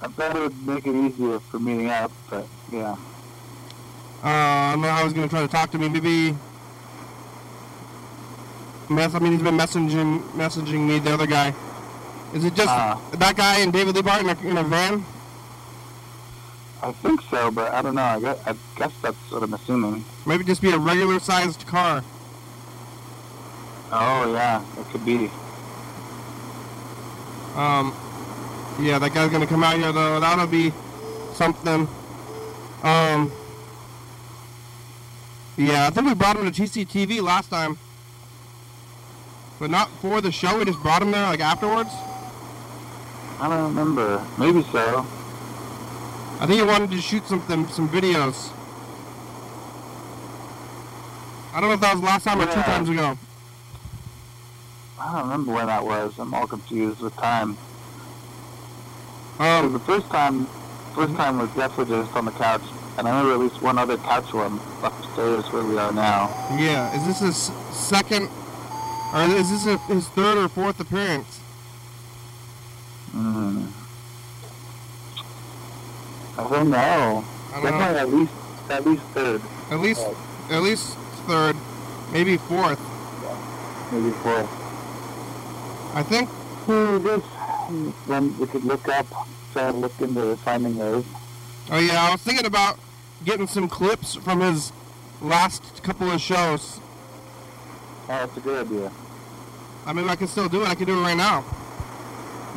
I 0.00 0.08
thought 0.08 0.36
it 0.36 0.40
would 0.42 0.66
make 0.66 0.86
it 0.86 0.94
easier 0.94 1.40
for 1.40 1.58
meeting 1.58 1.88
up, 1.90 2.12
but 2.30 2.46
yeah. 2.72 2.96
Uh, 4.22 4.26
I 4.28 4.70
don't 4.72 4.82
know 4.82 4.88
how 4.90 5.04
he's 5.04 5.12
gonna 5.12 5.28
try 5.28 5.40
to 5.40 5.48
talk 5.48 5.70
to 5.72 5.78
me. 5.78 5.88
Maybe. 5.88 6.36
Mess, 8.90 9.14
I 9.14 9.18
mean, 9.18 9.32
he's 9.32 9.42
been 9.42 9.56
messaging 9.56 10.20
messaging 10.32 10.86
me, 10.88 10.98
the 10.98 11.12
other 11.14 11.26
guy. 11.26 11.54
Is 12.34 12.44
it 12.44 12.54
just 12.54 12.68
Ah. 12.68 13.00
that 13.12 13.36
guy 13.36 13.58
and 13.60 13.72
David 13.72 13.94
Liebe 13.94 14.08
Hart 14.08 14.22
in 14.22 14.28
a, 14.28 14.50
in 14.50 14.58
a 14.58 14.64
van? 14.64 15.04
I 16.82 16.92
think 16.92 17.20
so, 17.30 17.50
but 17.50 17.72
I 17.72 17.82
don't 17.82 17.94
know. 17.96 18.02
I 18.02 18.20
guess, 18.20 18.38
I 18.46 18.54
guess 18.76 18.92
that's 19.02 19.30
what 19.30 19.42
I'm 19.42 19.52
assuming. 19.54 20.04
Maybe 20.26 20.44
just 20.44 20.62
be 20.62 20.70
a 20.70 20.78
regular 20.78 21.18
sized 21.18 21.66
car. 21.66 22.04
Oh 23.90 24.32
yeah, 24.32 24.62
it 24.78 24.86
could 24.90 25.04
be. 25.04 25.30
Um, 27.56 27.94
yeah, 28.80 28.98
that 28.98 29.12
guy's 29.12 29.30
gonna 29.30 29.46
come 29.46 29.64
out 29.64 29.76
here 29.76 29.92
though. 29.92 30.20
That'll 30.20 30.46
be 30.46 30.72
something. 31.32 31.88
Um, 32.82 33.32
yeah, 35.56 35.86
I 35.86 35.90
think 35.90 36.06
we 36.06 36.14
brought 36.14 36.36
him 36.36 36.50
to 36.50 36.62
TCTV 36.62 37.20
last 37.20 37.50
time, 37.50 37.78
but 39.58 39.70
not 39.70 39.90
for 40.00 40.20
the 40.20 40.30
show. 40.30 40.58
We 40.58 40.64
just 40.64 40.80
brought 40.82 41.02
him 41.02 41.10
there 41.10 41.24
like 41.24 41.40
afterwards. 41.40 41.90
I 43.40 43.48
don't 43.48 43.74
remember. 43.74 44.24
Maybe 44.38 44.62
so. 44.62 45.06
I 46.40 46.46
think 46.46 46.60
he 46.60 46.62
wanted 46.62 46.90
to 46.92 47.00
shoot 47.00 47.26
something, 47.26 47.66
some 47.68 47.88
videos. 47.88 48.52
I 51.52 51.60
don't 51.60 51.70
know 51.70 51.74
if 51.74 51.80
that 51.80 51.94
was 51.94 52.02
last 52.04 52.22
time 52.24 52.40
or 52.40 52.46
two 52.46 52.62
times 52.62 52.88
ago. 52.88 53.18
I 55.00 55.12
don't 55.12 55.22
remember 55.30 55.52
when 55.52 55.66
that 55.66 55.84
was. 55.84 56.18
I'm 56.18 56.34
all 56.34 56.46
confused 56.46 57.00
with 57.00 57.14
time. 57.16 57.56
Um, 59.38 59.72
the 59.72 59.78
first 59.80 60.08
time, 60.10 60.46
first 60.94 61.14
time 61.14 61.38
was 61.38 61.48
definitely 61.50 61.96
just 61.96 62.14
on 62.16 62.24
the 62.24 62.32
couch, 62.32 62.62
and 62.98 63.06
I 63.06 63.10
remember 63.10 63.32
at 63.34 63.38
least 63.50 63.62
one 63.62 63.78
other 63.78 63.96
couch 63.98 64.32
one 64.34 64.58
upstairs 64.82 65.44
where 65.52 65.62
we 65.64 65.78
are 65.78 65.92
now. 65.92 66.28
yeah, 66.58 66.92
is 66.96 67.06
this 67.06 67.20
his 67.20 67.36
second, 67.76 68.28
or 69.14 69.22
is 69.22 69.48
this 69.50 69.66
a, 69.66 69.78
his 69.92 70.08
third 70.08 70.38
or 70.38 70.48
fourth 70.48 70.80
appearance? 70.80 71.38
Hmm. 73.12 73.66
I 76.36 76.48
don't 76.48 76.70
know. 76.70 77.24
I 77.54 77.62
don't 77.62 77.78
know. 77.78 77.96
At 77.96 78.08
least 78.10 78.32
at 78.70 78.84
least 78.86 79.02
third, 79.14 79.40
At 79.70 79.78
least, 79.80 80.04
at 80.50 80.62
least 80.62 80.96
third, 81.28 81.56
maybe 82.12 82.36
fourth. 82.36 82.80
maybe 83.92 84.10
fourth. 84.18 84.50
I 85.94 86.02
think. 86.02 86.28
Hmm, 86.28 87.02
this 87.02 87.22
then 88.06 88.36
we 88.38 88.46
could 88.46 88.64
look 88.64 88.88
up, 88.88 89.06
try 89.52 89.70
to 89.70 89.76
look 89.76 89.98
into 90.00 90.36
finding 90.38 90.76
those. 90.76 91.04
Oh 91.70 91.78
yeah, 91.78 92.02
I 92.02 92.12
was 92.12 92.22
thinking 92.22 92.46
about 92.46 92.78
getting 93.24 93.46
some 93.46 93.68
clips 93.68 94.14
from 94.14 94.40
his 94.40 94.72
last 95.20 95.82
couple 95.82 96.10
of 96.10 96.20
shows. 96.20 96.80
Oh, 98.04 98.08
that's 98.08 98.36
a 98.36 98.40
good 98.40 98.66
idea. 98.66 98.90
I 99.84 99.92
mean, 99.92 100.08
I 100.08 100.16
can 100.16 100.28
still 100.28 100.48
do 100.48 100.62
it. 100.62 100.68
I 100.68 100.74
can 100.74 100.86
do 100.86 100.98
it 100.98 101.02
right 101.02 101.16
now. 101.16 101.44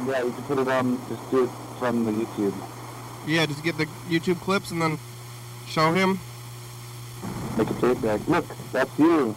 Yeah, 0.07 0.23
you 0.23 0.31
can 0.31 0.43
put 0.43 0.59
it 0.59 0.67
on. 0.67 0.97
Just 1.09 1.31
do 1.31 1.43
it 1.43 1.49
from 1.77 2.05
the 2.05 2.11
YouTube. 2.11 2.53
Yeah, 3.27 3.45
just 3.45 3.63
get 3.63 3.77
the 3.77 3.85
YouTube 4.09 4.39
clips 4.39 4.71
and 4.71 4.81
then 4.81 4.97
show 5.67 5.91
him. 5.93 6.19
Make 7.57 7.69
a 7.69 7.73
tape 7.75 8.01
back. 8.01 8.25
Look, 8.27 8.45
that's 8.71 8.97
you. 8.97 9.35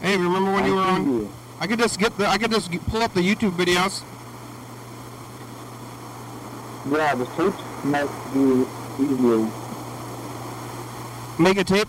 Hey, 0.00 0.16
remember 0.16 0.52
when 0.52 0.66
you 0.66 0.74
were 0.74 0.82
on? 0.82 1.06
you. 1.06 1.30
I 1.60 1.66
could 1.66 1.78
just 1.78 1.98
get 1.98 2.16
the. 2.18 2.26
I 2.26 2.38
could 2.38 2.50
just 2.50 2.70
pull 2.88 3.02
up 3.02 3.14
the 3.14 3.20
YouTube 3.20 3.52
videos. 3.52 4.02
Yeah, 6.90 7.14
the 7.14 7.24
tape 7.24 7.54
might 7.84 8.08
be 8.34 8.66
easier. 9.02 9.50
Make 11.38 11.58
a 11.58 11.64
tape. 11.64 11.88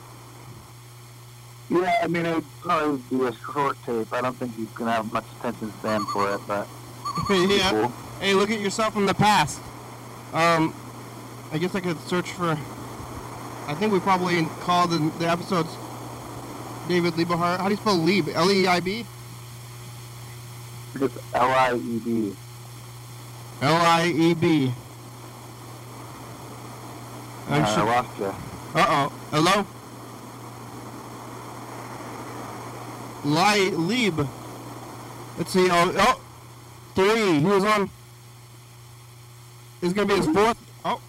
Yeah, 1.69 1.99
I 2.04 2.08
mean, 2.08 2.25
it 2.25 2.36
would 2.36 2.45
probably 2.62 3.01
be 3.10 3.25
a 3.25 3.34
short 3.34 3.78
tape. 3.86 4.13
I 4.13 4.21
don't 4.21 4.36
think 4.36 4.56
he's 4.56 4.69
gonna 4.69 4.91
have 4.91 5.12
much 5.12 5.25
attention 5.39 5.73
span 5.80 6.06
for 6.06 6.34
it, 6.34 6.41
but 6.47 6.67
yeah. 7.30 7.71
cool. 7.71 7.93
Hey, 8.19 8.34
look 8.34 8.51
at 8.51 8.60
yourself 8.60 8.95
in 8.95 9.06
the 9.06 9.13
past. 9.13 9.60
Um, 10.32 10.73
I 11.51 11.58
guess 11.58 11.75
I 11.75 11.80
could 11.80 11.99
search 12.01 12.32
for. 12.32 12.58
I 13.67 13.73
think 13.73 13.91
we 13.91 13.99
probably 13.99 14.45
called 14.62 14.91
the, 14.91 15.12
the 15.17 15.28
episodes 15.28 15.75
David 16.88 17.17
Liebe 17.17 17.34
Hart. 17.34 17.60
How 17.60 17.67
do 17.67 17.73
you 17.73 17.82
spell 17.82 17.97
Lieb? 17.97 18.30
L 18.30 18.51
E 18.51 18.67
I 18.67 18.80
B? 18.80 19.06
It's 21.01 21.17
L 21.34 21.49
I 21.51 21.75
E 21.75 21.99
D. 21.99 22.36
L 23.62 23.75
I 23.75 24.08
E 24.08 24.34
B. 24.34 24.71
Uh, 27.49 27.53
I 27.53 27.84
lost 27.84 28.19
you. 28.19 28.25
Uh 28.25 28.86
oh. 28.89 29.12
Hello? 29.31 29.65
Li 33.25 33.71
Lieb. 33.71 34.27
Let's 35.38 35.51
see. 35.51 35.67
Oh, 35.69 35.93
oh, 35.97 36.21
three. 36.95 37.39
He 37.39 37.45
was 37.45 37.65
on. 37.65 37.89
It's 39.81 39.91
gonna 39.91 40.08
be 40.08 40.15
his 40.15 40.27
fourth. 40.27 40.58
Oh. 40.86 41.01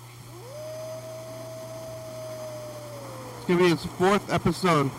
It's 3.37 3.47
gonna 3.47 3.61
be 3.61 3.69
his 3.69 3.85
fourth 3.85 4.33
episode. 4.33 4.91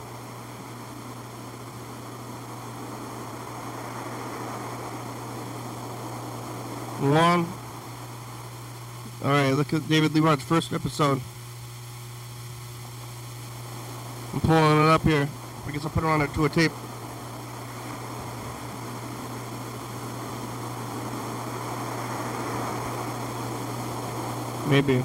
One. 6.99 7.45
All 9.23 9.31
right. 9.31 9.51
Look 9.51 9.71
at 9.71 9.87
David 9.87 10.13
Leroy's 10.15 10.41
first 10.41 10.73
episode. 10.73 11.21
I'm 14.33 14.41
pulling 14.41 14.83
it 14.83 14.89
up 14.89 15.03
here. 15.03 15.29
I 15.67 15.71
guess 15.71 15.83
I'll 15.83 15.91
put 15.91 16.03
it 16.03 16.07
on 16.07 16.27
to 16.27 16.45
a 16.45 16.49
tape. 16.49 16.71
Maybe. 24.67 25.03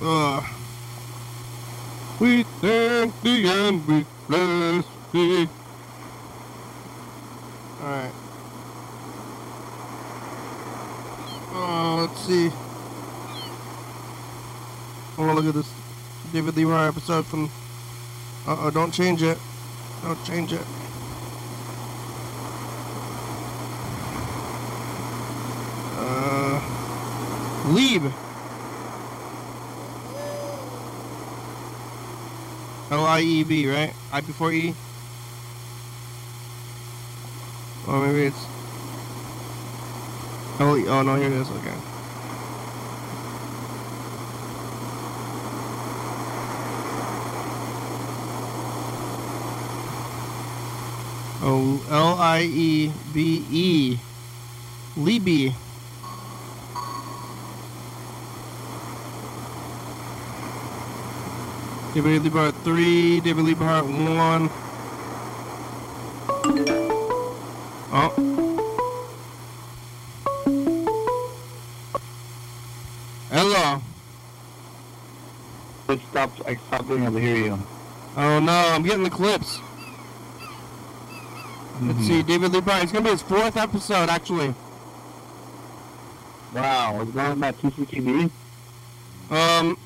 Uh, 0.00 0.42
we 2.18 2.42
thank 2.42 3.20
thee 3.22 3.46
and 3.46 3.86
we 3.86 4.06
bless 4.28 4.84
thee. 5.12 5.48
See. 12.26 12.50
Oh, 15.16 15.32
look 15.32 15.46
at 15.46 15.54
this 15.54 15.72
David 16.32 16.56
Leroy 16.56 16.88
episode 16.88 17.24
from. 17.24 17.44
Uh 18.46 18.56
oh, 18.58 18.70
don't 18.70 18.92
change 18.92 19.22
it. 19.22 19.38
Don't 20.02 20.24
change 20.24 20.52
it. 20.52 20.66
Uh, 25.96 26.60
Lieb. 27.68 28.12
L 32.90 33.04
I 33.06 33.20
E 33.20 33.44
B, 33.44 33.70
right? 33.70 33.94
I 34.12 34.20
before 34.20 34.52
E. 34.52 34.74
Or 37.86 38.04
maybe 38.04 38.26
it's. 38.26 38.46
Oh, 40.58 40.84
oh 40.88 41.02
no, 41.02 41.14
here 41.14 41.26
it 41.28 41.32
is. 41.32 41.48
Okay. 41.50 41.95
Oh, 51.48 51.80
L 51.90 52.18
I 52.18 52.42
E 52.42 52.92
B 53.14 53.44
E. 53.52 53.98
Libby. 54.96 55.54
David 61.94 62.24
Liebe 62.24 62.32
Hart 62.32 62.54
3, 62.64 63.20
David 63.20 63.44
Liebe 63.44 63.62
Hart 63.62 63.86
1. 63.86 64.50
Oh. 67.92 68.10
Hello. 73.30 73.80
It 75.90 76.00
stopped. 76.10 76.42
I 76.44 76.56
stopped 76.56 76.88
being 76.88 77.04
able 77.04 77.12
to 77.12 77.20
hear 77.20 77.36
you. 77.36 77.58
Oh 78.16 78.40
no, 78.40 78.52
I'm 78.52 78.82
getting 78.82 79.04
the 79.04 79.10
clips. 79.10 79.60
Let's 81.82 82.06
see, 82.06 82.22
David 82.22 82.52
Liebe 82.52 82.70
Hart. 82.70 82.84
It's 82.84 82.92
gonna 82.92 83.04
be 83.04 83.10
his 83.10 83.20
fourth 83.22 83.56
episode, 83.56 84.08
actually. 84.08 84.54
Wow, 86.54 87.04
going 87.04 87.40
that 87.40 87.58
TCTV? 87.58 88.30
Um, 89.30 89.76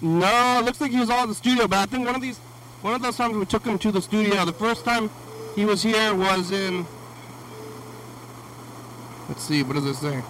no, 0.00 0.60
it 0.60 0.64
looks 0.64 0.80
like 0.80 0.92
he 0.92 1.00
was 1.00 1.10
all 1.10 1.22
at 1.22 1.28
the 1.28 1.34
studio, 1.34 1.66
but 1.66 1.78
I 1.78 1.86
think 1.86 2.06
one 2.06 2.14
of 2.14 2.22
these, 2.22 2.38
one 2.82 2.94
of 2.94 3.02
those 3.02 3.16
times 3.16 3.36
we 3.36 3.44
took 3.46 3.64
him 3.64 3.78
to 3.80 3.90
the 3.90 4.00
studio. 4.00 4.44
The 4.44 4.52
first 4.52 4.84
time 4.84 5.10
he 5.56 5.64
was 5.64 5.82
here 5.82 6.14
was 6.14 6.52
in. 6.52 6.86
Let's 9.28 9.42
see, 9.42 9.64
what 9.64 9.74
does 9.74 9.86
it 9.86 9.94
say? 9.94 10.22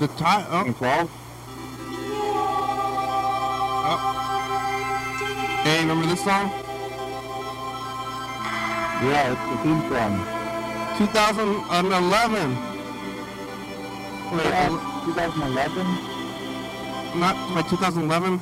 The 0.00 0.08
time. 0.16 0.46
Oh, 0.48 0.64
2012? 0.64 1.10
oh. 3.84 4.14
Hey, 5.64 5.80
remember 5.80 6.06
this 6.06 6.24
song? 6.24 6.67
Yeah, 9.02 9.32
it's 9.32 9.40
the 9.50 9.56
theme 9.62 9.80
song. 9.90 10.18
2011. 10.98 12.56
Wait, 14.32 14.44
Yeah, 14.44 14.68
2011? 15.04 15.86
not 17.20 17.34
by 17.54 17.62
2011. 17.68 18.40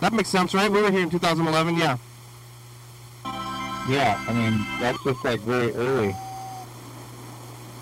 That 0.00 0.12
makes 0.12 0.28
sense, 0.28 0.54
right? 0.54 0.70
We 0.70 0.80
were 0.80 0.90
here 0.90 1.02
in 1.02 1.10
2011. 1.10 1.76
Yeah. 1.76 1.96
Yeah, 3.88 4.22
I 4.28 4.32
mean, 4.32 4.64
that's 4.80 5.02
just 5.02 5.24
like 5.24 5.40
very 5.40 5.72
early. 5.74 6.14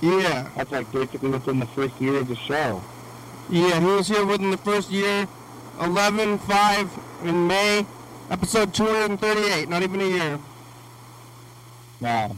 Yeah. 0.00 0.48
That's 0.56 0.70
like 0.72 0.90
basically 0.92 1.30
within 1.30 1.58
the 1.58 1.66
first 1.66 2.00
year 2.00 2.16
of 2.16 2.28
the 2.28 2.36
show. 2.36 2.82
Yeah, 3.50 3.78
he 3.80 3.86
was 3.86 4.08
here 4.08 4.24
within 4.24 4.50
the 4.50 4.56
first 4.58 4.90
year. 4.90 5.28
11 5.80 6.38
5 6.38 6.90
in 7.24 7.46
May. 7.46 7.84
Episode 8.30 8.72
238. 8.72 9.68
Not 9.68 9.82
even 9.82 10.00
a 10.00 10.04
year. 10.04 10.38
Wow. 12.00 12.36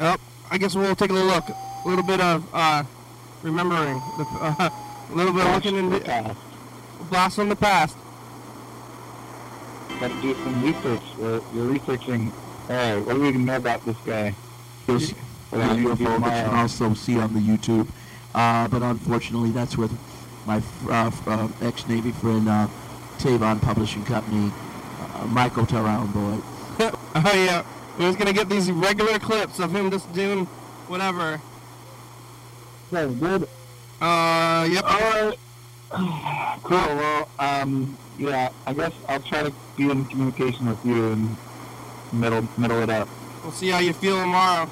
Yep. 0.00 0.20
I 0.50 0.58
guess 0.58 0.74
we'll 0.74 0.94
take 0.96 1.10
a 1.10 1.12
little 1.12 1.28
look. 1.28 1.48
A 1.48 1.88
little 1.88 2.04
bit 2.04 2.20
of 2.20 2.48
uh, 2.52 2.84
remembering. 3.42 4.00
The, 4.18 4.24
uh, 4.40 4.70
a 5.10 5.14
little 5.14 5.32
bit 5.32 5.46
of 5.46 5.54
looking 5.54 5.76
in 5.76 5.90
the 5.90 6.00
Fast. 6.00 6.38
blast 7.10 7.36
from 7.36 7.48
the 7.48 7.56
past. 7.56 7.96
Gotta 10.00 10.20
do 10.20 10.34
some 10.34 10.62
research. 10.62 11.02
You're, 11.18 11.42
you're 11.54 11.66
researching. 11.66 12.32
Alright, 12.68 13.04
what 13.06 13.14
do 13.14 13.20
we 13.20 13.32
know 13.32 13.56
about 13.56 13.84
this 13.84 13.96
guy? 14.04 14.34
Yes, 14.88 15.10
What 15.50 15.76
you 15.78 15.88
UFO 15.88 15.98
that 15.98 16.44
you 16.44 16.50
can 16.50 16.54
also 16.54 16.94
see 16.94 17.18
on 17.18 17.32
the 17.32 17.40
YouTube. 17.40 17.86
Uh, 18.34 18.66
but 18.68 18.82
unfortunately, 18.82 19.50
that's 19.50 19.76
with 19.76 19.92
my 20.46 20.62
uh, 20.88 21.10
uh, 21.26 21.48
ex-Navy 21.62 22.10
friend, 22.12 22.48
uh, 22.48 22.66
Tavon 23.18 23.60
Publishing 23.62 24.04
Company, 24.04 24.50
uh, 25.00 25.26
Michael 25.26 25.66
Tyrone 25.66 26.10
boy. 26.10 26.42
oh, 26.80 27.32
yeah. 27.34 27.64
We're 27.98 28.12
just 28.12 28.18
to 28.18 28.32
get 28.32 28.48
these 28.48 28.70
regular 28.72 29.18
clips 29.18 29.60
of 29.60 29.74
him 29.74 29.90
just 29.90 30.12
doing 30.12 30.46
whatever. 30.88 31.40
So 32.90 33.10
good. 33.10 33.48
Uh, 34.00 34.68
yep. 34.70 34.84
Alright. 34.84 35.38
Cool. 36.64 36.78
Well, 36.78 37.28
um, 37.38 37.98
yeah, 38.18 38.48
I 38.66 38.72
guess 38.72 38.92
I'll 39.06 39.20
try 39.20 39.42
to 39.42 39.52
be 39.76 39.90
in 39.90 40.06
communication 40.06 40.66
with 40.66 40.82
you 40.84 41.12
and 41.12 41.36
middle 42.12 42.48
middle 42.56 42.82
it 42.82 42.88
up. 42.88 43.06
We'll 43.42 43.52
see 43.52 43.68
how 43.68 43.80
you 43.80 43.92
feel 43.92 44.18
tomorrow. 44.18 44.70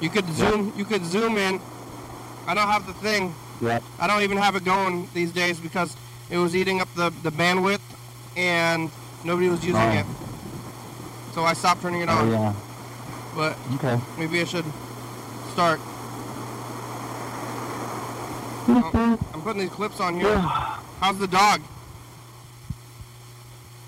You 0.00 0.10
could 0.10 0.28
zoom. 0.32 0.72
You 0.76 0.84
could 0.84 1.04
zoom 1.04 1.36
in. 1.36 1.60
I 2.46 2.54
don't 2.54 2.66
have 2.66 2.86
the 2.86 2.94
thing. 2.94 3.32
Yeah. 3.60 3.78
I 4.00 4.08
don't 4.08 4.22
even 4.22 4.38
have 4.38 4.56
it 4.56 4.64
going 4.64 5.08
these 5.14 5.30
days 5.30 5.60
because 5.60 5.96
it 6.30 6.38
was 6.38 6.56
eating 6.56 6.80
up 6.80 6.92
the, 6.96 7.10
the 7.22 7.30
bandwidth 7.30 7.80
and 8.36 8.90
nobody 9.24 9.48
was 9.48 9.64
using 9.64 9.80
Oh. 9.80 9.90
it. 9.98 10.06
So 11.34 11.44
I 11.44 11.52
stopped 11.54 11.82
turning 11.82 12.02
it 12.02 12.08
Oh 12.08 12.12
on. 12.18 12.30
yeah. 12.30 12.52
But 13.34 13.56
Okay. 13.76 13.98
maybe 14.18 14.40
I 14.40 14.44
should 14.44 14.64
start. 15.52 15.80
Oh, 18.68 19.18
I'm 19.34 19.42
putting 19.42 19.60
these 19.62 19.70
clips 19.70 20.00
on 20.00 20.18
here. 20.18 20.38
How's 21.00 21.18
the 21.18 21.26
dog? 21.26 21.60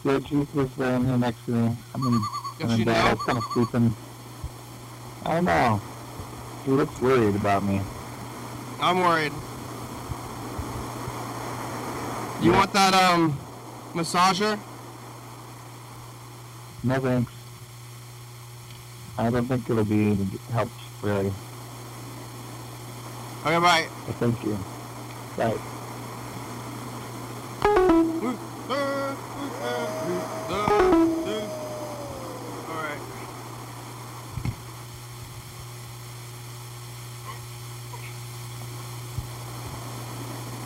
Yeah, 0.04 0.18
Juice 0.18 0.52
was 0.54 0.68
uh, 0.78 0.84
in 0.84 1.06
here 1.06 1.16
next 1.18 1.44
to 1.46 1.50
me. 1.52 1.76
I 1.94 1.98
mean, 1.98 2.20
Does 2.58 2.76
she 2.76 2.84
then 2.84 2.94
I 3.06 3.12
was 3.14 3.22
kind 3.22 3.38
of 3.38 3.44
sleeping. 3.52 3.94
I 5.24 5.34
don't 5.34 5.44
know. 5.44 5.80
He 6.64 6.70
looks 6.72 7.00
worried 7.00 7.36
about 7.36 7.64
me. 7.64 7.80
I'm 8.80 8.98
worried. 9.00 9.32
You 12.42 12.50
Yeah. 12.50 12.58
want 12.58 12.72
that 12.74 12.94
um 12.94 13.38
massager? 13.94 14.58
No 16.84 17.00
thanks. 17.00 17.32
I 19.16 19.30
don't 19.30 19.46
think 19.46 19.70
it'll 19.70 19.84
be 19.84 20.08
any 20.08 20.28
help 20.52 20.68
really. 21.00 21.32
Okay, 23.46 23.58
bye. 23.58 23.86
But 24.06 24.14
thank 24.16 24.44
you. 24.44 24.58
Bye. 25.38 25.56
Alright. 32.68 33.00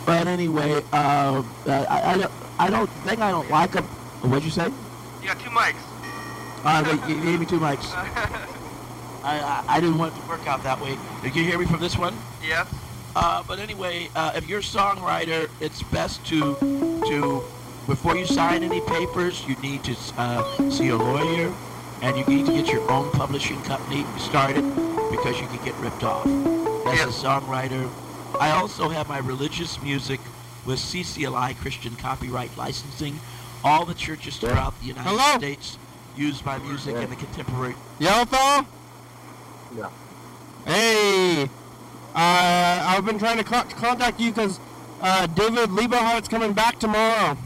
But 0.05 0.27
anyway, 0.27 0.83
uh, 0.91 0.95
uh, 0.95 1.43
I, 1.67 2.11
I, 2.13 2.17
don't, 2.17 2.31
I 2.59 2.69
don't 2.69 2.89
think 2.89 3.21
I 3.21 3.31
don't 3.31 3.49
like 3.49 3.73
him. 3.73 3.85
What'd 3.85 4.43
you 4.43 4.51
say? 4.51 4.65
You 5.21 5.27
got 5.27 5.39
two 5.39 5.49
mics. 5.51 5.88
Uh, 6.63 6.81
they, 6.81 7.13
you 7.13 7.21
gave 7.21 7.39
me 7.39 7.45
two 7.45 7.59
mics. 7.59 7.91
I, 9.23 9.39
I, 9.39 9.63
I 9.67 9.79
didn't 9.79 9.97
want 9.97 10.15
it 10.15 10.21
to 10.21 10.27
work 10.27 10.45
out 10.47 10.63
that 10.63 10.79
way. 10.81 10.97
Did 11.23 11.35
you 11.35 11.43
hear 11.43 11.59
me 11.59 11.65
from 11.65 11.79
this 11.79 11.97
one? 11.97 12.15
Yeah. 12.45 12.65
Uh, 13.15 13.43
but 13.47 13.59
anyway, 13.59 14.09
uh, 14.15 14.31
if 14.35 14.47
you're 14.47 14.59
a 14.59 14.61
songwriter, 14.61 15.49
it's 15.59 15.81
best 15.83 16.25
to 16.27 16.55
to 17.07 17.43
before 17.87 18.15
you 18.15 18.25
sign 18.25 18.63
any 18.63 18.81
papers, 18.81 19.43
you 19.47 19.55
need 19.57 19.83
to 19.83 19.95
uh, 20.17 20.69
see 20.69 20.89
a 20.89 20.95
lawyer, 20.95 21.51
and 22.01 22.17
you 22.17 22.25
need 22.25 22.45
to 22.45 22.51
get 22.53 22.67
your 22.67 22.89
own 22.91 23.09
publishing 23.11 23.59
company 23.63 24.05
started 24.17 24.61
because 25.09 25.39
you 25.41 25.47
can 25.47 25.63
get 25.65 25.75
ripped 25.77 26.03
off. 26.03 26.25
As 26.87 27.01
a 27.01 27.27
songwriter, 27.27 27.89
I 28.39 28.51
also 28.51 28.89
have 28.89 29.09
my 29.09 29.17
religious 29.17 29.81
music 29.81 30.19
with 30.65 30.77
CCLI 30.79 31.57
Christian 31.57 31.95
Copyright 31.95 32.55
Licensing. 32.57 33.19
All 33.63 33.85
the 33.85 33.95
churches 33.95 34.37
throughout 34.37 34.79
the 34.79 34.87
United 34.87 35.09
Hello? 35.09 35.37
States 35.37 35.77
use 36.19 36.43
my 36.45 36.57
music 36.59 36.95
in 36.95 37.09
the 37.09 37.15
contemporary. 37.15 37.75
Yellow 37.97 38.25
fellow? 38.25 38.65
Yeah. 39.75 39.89
Hey. 40.65 41.43
Uh, 41.43 41.47
I've 42.15 43.05
been 43.05 43.17
trying 43.17 43.37
to 43.37 43.43
co- 43.43 43.63
contact 43.63 44.19
you 44.19 44.31
because 44.31 44.59
uh, 45.01 45.27
David 45.27 45.71
Liebe 45.71 45.95
Hart's 45.95 46.27
coming 46.27 46.53
back 46.53 46.79
tomorrow. 46.79 47.37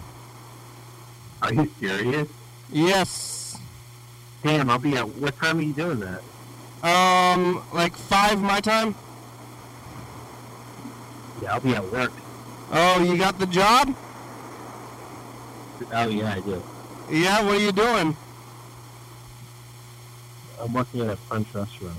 Are 1.42 1.54
you 1.54 1.70
serious? 1.80 2.28
Yes. 2.72 3.58
Damn, 4.42 4.70
I'll 4.70 4.80
be 4.80 4.98
at. 4.98 5.08
What 5.18 5.36
time 5.38 5.60
are 5.60 5.62
you 5.62 5.74
doing 5.74 6.00
that? 6.00 6.22
Um, 6.84 7.64
like 7.74 7.96
five 7.96 8.42
my 8.42 8.60
time. 8.60 8.96
Yeah, 11.42 11.54
I'll 11.54 11.60
be 11.60 11.76
at 11.76 11.92
work. 11.92 12.12
Oh, 12.72 13.04
you 13.04 13.18
got 13.18 13.38
the 13.40 13.46
job? 13.46 13.96
Oh 15.94 16.08
yeah, 16.08 16.34
I 16.34 16.40
do. 16.40 16.64
Yeah. 17.10 17.42
What 17.44 17.56
are 17.56 17.60
you 17.60 17.72
doing? 17.72 18.16
I'm 20.64 20.74
working 20.74 21.02
at 21.02 21.10
a 21.10 21.16
French 21.18 21.48
restaurant. 21.54 21.98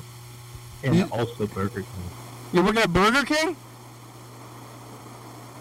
And 0.82 0.96
You- 0.96 1.08
also 1.12 1.46
Burger 1.46 1.82
King. 1.82 2.10
You're 2.52 2.62
working 2.62 2.82
at 2.82 2.92
Burger 2.92 3.24
King? 3.24 3.56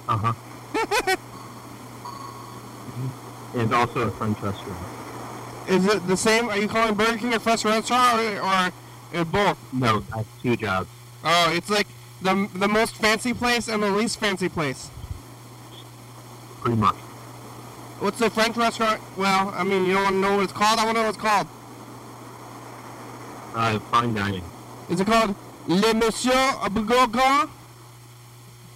Uh 0.08 0.18
huh. 0.18 1.16
and 3.56 3.74
also 3.74 4.02
a 4.02 4.12
French 4.12 4.40
restaurant. 4.42 4.88
Is 5.68 5.86
it 5.88 6.08
the 6.08 6.18
same? 6.18 6.50
Are 6.50 6.58
you 6.58 6.68
calling 6.68 6.94
Burger 6.96 7.18
King 7.18 7.34
a 7.34 7.40
French 7.40 7.64
restaurant 7.66 8.20
or, 8.20 8.72
or, 9.20 9.26
both? 9.26 9.58
No, 9.74 10.04
I 10.14 10.18
have 10.18 10.28
two 10.42 10.56
jobs. 10.58 10.90
Oh, 11.24 11.54
it's 11.54 11.70
like 11.70 11.88
the 12.22 12.50
the 12.54 12.68
most 12.68 12.96
fancy 12.96 13.34
place 13.34 13.68
and 13.70 13.82
the 13.82 13.90
least 13.92 14.20
fancy 14.20 14.50
place. 14.50 14.90
Pretty 16.62 16.78
much. 16.78 16.96
What's 18.00 18.20
the 18.20 18.30
French 18.30 18.58
restaurant? 18.58 19.02
Well, 19.18 19.54
I 19.56 19.64
mean, 19.64 19.86
you 19.86 19.94
don't 19.94 20.04
want 20.04 20.16
to 20.16 20.20
know 20.20 20.36
what 20.36 20.44
it's 20.44 20.54
called. 20.54 20.80
I 20.80 20.86
want 20.86 20.98
to 20.98 21.02
know 21.02 21.08
what 21.08 21.16
it's 21.16 21.24
called. 21.24 21.48
Uh, 23.54 23.80
fine 23.80 24.14
dining. 24.14 24.44
Is 24.90 25.00
it 25.00 25.08
called 25.08 25.36
Le 25.68 25.94
Monsieur 25.94 26.32
Bigogon? 26.70 27.50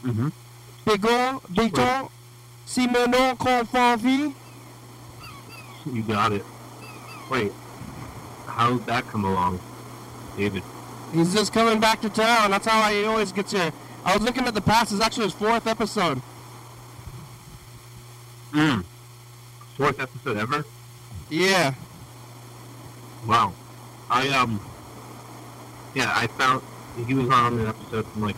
Mm-hmm. 0.03 0.27
Bigon, 0.85 1.41
Biton, 1.53 2.09
Simonon 2.65 3.37
Confonfi? 3.37 4.33
You 5.91 6.01
got 6.03 6.31
it. 6.31 6.45
Wait, 7.29 7.51
how'd 8.45 8.85
that 8.85 9.05
come 9.07 9.25
along, 9.25 9.59
David? 10.37 10.63
He's 11.13 11.33
just 11.33 11.53
coming 11.53 11.79
back 11.79 12.01
to 12.01 12.09
town. 12.09 12.51
That's 12.51 12.67
how 12.67 12.89
he 12.91 13.05
always 13.05 13.31
gets 13.31 13.51
here. 13.51 13.71
I 14.05 14.13
was 14.13 14.23
looking 14.23 14.45
at 14.45 14.53
the 14.53 14.61
past. 14.61 14.91
It's 14.91 15.01
actually 15.01 15.25
his 15.25 15.33
fourth 15.33 15.67
episode. 15.67 16.21
Mm. 18.51 18.83
Fourth 19.75 19.99
episode 19.99 20.37
ever? 20.37 20.65
Yeah. 21.29 21.73
Wow. 23.25 23.53
I 24.09 24.29
um. 24.29 24.59
Yeah, 25.97 26.11
I 26.15 26.27
found 26.27 26.61
he 27.07 27.15
was 27.15 27.27
on 27.27 27.57
an 27.57 27.65
episode 27.67 28.05
from 28.05 28.21
like 28.21 28.35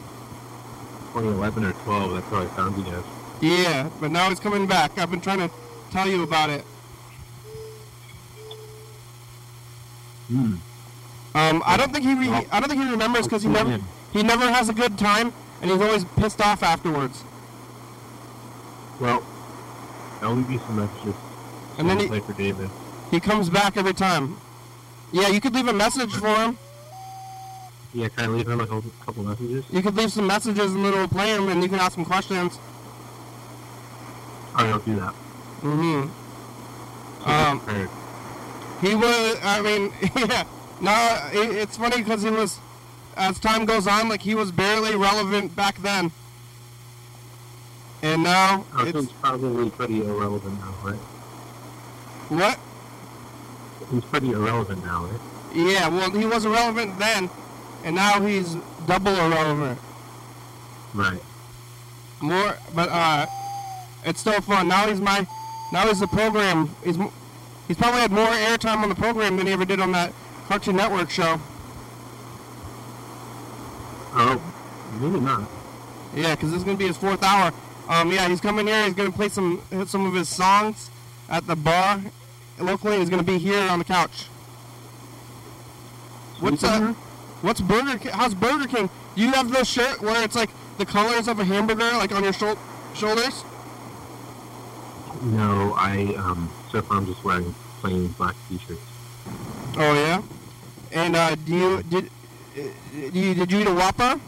2011 1.12 1.66
or 1.66 1.74
12. 1.74 2.14
That's 2.14 2.26
how 2.28 2.41
I 2.41 2.45
found 2.45 2.78
you 2.78 2.89
guys. 2.89 3.03
Yeah, 3.41 3.89
but 3.99 4.12
now 4.12 4.30
he's 4.30 4.39
coming 4.39 4.66
back. 4.66 4.97
I've 4.97 5.12
been 5.12 5.20
trying 5.20 5.39
to 5.39 5.51
tell 5.91 6.07
you 6.07 6.24
about 6.24 6.49
it. 6.49 6.64
Hmm. 10.30 10.53
Um, 11.36 11.62
I 11.66 11.76
don't 11.76 11.91
think 11.91 12.05
he 12.05 12.14
re- 12.14 12.47
I 12.49 12.60
don't 12.62 12.70
think 12.70 12.82
he 12.82 12.89
remembers 12.89 13.26
because 13.26 13.43
he 13.43 13.49
never 13.49 13.78
he 14.14 14.24
never 14.24 14.49
has 14.49 14.70
a 14.70 14.74
good 14.74 14.97
time 14.97 15.34
and 15.62 15.70
he's 15.70 15.82
always 15.82 16.05
pissed 16.16 16.39
off 16.39 16.64
afterwards. 16.64 17.26
Well, 19.01 19.22
I'll 20.22 20.34
leave 20.34 20.49
you 20.49 20.60
some 20.60 20.78
messages. 20.78 21.16
And 21.78 21.89
then 21.89 21.99
he- 21.99 22.07
play 22.07 22.22
for 22.22 22.34
David. 22.34 22.70
He 23.12 23.20
comes 23.20 23.49
back 23.49 23.76
every 23.76 23.93
time. 23.93 24.38
Yeah, 25.12 25.28
you 25.28 25.41
could 25.41 25.53
leave 25.53 25.68
a 25.68 25.74
message 25.74 26.14
for 26.14 26.30
him. 26.30 26.57
Yeah, 27.93 28.07
can 28.09 28.25
I 28.25 28.27
leave 28.27 28.47
him 28.47 28.61
a 28.61 28.67
couple 28.67 29.23
messages? 29.23 29.65
You 29.71 29.81
could 29.81 29.95
leave 29.95 30.11
some 30.11 30.27
messages 30.27 30.73
and 30.73 30.85
it'll 30.85 31.07
play 31.07 31.33
him 31.33 31.49
and 31.49 31.63
you 31.63 31.69
can 31.69 31.79
ask 31.79 31.97
him 31.97 32.05
questions. 32.05 32.59
Alright, 34.55 34.69
I'll 34.73 34.79
do 34.79 34.95
that. 34.95 35.13
Mm-hmm. 35.61 37.29
Um. 37.29 37.89
He 38.81 38.95
was, 38.95 39.37
I 39.43 39.61
mean, 39.61 39.91
yeah. 40.15 40.43
No, 40.81 41.29
it, 41.33 41.51
it's 41.57 41.77
funny 41.77 41.97
because 41.97 42.21
he 42.21 42.29
was, 42.29 42.59
as 43.17 43.39
time 43.39 43.65
goes 43.65 43.87
on, 43.87 44.07
like 44.07 44.21
he 44.21 44.35
was 44.35 44.51
barely 44.51 44.95
relevant 44.95 45.55
back 45.55 45.77
then. 45.79 46.11
And 48.01 48.23
now, 48.23 48.65
Oh, 48.73 48.85
it's, 48.85 48.97
he's 48.97 49.11
probably 49.13 49.69
pretty 49.71 49.99
irrelevant 50.01 50.57
now, 50.59 50.73
right? 50.83 50.95
what? 52.29 52.59
He's 53.91 54.05
pretty 54.05 54.31
irrelevant 54.31 54.85
now, 54.85 55.05
right? 55.05 55.19
Yeah, 55.53 55.89
well, 55.89 56.11
he 56.11 56.25
was 56.25 56.45
irrelevant 56.45 56.97
then, 56.99 57.29
and 57.84 57.95
now 57.95 58.21
he's 58.21 58.55
double 58.88 59.13
irrelevant. 59.13 59.80
Right. 60.93 61.21
More, 62.21 62.57
but, 62.75 62.89
uh, 62.89 63.25
it's 64.05 64.21
still 64.21 64.41
fun. 64.41 64.67
Now 64.67 64.88
he's 64.88 65.01
my, 65.01 65.27
now 65.71 65.88
he's 65.88 65.99
the 65.99 66.07
program. 66.07 66.69
He's, 66.84 66.97
he's 67.67 67.77
probably 67.77 68.01
had 68.01 68.11
more 68.11 68.27
airtime 68.27 68.77
on 68.84 68.89
the 68.89 68.95
program 68.95 69.38
than 69.38 69.47
he 69.47 69.53
ever 69.53 69.65
did 69.65 69.80
on 69.80 69.91
that 69.91 70.13
Cartoon 70.47 70.75
Network 70.75 71.09
show. 71.09 71.39
Oh, 74.13 74.41
maybe 74.99 75.19
not. 75.19 75.47
Yeah, 76.15 76.36
because 76.36 76.49
this 76.49 76.57
is 76.59 76.63
gonna 76.63 76.77
be 76.77 76.88
his 76.88 76.97
fourth 76.97 77.21
hour. 77.21 77.53
Um, 77.88 78.11
yeah, 78.11 78.27
he's 78.27 78.41
coming 78.41 78.65
here. 78.65 78.86
He's 78.86 78.95
gonna 78.95 79.11
play 79.11 79.30
some 79.30 79.61
some 79.86 80.05
of 80.07 80.13
his 80.13 80.27
songs 80.27 80.89
at 81.30 81.45
the 81.45 81.55
bar 81.55 82.01
locally. 82.57 82.97
He's 82.97 83.09
gonna 83.09 83.21
be 83.21 83.38
here 83.38 83.69
on 83.69 83.80
the 83.80 83.86
couch. 83.86 84.23
What's 86.39 86.61
here? 86.61 86.95
What's 87.41 87.61
Burger 87.61 87.97
King? 87.97 88.11
How's 88.11 88.33
Burger 88.33 88.67
King? 88.67 88.89
You 89.15 89.31
have 89.31 89.51
this 89.51 89.67
shirt 89.69 90.01
where 90.01 90.21
it's 90.23 90.35
like 90.35 90.49
the 90.77 90.85
colors 90.85 91.27
of 91.27 91.39
a 91.39 91.43
hamburger, 91.45 91.91
like 91.97 92.11
on 92.13 92.23
your 92.23 92.33
shou- 92.33 92.57
shoulders. 92.93 93.43
No, 95.21 95.73
I 95.77 96.13
um. 96.17 96.49
So 96.71 96.81
far, 96.81 96.97
I'm 96.97 97.05
just 97.05 97.23
wearing 97.23 97.53
plain 97.81 98.07
black 98.09 98.35
t-shirts. 98.47 98.81
Oh 99.77 99.93
yeah. 99.93 100.21
And 100.91 101.15
uh, 101.15 101.35
do 101.35 101.53
you 101.53 101.83
did 101.83 102.09
did 102.55 103.15
you 103.15 103.33
did 103.33 103.51
you 103.51 103.59
eat 103.59 103.67
a 103.67 103.73
Whopper? 103.73 104.19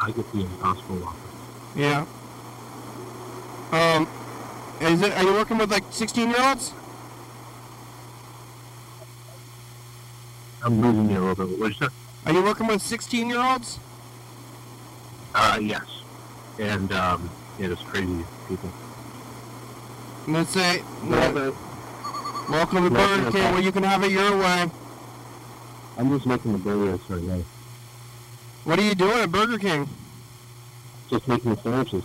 I 0.00 0.10
get 0.12 0.32
the 0.32 0.40
Impossible 0.40 0.96
Whopper. 0.96 1.18
Yeah. 1.76 2.06
Um, 3.72 4.08
is 4.80 5.02
it? 5.02 5.12
Are 5.12 5.22
you 5.22 5.32
working 5.34 5.58
with 5.58 5.70
like 5.70 5.84
16 5.90 6.30
year 6.30 6.38
olds? 6.40 6.72
I'm 10.64 10.80
losing 10.80 11.10
you 11.10 11.18
a 11.18 11.24
little 11.24 11.46
bit. 11.46 11.58
What'd 11.58 11.80
you 11.80 11.88
say? 11.88 11.94
Are 12.26 12.32
you 12.32 12.42
working 12.42 12.66
with 12.66 12.82
16 12.82 13.28
year 13.28 13.40
olds? 13.40 13.78
Uh, 15.34 15.58
yes. 15.60 16.02
And 16.58 16.92
um, 16.92 17.30
yeah, 17.58 17.68
there's 17.68 17.80
crazy 17.80 18.24
people. 18.48 18.70
They 20.26 20.44
say, 20.44 20.82
Well, 21.04 21.56
welcome 22.50 22.84
to 22.84 22.90
Burger 22.90 23.30
King 23.30 23.52
where 23.52 23.62
you 23.62 23.72
can 23.72 23.82
have 23.82 24.02
it 24.04 24.10
your 24.10 24.36
way. 24.36 24.70
I'm 25.96 26.10
just 26.10 26.26
making 26.26 26.52
the 26.52 26.58
burgers 26.58 27.00
right 27.08 27.22
now. 27.22 27.42
What 28.64 28.78
are 28.78 28.82
you 28.82 28.94
doing 28.94 29.18
at 29.18 29.32
Burger 29.32 29.58
King? 29.58 29.88
Just 31.08 31.26
making 31.28 31.54
the 31.54 31.62
sandwiches. 31.62 32.04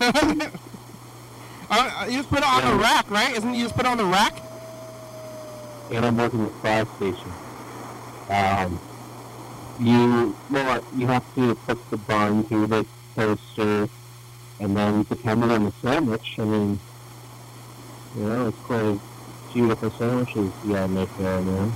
Uh, 1.72 2.04
you 2.08 2.16
just 2.16 2.28
put 2.28 2.38
it 2.38 2.44
on 2.44 2.64
the 2.66 2.82
rack, 2.82 3.08
right? 3.12 3.32
Isn't 3.36 3.50
it 3.54 3.56
you 3.56 3.62
just 3.62 3.76
put 3.76 3.86
it 3.86 3.88
on 3.88 3.96
the 3.96 4.04
rack? 4.04 4.42
And 5.92 6.04
I'm 6.04 6.16
working 6.16 6.42
the 6.42 6.50
fry 6.54 6.84
station. 6.96 7.30
Um, 8.30 8.80
you 9.78 10.36
well, 10.50 10.84
you 10.96 11.06
have 11.08 11.34
to 11.34 11.54
put 11.54 11.90
the 11.90 11.96
bun 11.96 12.44
through 12.44 12.68
the 12.68 12.86
toaster, 13.16 13.88
and 14.60 14.76
then 14.76 15.04
ham 15.24 15.42
on 15.42 15.64
the 15.64 15.72
sandwich. 15.82 16.36
I 16.38 16.44
mean, 16.44 16.78
you 18.16 18.22
know, 18.22 18.48
it's 18.48 18.58
quite 18.58 19.00
different 19.52 19.94
sandwiches 19.94 20.52
you 20.64 20.72
gotta 20.72 20.88
make 20.88 21.08
there, 21.18 21.40
man. 21.40 21.72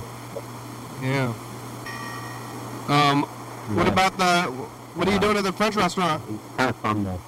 Yeah. 1.01 1.33
Um, 2.87 3.23
what 3.75 3.87
about 3.87 4.17
the, 4.17 4.43
what 4.93 5.07
are 5.07 5.11
you 5.11 5.19
doing 5.19 5.37
at 5.37 5.43
the 5.43 5.51
French 5.51 5.75
restaurant? 5.75 6.23
It's 6.29 6.55
kind 6.55 6.69
of 6.69 6.75
fun 6.77 7.03
though. 7.03 7.21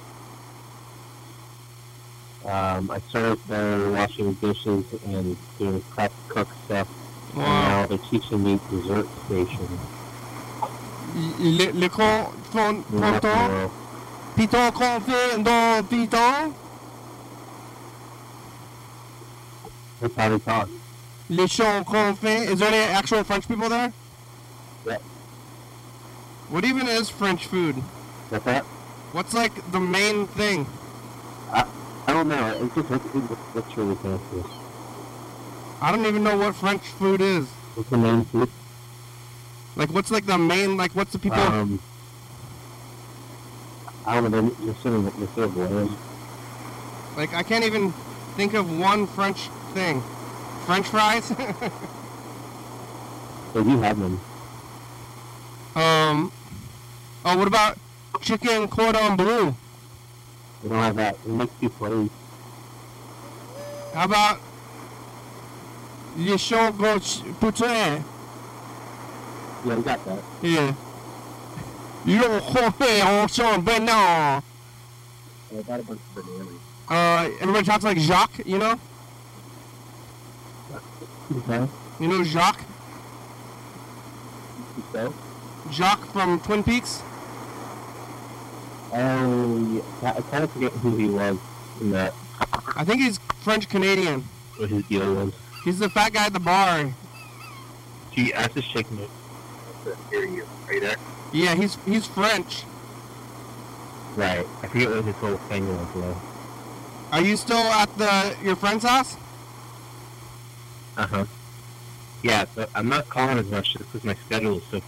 Um, 2.50 2.90
I 2.90 3.00
started 3.00 3.38
there 3.48 3.90
washing 3.90 4.34
dishes 4.34 4.84
and 5.06 5.36
doing 5.58 5.82
prep 5.90 6.12
cook 6.28 6.48
stuff. 6.64 6.88
Wow. 7.34 7.42
now 7.44 7.86
they're 7.86 7.98
teaching 7.98 8.42
me 8.42 8.58
dessert 8.70 9.06
station. 9.26 9.68
Le, 11.38 11.72
le 11.72 11.88
con, 11.88 12.26
Yeah, 12.52 13.20
ponton, 13.20 13.70
piton 14.36 14.70
confit 14.72 15.42
dans 15.44 15.82
piton, 15.88 16.52
That's 20.00 20.14
how 20.14 20.28
they 20.28 20.38
talk. 20.38 20.68
le 21.28 21.46
chon 21.48 21.84
confit. 21.84 22.48
Is 22.50 22.58
there 22.60 22.68
any 22.72 22.92
actual 22.92 23.24
French 23.24 23.48
people 23.48 23.68
there? 23.68 23.92
Yeah. 24.86 24.98
What 26.50 26.64
even 26.64 26.86
is 26.88 27.10
French 27.10 27.46
food? 27.46 27.74
What's 28.30 28.44
that? 28.44 28.64
What's 29.12 29.34
like 29.34 29.52
the 29.72 29.80
main 29.80 30.26
thing? 30.28 30.66
I 31.52 31.64
I 32.06 32.12
don't 32.12 32.28
know. 32.28 32.46
It's 32.62 32.74
just 32.74 32.90
it's, 32.90 33.56
it's 33.56 33.76
really 33.76 33.94
fancy. 33.96 34.44
I 35.80 35.92
don't 35.92 36.06
even 36.06 36.24
know 36.24 36.36
what 36.36 36.54
French 36.54 36.82
food 36.82 37.20
is. 37.20 37.46
What's 37.74 37.90
the 37.90 37.98
main 37.98 38.24
food? 38.24 38.50
Like, 39.76 39.90
what's 39.90 40.10
like 40.10 40.26
the 40.26 40.38
main, 40.38 40.76
like, 40.76 40.92
what's 40.92 41.12
the 41.12 41.18
people? 41.18 41.38
Um, 41.38 41.80
I 44.04 44.20
don't 44.20 44.30
know. 44.30 44.40
They're, 44.40 44.50
they're 44.66 44.74
sort 44.82 44.94
of 44.94 45.18
they're 45.18 45.28
sort 45.28 45.46
of 45.46 45.54
bland. 45.54 45.90
like, 47.16 47.32
I 47.34 47.42
can't 47.42 47.64
even 47.64 47.92
think 48.36 48.54
of 48.54 48.78
one 48.78 49.06
French 49.06 49.48
thing. 49.74 50.02
French 50.66 50.88
fries? 50.88 51.32
They 53.54 53.60
you 53.60 53.80
have 53.80 53.98
them. 53.98 54.20
Um. 55.74 56.32
Oh, 57.24 57.36
what 57.38 57.48
about 57.48 57.78
chicken 58.20 58.68
cordon 58.68 59.16
bleu? 59.16 59.54
They 60.62 60.68
don't 60.68 60.78
have 60.78 60.96
that. 60.96 61.14
It 61.24 61.28
makes 61.28 61.52
two 61.60 61.70
plates. 61.70 62.12
How 63.94 64.04
about 64.04 64.38
yeshongo 66.18 67.00
poulet? 67.40 68.02
Yeah, 69.64 69.74
we 69.74 69.82
got 69.82 70.04
that. 70.04 70.22
Yeah. 70.42 70.74
You 72.04 72.20
don't 72.20 72.42
coffee 72.42 73.00
on 73.00 73.28
some 73.28 73.64
banana. 73.64 74.42
I 75.50 75.62
got 75.66 75.80
a 75.80 75.82
bunch 75.82 76.00
of 76.16 76.24
bananas. 76.24 76.60
Uh, 76.88 77.30
everybody 77.40 77.64
talks 77.66 77.84
like 77.84 77.98
Jacques, 77.98 78.46
you 78.46 78.58
know? 78.58 78.78
Okay. 81.36 81.68
You 82.00 82.08
know 82.08 82.24
Jacques? 82.24 82.64
So? 84.92 85.14
Jacques 85.70 86.06
from 86.12 86.40
Twin 86.40 86.62
Peaks? 86.62 87.02
Oh, 88.94 89.82
yeah. 90.02 90.12
I 90.16 90.20
kind 90.22 90.44
of 90.44 90.52
forget 90.52 90.72
who 90.72 90.96
he 90.96 91.08
was 91.08 91.38
in 91.80 91.90
that. 91.90 92.14
I 92.74 92.84
think 92.84 93.02
he's 93.02 93.18
French 93.42 93.68
Canadian. 93.68 94.24
What 94.56 94.70
his 94.70 94.84
deal 94.84 95.14
was. 95.14 95.34
He's 95.64 95.78
the 95.78 95.88
fat 95.90 96.12
guy 96.12 96.26
at 96.26 96.32
the 96.32 96.40
bar. 96.40 96.92
Gee, 98.12 98.32
I 98.34 98.46
just 98.48 98.70
shaking 98.70 98.98
it. 98.98 99.10
Hear 100.10 100.24
you. 100.24 100.46
Are 100.66 100.74
you 100.74 100.80
there? 100.80 100.96
Yeah, 101.32 101.54
he's 101.54 101.76
he's 101.86 102.06
French. 102.06 102.64
Right. 104.16 104.46
I 104.62 104.66
forget 104.66 104.90
what 104.90 105.04
his 105.04 105.14
whole 105.16 105.36
thing 105.48 105.68
was, 105.68 105.86
though. 105.94 106.16
Are 107.12 107.20
you 107.22 107.36
still 107.36 107.56
at 107.56 107.94
the 107.96 108.36
your 108.42 108.56
friend's 108.56 108.84
house? 108.84 109.16
Uh 110.96 111.06
huh. 111.06 111.24
Yeah, 112.22 112.46
but 112.54 112.68
I'm 112.74 112.88
not 112.88 113.08
calling 113.08 113.38
as 113.38 113.46
much 113.46 113.74
just 113.74 113.84
because 113.92 114.04
my 114.04 114.14
schedule 114.26 114.58
is 114.58 114.64
so 114.70 114.80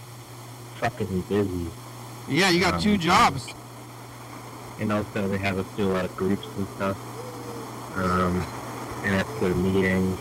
fucking 0.79 1.21
busy. 1.21 1.67
Yeah, 2.27 2.49
you 2.49 2.59
got 2.59 2.75
Um, 2.75 2.81
two 2.81 2.97
jobs. 2.97 3.47
And 4.79 4.91
also, 4.91 5.27
they 5.27 5.37
have 5.37 5.57
us 5.57 5.65
do 5.77 5.89
a 5.89 5.93
lot 5.93 6.05
of 6.05 6.15
groups 6.17 6.47
and 6.57 6.67
stuff. 6.75 6.97
Um, 7.95 8.45
and 9.03 9.13
I 9.15 9.17
have 9.19 9.27
to 9.35 9.39
go 9.39 9.49
to 9.49 9.55
meetings. 9.55 10.19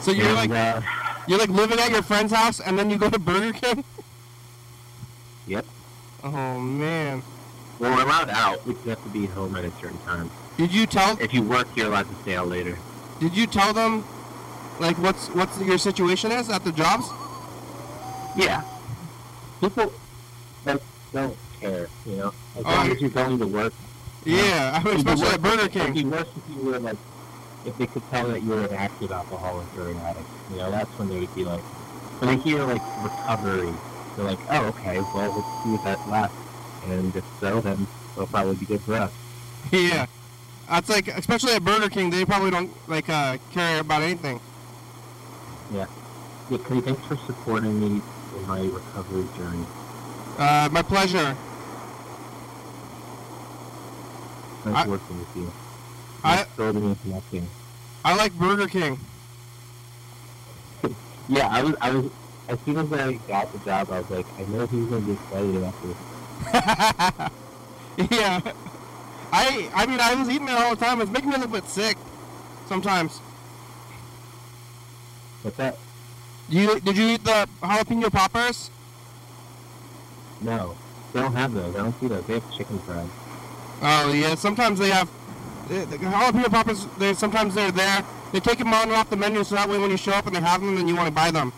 So 0.00 0.10
you're 0.12 0.26
and, 0.26 0.36
like 0.36 0.50
uh, 0.50 0.80
you're 1.26 1.38
like 1.38 1.48
living 1.50 1.78
at 1.78 1.90
your 1.90 2.02
friend's 2.02 2.32
house 2.32 2.60
and 2.60 2.78
then 2.78 2.88
you 2.90 2.96
go 2.98 3.10
to 3.10 3.18
Burger 3.18 3.52
King? 3.52 3.84
Yep. 5.46 5.66
Oh 6.24 6.58
man. 6.60 7.22
well, 7.78 7.94
we're 7.94 8.02
allowed 8.02 8.30
out. 8.30 8.64
We 8.66 8.74
have 8.90 9.02
to 9.02 9.08
be 9.10 9.26
home 9.26 9.56
at 9.56 9.64
a 9.64 9.70
certain 9.72 9.98
time. 9.98 10.30
Did 10.56 10.72
you 10.72 10.86
tell 10.86 11.16
If 11.20 11.32
you 11.32 11.42
work, 11.42 11.68
you're 11.76 11.86
allowed 11.86 12.08
to 12.08 12.14
stay 12.22 12.36
out 12.36 12.48
later. 12.48 12.76
did 13.20 13.36
you 13.36 13.46
tell 13.46 13.72
them 13.72 14.04
like 14.80 14.96
what's 14.98 15.28
what's 15.30 15.60
your 15.60 15.78
situation 15.78 16.32
is 16.32 16.48
at 16.50 16.64
the 16.64 16.72
jobs? 16.72 17.08
Yeah. 18.36 18.62
People 19.60 19.92
like 20.64 20.82
don't 21.12 21.36
care, 21.60 21.88
you 22.06 22.16
know. 22.16 22.28
As 22.56 22.64
Oh, 22.64 22.70
long 22.70 22.90
as 22.90 23.00
you're 23.00 23.10
going 23.10 23.38
to 23.38 23.46
work. 23.46 23.72
Yeah, 24.24 24.72
I 24.84 24.88
It'd 24.88 24.98
especially 24.98 25.22
worse- 25.24 25.34
at 25.34 25.42
Burger 25.42 25.60
It'd 25.62 25.72
King. 25.72 25.92
be 25.94 26.04
worse 26.04 26.28
if 26.36 26.56
you 26.56 26.62
were 26.62 26.78
like, 26.78 26.96
if 27.68 27.78
they 27.78 27.86
could 27.86 28.02
tell 28.10 28.26
that 28.28 28.42
you 28.42 28.50
were 28.50 28.64
an 28.64 28.74
active 28.74 29.12
alcoholic 29.12 29.66
or 29.76 29.90
an 29.90 29.96
addict. 29.98 30.26
You 30.50 30.56
know, 30.56 30.70
that's 30.70 30.90
when 30.98 31.08
they 31.08 31.20
would 31.20 31.34
be 31.34 31.44
like, 31.44 31.60
when 32.20 32.36
they 32.36 32.42
hear 32.42 32.64
like 32.64 32.82
recovery, 33.02 33.72
they're 34.16 34.24
like, 34.24 34.38
oh, 34.50 34.66
okay, 34.68 34.98
well, 35.14 35.30
let's 35.36 35.64
see 35.64 35.70
what 35.70 35.84
that 35.84 36.08
lasts. 36.08 36.36
And 36.86 37.14
if 37.14 37.24
so, 37.40 37.60
then 37.60 37.86
it'll 38.14 38.26
probably 38.26 38.56
be 38.56 38.66
good 38.66 38.80
for 38.80 38.94
us. 38.94 39.12
Yeah. 39.72 40.06
That's 40.68 40.88
like 40.90 41.08
especially 41.08 41.52
at 41.54 41.64
Burger 41.64 41.88
King, 41.88 42.10
they 42.10 42.24
probably 42.26 42.50
don't 42.50 42.70
like 42.88 43.08
uh 43.08 43.38
care 43.52 43.80
about 43.80 44.02
anything. 44.02 44.38
Yeah, 45.72 45.86
Cody, 46.50 46.80
thanks 46.82 47.04
for 47.06 47.16
supporting 47.16 47.80
me 47.80 47.86
in 48.36 48.46
my 48.46 48.60
recovery 48.60 49.26
journey. 49.36 49.64
Uh 50.38 50.68
my 50.70 50.82
pleasure. 50.82 51.34
Nice 54.64 54.84
I- 54.84 54.88
working 54.88 55.18
with 55.18 55.36
you. 55.36 55.52
I 56.22 56.36
Nice 56.36 56.46
building 56.56 56.84
and 56.84 57.00
connecting. 57.02 57.48
I 58.08 58.14
like 58.14 58.32
Burger 58.38 58.66
King. 58.66 58.98
Yeah, 61.28 61.46
I 61.48 61.62
was, 61.62 61.74
I 61.78 61.90
was, 61.90 62.10
as 62.48 62.58
soon 62.60 62.78
as 62.78 62.90
I 62.90 63.12
got 63.28 63.52
the 63.52 63.58
job, 63.58 63.92
I 63.92 64.00
was 64.00 64.08
like, 64.08 64.24
I 64.38 64.50
know 64.50 64.66
he's 64.66 64.86
gonna 64.86 65.02
be 65.02 65.12
excited 65.12 65.56
about 65.56 65.74
this. 65.82 68.10
yeah. 68.10 68.40
I 69.30 69.68
I 69.74 69.84
mean 69.84 70.00
I 70.00 70.14
was 70.14 70.30
eating 70.30 70.48
it 70.48 70.54
all 70.54 70.74
the 70.74 70.82
time. 70.82 71.02
It's 71.02 71.10
making 71.10 71.28
me 71.28 71.34
a 71.34 71.38
little 71.38 71.52
bit 71.52 71.68
sick 71.68 71.98
sometimes. 72.66 73.18
What's 75.42 75.58
that? 75.58 75.76
You 76.48 76.80
did 76.80 76.96
you 76.96 77.08
eat 77.08 77.24
the 77.24 77.46
jalapeno 77.60 78.10
poppers? 78.10 78.70
No, 80.40 80.78
they 81.12 81.20
don't 81.20 81.34
have 81.34 81.52
those. 81.52 81.74
I 81.74 81.80
don't 81.80 82.00
see 82.00 82.08
those. 82.08 82.24
They 82.24 82.40
have 82.40 82.56
chicken 82.56 82.78
fries. 82.78 83.06
Oh 83.82 84.14
yeah, 84.14 84.34
sometimes 84.34 84.78
they 84.78 84.88
have 84.88 85.10
jalapeno 85.68 86.50
poppers. 86.50 86.86
They 86.98 87.14
sometimes 87.14 87.54
they're 87.54 87.70
there. 87.70 88.04
They 88.32 88.40
take 88.40 88.58
them 88.58 88.72
on 88.72 88.88
and 88.88 88.92
off 88.92 89.10
the 89.10 89.16
menu 89.16 89.44
so 89.44 89.54
that 89.54 89.68
way 89.68 89.78
when 89.78 89.90
you 89.90 89.96
show 89.96 90.12
up 90.12 90.26
and 90.26 90.36
they 90.36 90.40
have 90.40 90.60
them, 90.60 90.74
then 90.76 90.88
you 90.88 90.96
want 90.96 91.08
to 91.08 91.14
buy 91.14 91.30
them. 91.30 91.52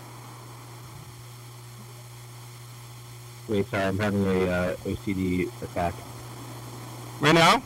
Wait, 3.49 3.69
sorry, 3.69 3.85
I'm 3.85 3.99
having 3.99 4.25
a 4.25 4.45
uh, 4.49 4.77
OCD 4.85 5.51
attack. 5.63 5.95
Right 7.21 7.35
now? 7.35 7.63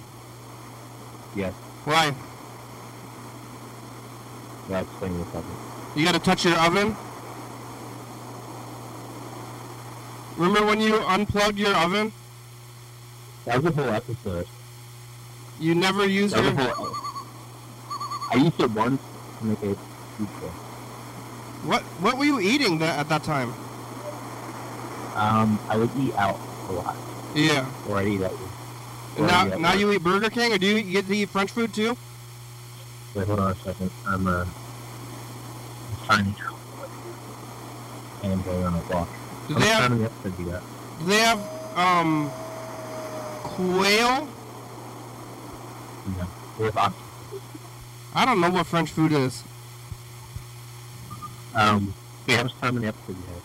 Yes, 1.36 1.52
Why? 1.84 2.14
yeah, 4.70 4.80
explain 4.80 5.14
in 5.14 5.20
a 5.20 5.24
second. 5.26 5.44
You 5.94 6.04
got 6.06 6.12
to 6.12 6.18
touch 6.20 6.44
your 6.44 6.56
oven. 6.58 6.96
Remember 10.36 10.66
when 10.66 10.80
you 10.80 10.96
unplugged 11.00 11.58
your 11.58 11.74
oven? 11.76 12.12
That 13.44 13.62
was 13.62 13.76
a 13.76 13.82
whole 13.82 13.92
episode. 13.92 14.46
You 15.60 15.74
never 15.74 16.00
was 16.00 16.08
your. 16.08 16.32
I 18.32 18.36
used 18.36 18.60
it 18.60 18.70
once 18.72 19.00
to 19.38 19.44
make 19.46 19.58
a 19.58 19.76
pizza. 20.18 20.48
What 21.64 21.82
What 22.02 22.18
were 22.18 22.24
you 22.24 22.40
eating 22.40 22.78
that, 22.78 22.98
at 22.98 23.08
that 23.08 23.22
time? 23.22 23.54
Um, 25.14 25.60
I 25.68 25.76
would 25.76 25.90
eat 25.96 26.14
out 26.16 26.38
a 26.68 26.72
lot, 26.72 26.96
Yeah. 27.34 27.66
or 27.88 27.98
I'd 27.98 28.08
eat 28.08 28.22
out. 28.22 28.32
Or 29.16 29.26
now 29.26 29.46
eat 29.46 29.52
at 29.52 29.60
now 29.60 29.72
you 29.74 29.92
eat 29.92 30.02
Burger 30.02 30.28
King, 30.30 30.52
or 30.52 30.58
do 30.58 30.66
you 30.66 30.82
get 30.82 31.06
to 31.06 31.16
eat 31.16 31.28
French 31.28 31.52
food 31.52 31.72
too? 31.72 31.96
Wait, 33.14 33.26
hold 33.28 33.38
on 33.38 33.52
a 33.52 33.54
second. 33.56 33.90
I'm 34.06 34.26
uh, 34.26 34.44
trying 36.06 36.34
to. 36.34 36.42
And 38.24 38.32
I'm 38.32 38.42
going 38.42 38.64
on 38.64 38.74
a 38.74 38.92
walk. 38.92 39.08
Do 39.46 39.54
I'm 39.54 39.60
they 39.60 39.68
have 39.68 40.22
to 40.22 40.30
to 40.30 40.36
do 40.36 40.44
that. 40.50 40.62
Do 40.98 41.04
they 41.06 41.18
have 41.20 41.38
um 41.76 42.30
quail? 43.44 44.26
With 46.58 46.76
I 46.76 48.24
don't 48.24 48.40
know 48.40 48.50
what 48.50 48.66
French 48.66 48.90
food 48.90 49.12
is. 49.12 49.42
Um, 51.54 51.94
yeah, 52.26 52.36
how 52.36 52.42
much 52.44 52.54
time 52.60 52.76
in 52.76 52.82
the 52.82 52.88
episode 52.88 53.16
you 53.16 53.22
have? 53.32 53.44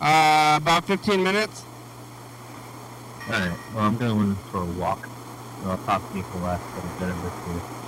Uh, 0.00 0.56
about 0.56 0.84
15 0.86 1.22
minutes. 1.22 1.64
Alright, 3.26 3.58
well, 3.74 3.84
I'm 3.84 3.96
going 3.96 4.18
to 4.18 4.34
go 4.34 4.48
for 4.50 4.62
a 4.62 4.64
walk. 4.64 5.08
So 5.62 5.70
I'll 5.70 5.78
talk 5.78 6.10
to 6.10 6.16
you 6.16 6.22
for 6.24 6.38
less, 6.40 6.60
but 6.74 6.84
I'm 6.84 6.98
better 6.98 7.14
with 7.22 7.32
you. 7.48 7.84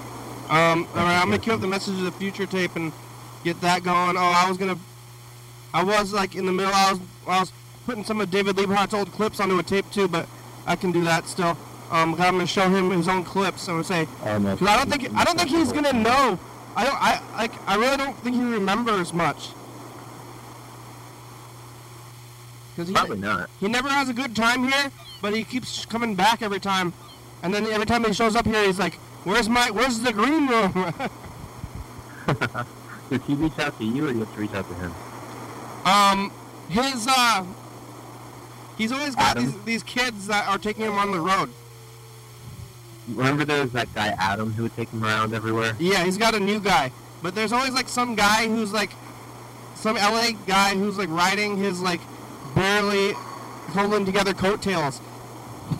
Um, 0.48 0.86
all 0.94 1.02
right, 1.02 1.20
I'm 1.20 1.28
gonna 1.28 1.38
queue 1.38 1.52
up 1.52 1.61
the 1.61 1.66
message 1.66 1.98
of 1.98 2.04
the 2.04 2.12
future 2.12 2.46
tape 2.46 2.76
and 2.76 2.92
get 3.42 3.61
that 3.62 3.82
going. 3.82 4.16
Oh, 4.16 4.20
I 4.20 4.48
was 4.48 4.57
gonna, 4.57 4.78
I 5.74 5.82
was 5.82 6.12
like 6.12 6.36
in 6.36 6.46
the 6.46 6.52
middle. 6.52 6.72
I 6.72 6.92
was, 6.92 7.00
I 7.26 7.40
was 7.40 7.52
putting 7.84 8.04
some 8.04 8.20
of 8.20 8.30
David 8.30 8.57
Liebe 8.57 8.72
Hart's 8.72 8.94
old 8.94 9.11
clips 9.12 9.40
onto 9.40 9.59
a 9.59 9.62
tape 9.64 9.90
too, 9.90 10.07
but 10.07 10.28
I 10.64 10.76
can 10.76 10.92
do 10.92 11.02
that 11.04 11.26
still. 11.26 11.59
Um, 11.91 12.14
I'm 12.14 12.34
gonna 12.34 12.47
show 12.47 12.68
him 12.68 12.91
his 12.91 13.09
own 13.09 13.22
clips. 13.24 13.68
I'm 13.68 13.82
say, 13.84 14.07
because 14.07 14.62
I 14.62 14.76
don't 14.76 14.91
think, 14.91 15.14
I 15.14 15.24
don't 15.24 15.39
think 15.39 15.51
he's 15.51 15.72
gonna 15.72 15.93
know. 15.93 16.39
I 16.74 16.84
don't, 16.84 16.97
I 16.97 17.22
like, 17.37 17.53
I 17.68 17.76
really 17.76 17.97
don't 17.97 18.16
think 18.18 18.37
he 18.37 18.43
remembers 18.43 19.12
much. 19.12 19.51
Because 22.74 22.89
he, 22.89 22.95
Probably 22.95 23.18
not. 23.18 23.49
he 23.61 23.68
never 23.68 23.89
has 23.89 24.09
a 24.09 24.12
good 24.12 24.37
time 24.37 24.64
here, 24.64 24.91
but 25.22 25.34
he 25.34 25.45
keeps 25.45 25.87
coming 25.87 26.14
back 26.14 26.43
every 26.43 26.61
time. 26.61 26.93
And 27.43 27.55
then 27.55 27.66
every 27.66 27.87
time 27.87 28.05
he 28.05 28.12
shows 28.12 28.34
up 28.34 28.45
here, 28.45 28.64
he's 28.64 28.78
like, 28.78 28.95
"Where's 29.24 29.49
my, 29.49 29.70
where's 29.70 30.01
the 30.01 30.12
green 30.12 30.49
room?" 30.49 30.93
Did 33.11 33.22
he 33.22 33.34
reach 33.34 33.59
out 33.59 33.78
to 33.78 33.84
you, 33.84 34.05
or 34.05 34.09
do 34.09 34.14
you 34.14 34.24
have 34.24 34.34
to 34.34 34.41
reach 34.41 34.53
out 34.53 34.68
to 34.68 34.74
him? 34.74 34.93
Um, 35.84 36.32
his 36.68 37.07
uh, 37.09 37.45
he's 38.76 38.91
always 38.91 39.14
got 39.14 39.37
Adam? 39.37 39.45
these, 39.45 39.62
these 39.64 39.82
kids 39.84 40.26
that 40.26 40.49
are 40.49 40.59
taking 40.59 40.84
him 40.87 40.95
on 40.99 41.12
the 41.12 41.20
road. 41.20 41.51
Remember 43.09 43.44
there 43.44 43.62
was 43.62 43.72
that 43.72 43.92
guy, 43.94 44.09
Adam, 44.18 44.52
who 44.52 44.64
would 44.64 44.74
take 44.76 44.88
him 44.90 45.04
around 45.04 45.32
everywhere? 45.34 45.74
Yeah, 45.78 46.04
he's 46.04 46.18
got 46.18 46.34
a 46.34 46.40
new 46.40 46.59
guy, 46.61 46.90
but 47.22 47.34
there's 47.34 47.52
always 47.52 47.72
like 47.72 47.88
some 47.88 48.14
guy 48.14 48.48
who's 48.48 48.72
like 48.72 48.90
some 49.74 49.96
LA 49.96 50.30
guy 50.46 50.74
who's 50.74 50.98
like 50.98 51.09
riding 51.11 51.57
his 51.57 51.80
like 51.80 52.00
barely 52.54 53.12
holding 53.70 54.04
together 54.04 54.32
coattails. 54.34 55.00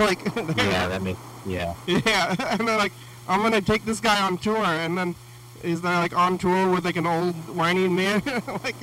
Like, 0.01 0.18
Yeah, 0.57 0.89
that 0.89 1.01
makes, 1.01 1.20
yeah. 1.47 1.74
yeah, 1.87 2.35
and 2.59 2.66
they're 2.66 2.77
like, 2.77 2.91
I'm 3.29 3.41
gonna 3.41 3.61
take 3.61 3.85
this 3.85 4.01
guy 4.01 4.20
on 4.20 4.37
tour, 4.37 4.57
and 4.64 4.99
then 4.99 5.14
is 5.62 5.81
there 5.81 5.95
like 5.95 6.12
on 6.16 6.39
tour 6.39 6.68
with 6.72 6.85
like 6.85 6.97
an 6.97 7.07
old 7.07 7.35
whiny 7.55 7.87
man? 7.87 8.20
like, 8.64 8.74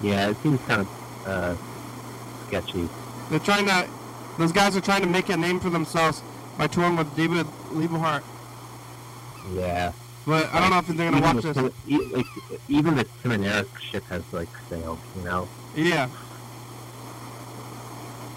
Yeah, 0.00 0.30
it 0.30 0.36
seems 0.44 0.60
kind 0.62 0.82
of 0.82 1.26
uh, 1.26 1.56
sketchy. 2.46 2.88
They're 3.30 3.40
trying 3.40 3.66
to. 3.66 3.88
Those 4.38 4.52
guys 4.52 4.76
are 4.76 4.80
trying 4.80 5.02
to 5.02 5.08
make 5.08 5.28
a 5.28 5.36
name 5.36 5.58
for 5.58 5.70
themselves 5.70 6.22
by 6.60 6.66
touring 6.66 6.94
with 6.94 7.16
David 7.16 7.46
Liebe 7.72 7.96
Hart. 7.96 8.22
Yeah. 9.54 9.92
But 10.26 10.52
I 10.52 10.60
don't 10.60 10.68
know 10.68 10.78
if 10.78 10.86
they're 10.88 11.10
gonna 11.10 11.22
watch 11.22 11.42
the, 11.42 11.54
this. 11.54 12.12
Like, 12.12 12.26
even 12.68 12.96
the 12.96 13.06
Tim 13.22 13.32
and 13.32 13.46
Eric 13.46 13.66
ship 13.78 14.04
has 14.10 14.22
like 14.30 14.50
sailed, 14.68 14.98
you 15.16 15.22
know. 15.22 15.48
Yeah. 15.74 16.10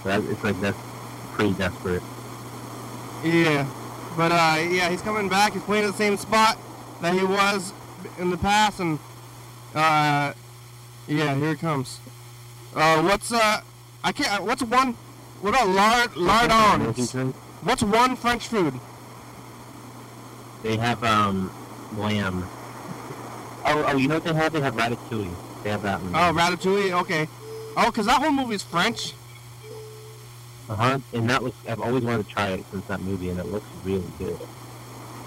That, 0.06 0.24
it's 0.24 0.42
like 0.42 0.58
that's 0.62 0.78
pretty 1.34 1.54
desperate. 1.56 2.02
Yeah. 3.26 3.70
But 4.16 4.32
uh, 4.32 4.70
yeah, 4.70 4.90
he's 4.90 5.02
coming 5.02 5.28
back. 5.28 5.52
He's 5.52 5.64
playing 5.64 5.84
at 5.84 5.92
the 5.92 5.98
same 5.98 6.16
spot 6.16 6.58
that 7.02 7.14
he 7.14 7.26
was 7.26 7.74
in 8.20 8.30
the 8.30 8.38
past, 8.38 8.80
and 8.80 9.00
uh, 9.76 10.32
yeah, 11.10 11.36
here 11.36 11.52
it 11.52 11.60
comes. 11.60 12.00
Uh, 12.74 13.02
what's 13.02 13.34
uh, 13.34 13.60
I 14.02 14.14
can't. 14.14 14.46
What's 14.46 14.64
one? 14.64 14.94
What 15.42 15.50
about 15.50 15.68
lard 15.68 16.16
lardons? 16.16 17.14
What's 17.64 17.84
one 17.84 18.16
French 18.16 18.48
food? 18.48 18.74
They 20.64 20.78
have 20.78 21.04
um 21.04 21.52
lamb. 21.98 22.46
Oh, 23.66 23.86
oh, 23.88 23.98
you 23.98 24.08
know 24.08 24.16
what 24.16 24.24
they 24.24 24.34
have? 24.34 24.54
They 24.54 24.62
have 24.62 24.76
ratatouille. 24.76 25.34
They 25.64 25.70
have 25.70 25.82
that 25.84 26.02
one. 26.02 26.14
Oh, 26.16 26.38
ratatouille. 26.38 26.92
Okay. 27.02 27.28
Oh, 27.78 27.92
cause 27.92 28.06
that 28.06 28.22
whole 28.22 28.32
movie 28.32 28.56
is 28.56 28.64
French. 28.64 29.14
Uh 30.70 30.76
huh. 30.76 31.00
And 31.14 31.30
that 31.30 31.42
was 31.42 31.54
I've 31.68 31.82
always 31.82 32.04
wanted 32.04 32.28
to 32.28 32.34
try 32.34 32.50
it 32.50 32.66
since 32.72 32.86
that 32.88 33.02
movie, 33.02 33.30
and 33.30 33.40
it 33.40 33.46
looks 33.46 33.68
really 33.84 34.04
good. 34.20 34.36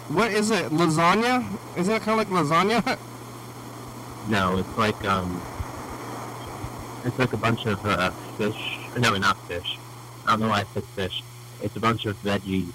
What 0.09 0.30
is 0.30 0.51
it? 0.51 0.66
Lasagna? 0.66 1.45
Isn't 1.76 1.93
it 1.95 2.03
kind 2.03 2.20
of 2.20 2.30
like 2.30 2.45
lasagna? 2.45 2.99
No, 4.28 4.59
it's 4.59 4.76
like 4.76 5.05
um, 5.05 5.41
it's 7.05 7.16
like 7.16 7.32
a 7.32 7.37
bunch 7.37 7.64
of 7.66 7.84
uh, 7.87 8.11
fish. 8.37 8.76
No, 8.99 9.14
not 9.16 9.39
fish. 9.47 9.78
I 10.26 10.30
don't 10.30 10.41
know 10.41 10.49
why 10.49 10.62
I 10.62 10.64
said 10.74 10.82
fish. 10.82 11.22
It's 11.62 11.76
a 11.76 11.80
bunch 11.80 12.07
of 12.07 12.20
veggies 12.22 12.72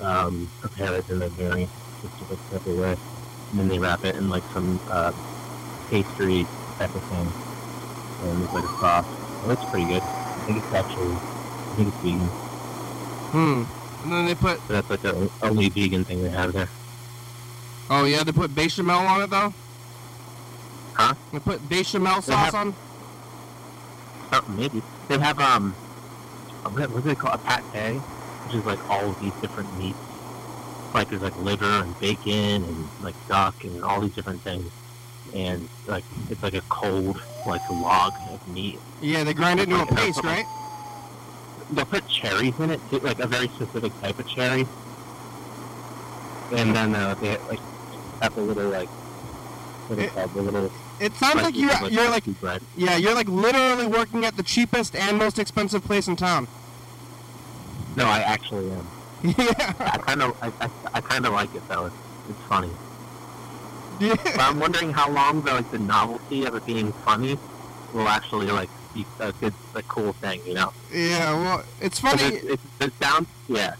um, 0.00 0.48
prepared 0.60 1.08
in 1.10 1.22
a 1.22 1.28
very 1.28 1.68
specific 1.98 2.38
type 2.50 2.66
of 2.66 2.78
way, 2.78 2.96
and 3.50 3.60
then 3.60 3.68
they 3.68 3.78
wrap 3.78 4.04
it 4.04 4.16
in 4.16 4.28
like 4.28 4.42
some 4.52 4.78
uh, 4.90 5.12
pastry 5.90 6.46
type 6.78 6.94
of 6.94 7.02
thing, 7.04 8.28
and 8.30 8.44
it's 8.44 8.52
like 8.52 8.64
a 8.64 8.78
sauce. 8.78 9.06
It 9.44 9.48
looks 9.48 9.64
pretty 9.70 9.86
good. 9.86 10.02
I 10.02 10.46
think 10.46 10.58
it's 10.58 10.72
actually, 10.74 11.12
I 11.12 11.74
think 11.76 11.88
it's 11.88 11.96
vegan. 11.98 12.28
hmm. 13.32 13.62
And 14.04 14.12
then 14.12 14.26
they 14.26 14.34
put. 14.34 14.58
So 14.66 14.74
that's 14.74 14.90
like 14.90 15.00
the 15.00 15.30
only 15.42 15.70
vegan 15.70 16.04
thing 16.04 16.22
they 16.22 16.28
have 16.30 16.52
there. 16.52 16.68
Oh 17.90 18.04
yeah, 18.04 18.22
they 18.22 18.32
put 18.32 18.54
bechamel 18.54 18.98
on 19.06 19.22
it 19.22 19.30
though. 19.30 19.52
Huh? 20.94 21.14
They 21.32 21.38
put 21.38 21.66
bechamel 21.68 22.16
They 22.16 22.32
sauce 22.32 22.44
have- 22.46 22.54
on. 22.54 22.74
Something 24.30 24.56
maybe. 24.56 24.82
They 25.08 25.18
have 25.18 25.38
um, 25.38 25.74
what 26.72 26.90
do 26.94 27.00
they 27.02 27.14
call 27.14 27.34
it? 27.34 27.40
a 27.46 27.62
pate, 27.72 27.96
which 28.00 28.54
is 28.56 28.64
like 28.64 28.78
all 28.90 29.10
of 29.10 29.20
these 29.20 29.32
different 29.40 29.76
meats. 29.78 29.98
Like 30.94 31.08
there's 31.10 31.22
like 31.22 31.36
liver 31.38 31.64
and 31.64 31.98
bacon 32.00 32.64
and 32.64 32.88
like 33.02 33.14
duck 33.28 33.64
and 33.64 33.82
all 33.82 34.00
these 34.00 34.14
different 34.14 34.40
things, 34.42 34.70
and 35.34 35.68
like 35.86 36.04
it's 36.30 36.42
like 36.42 36.54
a 36.54 36.60
cold 36.68 37.20
like 37.46 37.68
log 37.70 38.12
of 38.30 38.46
meat. 38.48 38.78
Yeah, 39.02 39.24
they 39.24 39.34
grind 39.34 39.60
it 39.60 39.68
into 39.68 39.82
a 39.82 39.86
paste, 39.86 40.22
right? 40.22 40.46
They'll 41.72 41.84
put 41.86 42.06
cherries 42.08 42.58
in 42.60 42.70
it, 42.70 42.80
too, 42.90 42.98
like 43.00 43.18
a 43.20 43.26
very 43.26 43.48
specific 43.48 43.92
type 44.00 44.18
of 44.18 44.28
cherry. 44.28 44.66
And 46.52 46.74
then 46.76 46.94
uh, 46.94 47.14
they 47.14 47.36
like 47.48 47.58
have 48.22 48.36
a 48.36 48.40
little 48.40 48.70
like 48.70 48.88
what 48.88 49.98
is 49.98 50.04
It- 50.04 50.08
it 50.08 50.14
called? 50.14 50.34
The 50.34 50.42
little 50.42 50.72
It 51.00 51.12
sounds 51.14 51.42
like 51.42 51.56
you're 51.56 51.88
you're 51.88 52.10
like 52.10 52.24
bread. 52.40 52.62
yeah 52.76 52.96
you're 52.96 53.14
like 53.14 53.28
literally 53.28 53.86
working 53.86 54.24
at 54.24 54.36
the 54.36 54.42
cheapest 54.42 54.94
and 54.94 55.18
most 55.18 55.38
expensive 55.38 55.84
place 55.84 56.06
in 56.08 56.16
town. 56.16 56.46
No, 57.96 58.06
I 58.06 58.20
actually 58.20 58.70
am. 58.70 58.86
yeah. 59.22 59.72
I 59.80 59.98
kind 59.98 60.22
of, 60.22 60.36
I, 60.42 60.52
I, 60.64 60.70
I 60.94 61.00
kind 61.00 61.26
of 61.26 61.32
like 61.32 61.54
it 61.54 61.66
though. 61.68 61.86
It's, 61.86 61.96
it's 62.28 62.40
funny. 62.42 62.70
But 64.00 64.20
Yeah. 64.24 64.36
I'm 64.40 64.58
wondering 64.58 64.92
how 64.92 65.08
long 65.10 65.42
the 65.42 65.52
like 65.54 65.70
the 65.70 65.78
novelty 65.78 66.44
of 66.44 66.54
it 66.54 66.66
being 66.66 66.92
funny 66.92 67.38
will 67.92 68.08
actually 68.08 68.46
like 68.46 68.68
be 68.92 69.04
a 69.20 69.32
good, 69.32 69.54
a 69.74 69.82
cool 69.82 70.12
thing, 70.14 70.40
you 70.46 70.54
know? 70.54 70.72
Yeah. 70.92 71.32
Well, 71.34 71.64
it's 71.80 72.00
funny. 72.00 72.22
It, 72.22 72.44
it, 72.44 72.60
it 72.80 72.92
sounds, 73.00 73.28
yeah. 73.48 73.74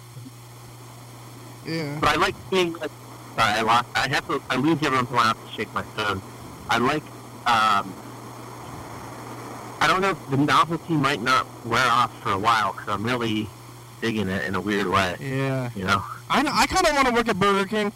Yeah. 1.66 1.98
But 2.00 2.10
I 2.10 2.14
like 2.16 2.34
being 2.50 2.72
like, 2.74 2.90
sorry, 3.36 3.52
I 3.58 3.62
lost. 3.62 3.88
I 3.94 4.08
have 4.08 4.26
to. 4.28 4.40
I 4.50 4.56
lose 4.56 4.78
every 4.82 4.96
once 4.98 5.08
in 5.08 5.14
a 5.14 5.16
while. 5.16 5.24
I 5.24 5.28
have 5.28 5.46
to 5.48 5.52
shake 5.56 5.72
my 5.74 5.82
phone. 5.82 6.20
I 6.70 6.78
like. 6.78 7.02
um 7.46 7.92
I 9.80 9.86
don't 9.86 10.00
know. 10.00 10.10
if 10.10 10.30
The 10.30 10.38
novelty 10.38 10.94
might 10.94 11.20
not 11.20 11.46
wear 11.66 11.86
off 11.86 12.10
for 12.22 12.32
a 12.32 12.38
while 12.38 12.72
because 12.72 12.88
I'm 12.88 13.04
really 13.04 13.48
digging 14.00 14.28
it 14.28 14.44
in 14.44 14.54
a 14.54 14.60
weird 14.60 14.86
way. 14.86 15.16
Yeah. 15.20 15.70
You 15.76 15.84
know? 15.84 16.02
I 16.30 16.40
I 16.40 16.66
kind 16.66 16.86
of 16.86 16.94
want 16.94 17.08
to 17.08 17.14
work 17.14 17.28
at 17.28 17.38
Burger 17.38 17.68
King. 17.68 17.92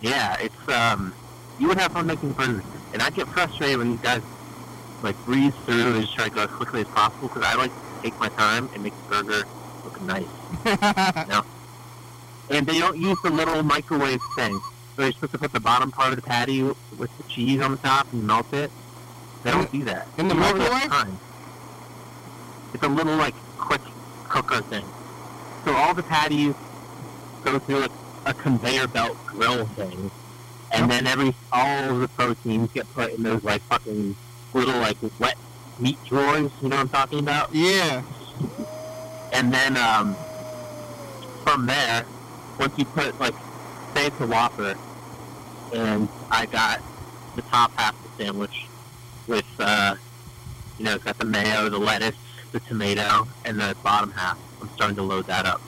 Yeah, 0.00 0.36
it's 0.40 0.68
um, 0.68 1.12
you 1.58 1.68
would 1.68 1.78
have 1.78 1.92
fun 1.92 2.06
making 2.06 2.32
burgers, 2.32 2.62
and 2.92 3.02
I 3.02 3.10
get 3.10 3.26
frustrated 3.28 3.78
when 3.78 3.92
these 3.92 4.00
guys 4.00 4.22
like 5.02 5.16
breeze 5.24 5.52
through 5.64 5.94
and 5.94 6.00
just 6.02 6.14
try 6.14 6.24
to 6.28 6.34
go 6.34 6.42
as 6.42 6.50
quickly 6.50 6.80
as 6.82 6.86
possible 6.88 7.28
because 7.28 7.42
I 7.42 7.54
like 7.54 7.70
to 7.70 8.02
take 8.02 8.18
my 8.18 8.28
time 8.30 8.68
and 8.74 8.82
make 8.82 8.94
the 9.02 9.08
burger 9.22 9.46
look 9.84 10.00
nice. 10.02 10.24
Yeah. 11.28 11.42
And 12.48 12.64
they 12.66 12.78
don't 12.78 12.96
use 12.96 13.18
the 13.24 13.30
little 13.30 13.62
microwave 13.64 14.20
thing. 14.36 14.60
So 14.96 15.02
they're 15.02 15.12
supposed 15.12 15.32
to 15.32 15.38
put 15.38 15.52
the 15.52 15.60
bottom 15.60 15.92
part 15.92 16.10
of 16.10 16.16
the 16.16 16.22
patty 16.22 16.62
with 16.62 17.14
the 17.18 17.22
cheese 17.28 17.60
on 17.60 17.72
the 17.72 17.76
top 17.76 18.10
and 18.12 18.26
melt 18.26 18.50
it. 18.54 18.70
They 19.42 19.50
don't 19.50 19.70
do 19.70 19.84
that. 19.84 20.08
in 20.16 20.28
the 20.28 20.34
microwave? 20.34 20.90
It's 22.72 22.82
a 22.82 22.88
little 22.88 23.16
like 23.16 23.34
quick 23.58 23.82
cooker 24.28 24.62
thing. 24.62 24.84
So 25.64 25.72
all 25.74 25.92
the 25.94 26.02
patties 26.02 26.54
go 27.44 27.58
through 27.58 27.84
a, 27.84 27.88
a 28.24 28.34
conveyor 28.34 28.88
belt 28.88 29.16
grill 29.26 29.66
thing, 29.66 30.10
and 30.72 30.90
then 30.90 31.06
every 31.06 31.34
all 31.52 31.90
of 31.90 32.00
the 32.00 32.08
proteins 32.08 32.72
get 32.72 32.92
put 32.94 33.12
in 33.12 33.22
those 33.22 33.44
like 33.44 33.62
fucking 33.62 34.16
little 34.54 34.78
like 34.80 34.96
wet 35.18 35.36
meat 35.78 35.98
drawers. 36.06 36.50
You 36.62 36.70
know 36.70 36.76
what 36.76 36.82
I'm 36.82 36.88
talking 36.88 37.18
about? 37.18 37.54
yeah. 37.54 38.02
And 39.32 39.52
then 39.52 39.76
um, 39.76 40.16
from 41.44 41.66
there, 41.66 42.06
once 42.58 42.76
you 42.78 42.86
put 42.86 43.18
like, 43.20 43.34
it's 44.04 44.20
a 44.20 44.26
Whopper, 44.26 44.76
and 45.74 46.08
I 46.30 46.46
got 46.46 46.80
the 47.34 47.42
top 47.42 47.72
half 47.76 47.94
of 47.94 48.16
the 48.16 48.24
sandwich 48.24 48.66
with, 49.26 49.46
uh, 49.58 49.96
you 50.78 50.84
know, 50.84 50.94
it's 50.94 51.04
got 51.04 51.18
the 51.18 51.24
mayo, 51.24 51.68
the 51.68 51.78
lettuce, 51.78 52.16
the 52.52 52.60
tomato, 52.60 53.26
and 53.44 53.58
the 53.58 53.74
bottom 53.82 54.10
half. 54.12 54.38
I'm 54.60 54.68
starting 54.70 54.96
to 54.96 55.02
load 55.02 55.26
that 55.26 55.46
up. 55.46 55.60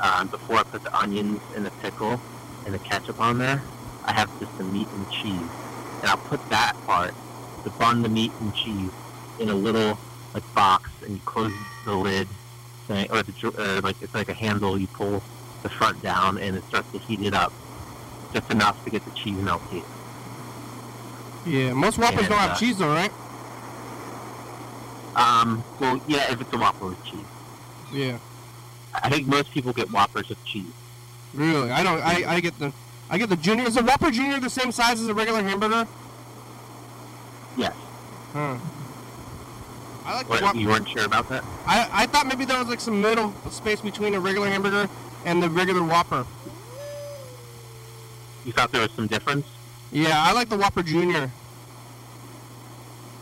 Um, 0.00 0.28
before 0.28 0.56
I 0.56 0.62
put 0.64 0.82
the 0.82 0.94
onions 0.96 1.40
and 1.54 1.64
the 1.64 1.70
pickle 1.82 2.20
and 2.66 2.74
the 2.74 2.78
ketchup 2.78 3.20
on 3.20 3.38
there, 3.38 3.62
I 4.04 4.12
have 4.12 4.28
just 4.40 4.56
the 4.58 4.64
meat 4.64 4.88
and 4.88 5.10
cheese, 5.10 5.50
and 6.00 6.10
I'll 6.10 6.16
put 6.16 6.46
that 6.50 6.74
part, 6.86 7.14
the 7.62 7.70
bun, 7.70 8.02
the 8.02 8.08
meat 8.08 8.32
and 8.40 8.54
cheese, 8.54 8.90
in 9.38 9.48
a 9.48 9.54
little 9.54 9.98
like 10.34 10.54
box, 10.54 10.90
and 11.02 11.14
you 11.14 11.20
close 11.24 11.52
the 11.84 11.94
lid 11.94 12.28
thing, 12.86 13.10
or 13.10 13.22
the 13.22 13.54
uh, 13.58 13.80
like 13.82 13.96
it's 14.02 14.14
like 14.14 14.28
a 14.28 14.34
handle. 14.34 14.76
You 14.78 14.88
pull 14.88 15.22
the 15.64 15.70
front 15.70 16.00
down, 16.02 16.38
and 16.38 16.56
it 16.56 16.62
starts 16.64 16.92
to 16.92 16.98
heat 16.98 17.20
it 17.22 17.34
up 17.34 17.52
just 18.32 18.48
enough 18.52 18.82
to 18.84 18.90
get 18.90 19.04
the 19.04 19.10
cheese 19.12 19.38
melty. 19.38 19.82
Yeah. 21.44 21.72
Most 21.72 21.98
Whoppers 21.98 22.20
And, 22.20 22.28
don't 22.28 22.38
have 22.38 22.50
uh, 22.52 22.56
cheese 22.56 22.78
though, 22.78 22.88
right? 22.88 23.10
Um, 25.16 25.64
well, 25.80 26.00
yeah, 26.06 26.30
if 26.30 26.40
it's 26.40 26.52
a 26.52 26.58
Whopper 26.58 26.86
with 26.86 27.04
cheese. 27.04 27.20
Yeah. 27.92 28.18
I 28.94 29.08
think 29.08 29.26
most 29.26 29.50
people 29.52 29.72
get 29.72 29.90
Whoppers 29.90 30.28
with 30.28 30.44
cheese. 30.44 30.72
Really? 31.32 31.70
I 31.70 31.82
don't. 31.82 32.00
I, 32.00 32.34
I 32.34 32.40
get 32.40 32.56
the. 32.58 32.72
I 33.10 33.18
get 33.18 33.28
the 33.28 33.36
junior. 33.36 33.66
Is 33.66 33.76
a 33.76 33.82
Whopper 33.82 34.10
Junior 34.10 34.38
the 34.40 34.50
same 34.50 34.70
size 34.72 35.00
as 35.00 35.08
a 35.08 35.14
regular 35.14 35.42
hamburger? 35.42 35.86
Yes. 37.56 37.74
Huh. 38.32 38.56
I 40.04 40.16
like 40.16 40.28
What, 40.28 40.56
you 40.56 40.68
weren't 40.68 40.88
sure 40.88 41.04
about 41.04 41.28
that? 41.30 41.44
I, 41.66 41.88
I 41.90 42.06
thought 42.06 42.26
maybe 42.26 42.44
there 42.44 42.58
was 42.58 42.68
like 42.68 42.80
some 42.80 43.00
middle 43.00 43.32
space 43.50 43.80
between 43.80 44.14
a 44.14 44.20
regular 44.20 44.48
hamburger 44.48 44.88
and 45.24 45.42
the 45.42 45.48
regular 45.50 45.82
Whopper. 45.82 46.26
You 48.44 48.52
thought 48.52 48.72
there 48.72 48.82
was 48.82 48.90
some 48.92 49.06
difference 49.06 49.46
Yeah, 49.90 50.22
I 50.22 50.32
like 50.32 50.48
the 50.48 50.56
Whopper 50.58 50.82
Junior. 50.82 51.30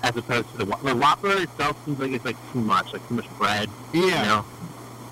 as 0.03 0.17
opposed 0.17 0.51
to 0.53 0.59
the 0.59 0.65
Whopper. 0.65 0.85
The 0.89 0.97
Whopper 0.97 1.33
itself 1.43 1.77
seems 1.85 1.99
like 2.01 2.11
it's 2.13 2.25
like 2.25 2.37
too 2.53 2.61
much, 2.61 2.93
like 2.93 3.07
too 3.09 3.15
much 3.15 3.29
bread. 3.39 3.69
Yeah, 3.93 4.01
You 4.03 4.11
know? 4.29 4.45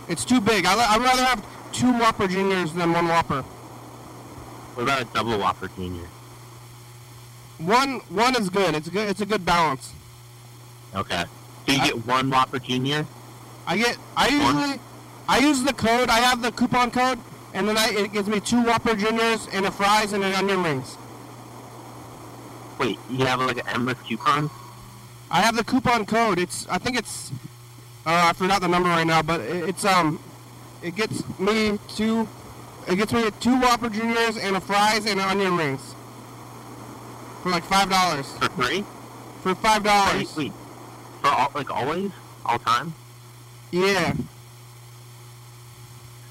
it's 0.09 0.25
too 0.25 0.41
big. 0.41 0.67
I 0.67 0.75
I'd 0.75 1.01
rather 1.01 1.25
have 1.25 1.45
two 1.73 1.93
Whopper 1.93 2.27
Juniors 2.27 2.73
than 2.73 2.93
one 2.93 3.07
Whopper. 3.09 3.43
What 4.75 4.83
about 4.85 5.03
a 5.03 5.05
double 5.07 5.39
Whopper 5.39 5.69
Junior? 5.77 6.09
One 7.59 8.01
one 8.09 8.35
is 8.37 8.49
good. 8.49 8.75
It's 8.75 8.89
good. 8.89 9.09
It's 9.09 9.21
a 9.21 9.27
good 9.27 9.45
balance. 9.45 9.93
Okay. 10.95 11.25
So 11.67 11.73
you 11.73 11.81
I- 11.81 11.87
get 11.87 12.07
one 12.07 12.31
Whopper 12.31 12.59
Junior? 12.59 13.07
I 13.67 13.77
get. 13.77 13.97
I 14.17 14.29
One? 14.53 14.81
I 15.31 15.39
use 15.39 15.63
the 15.63 15.73
code. 15.73 16.09
I 16.09 16.19
have 16.19 16.43
the 16.43 16.51
coupon 16.51 16.91
code, 16.91 17.21
and 17.55 17.69
then 17.69 17.79
I, 17.79 17.91
it 17.91 18.13
gives 18.13 18.27
me 18.29 18.41
two 18.41 18.65
Whopper 18.65 18.97
Juniors 18.97 19.47
and 19.53 19.65
a 19.65 19.71
fries 19.71 20.13
and 20.13 20.25
an 20.25 20.33
onion 20.35 20.65
rings. 20.65 20.97
Wait, 22.81 22.99
you 23.09 23.25
have 23.27 23.39
like 23.41 23.59
an 23.59 23.69
endless 23.69 24.01
coupon? 24.03 24.51
I 25.31 25.41
have 25.43 25.55
the 25.55 25.63
coupon 25.63 26.05
code. 26.05 26.41
It's 26.41 26.67
I 26.69 26.79
think 26.79 26.99
it's 26.99 27.31
uh, 28.05 28.31
I 28.31 28.33
forgot 28.33 28.61
the 28.61 28.67
number 28.67 28.89
right 28.89 29.07
now, 29.07 29.23
but 29.23 29.41
it, 29.41 29.69
it's 29.69 29.85
um 29.85 30.19
it 30.83 30.97
gets 30.97 31.23
me 31.39 31.79
two 31.87 32.29
it 32.89 32.97
gets 32.97 33.13
me 33.13 33.31
two 33.39 33.57
Whopper 33.61 33.89
Juniors 33.89 34.37
and 34.37 34.57
a 34.57 34.61
fries 34.61 35.07
and 35.07 35.21
an 35.21 35.29
onion 35.29 35.57
rings 35.57 35.95
for 37.45 37.51
like 37.51 37.63
five 37.63 37.89
dollars. 37.89 38.27
For 38.39 38.49
free? 38.49 38.85
For 39.45 39.55
five 39.55 39.85
Wait, 39.85 39.91
dollars. 39.91 40.37
wait. 40.37 40.53
For 41.21 41.29
all, 41.29 41.53
like 41.55 41.71
always? 41.71 42.11
All 42.45 42.59
time? 42.59 42.95
Yeah, 43.71 44.15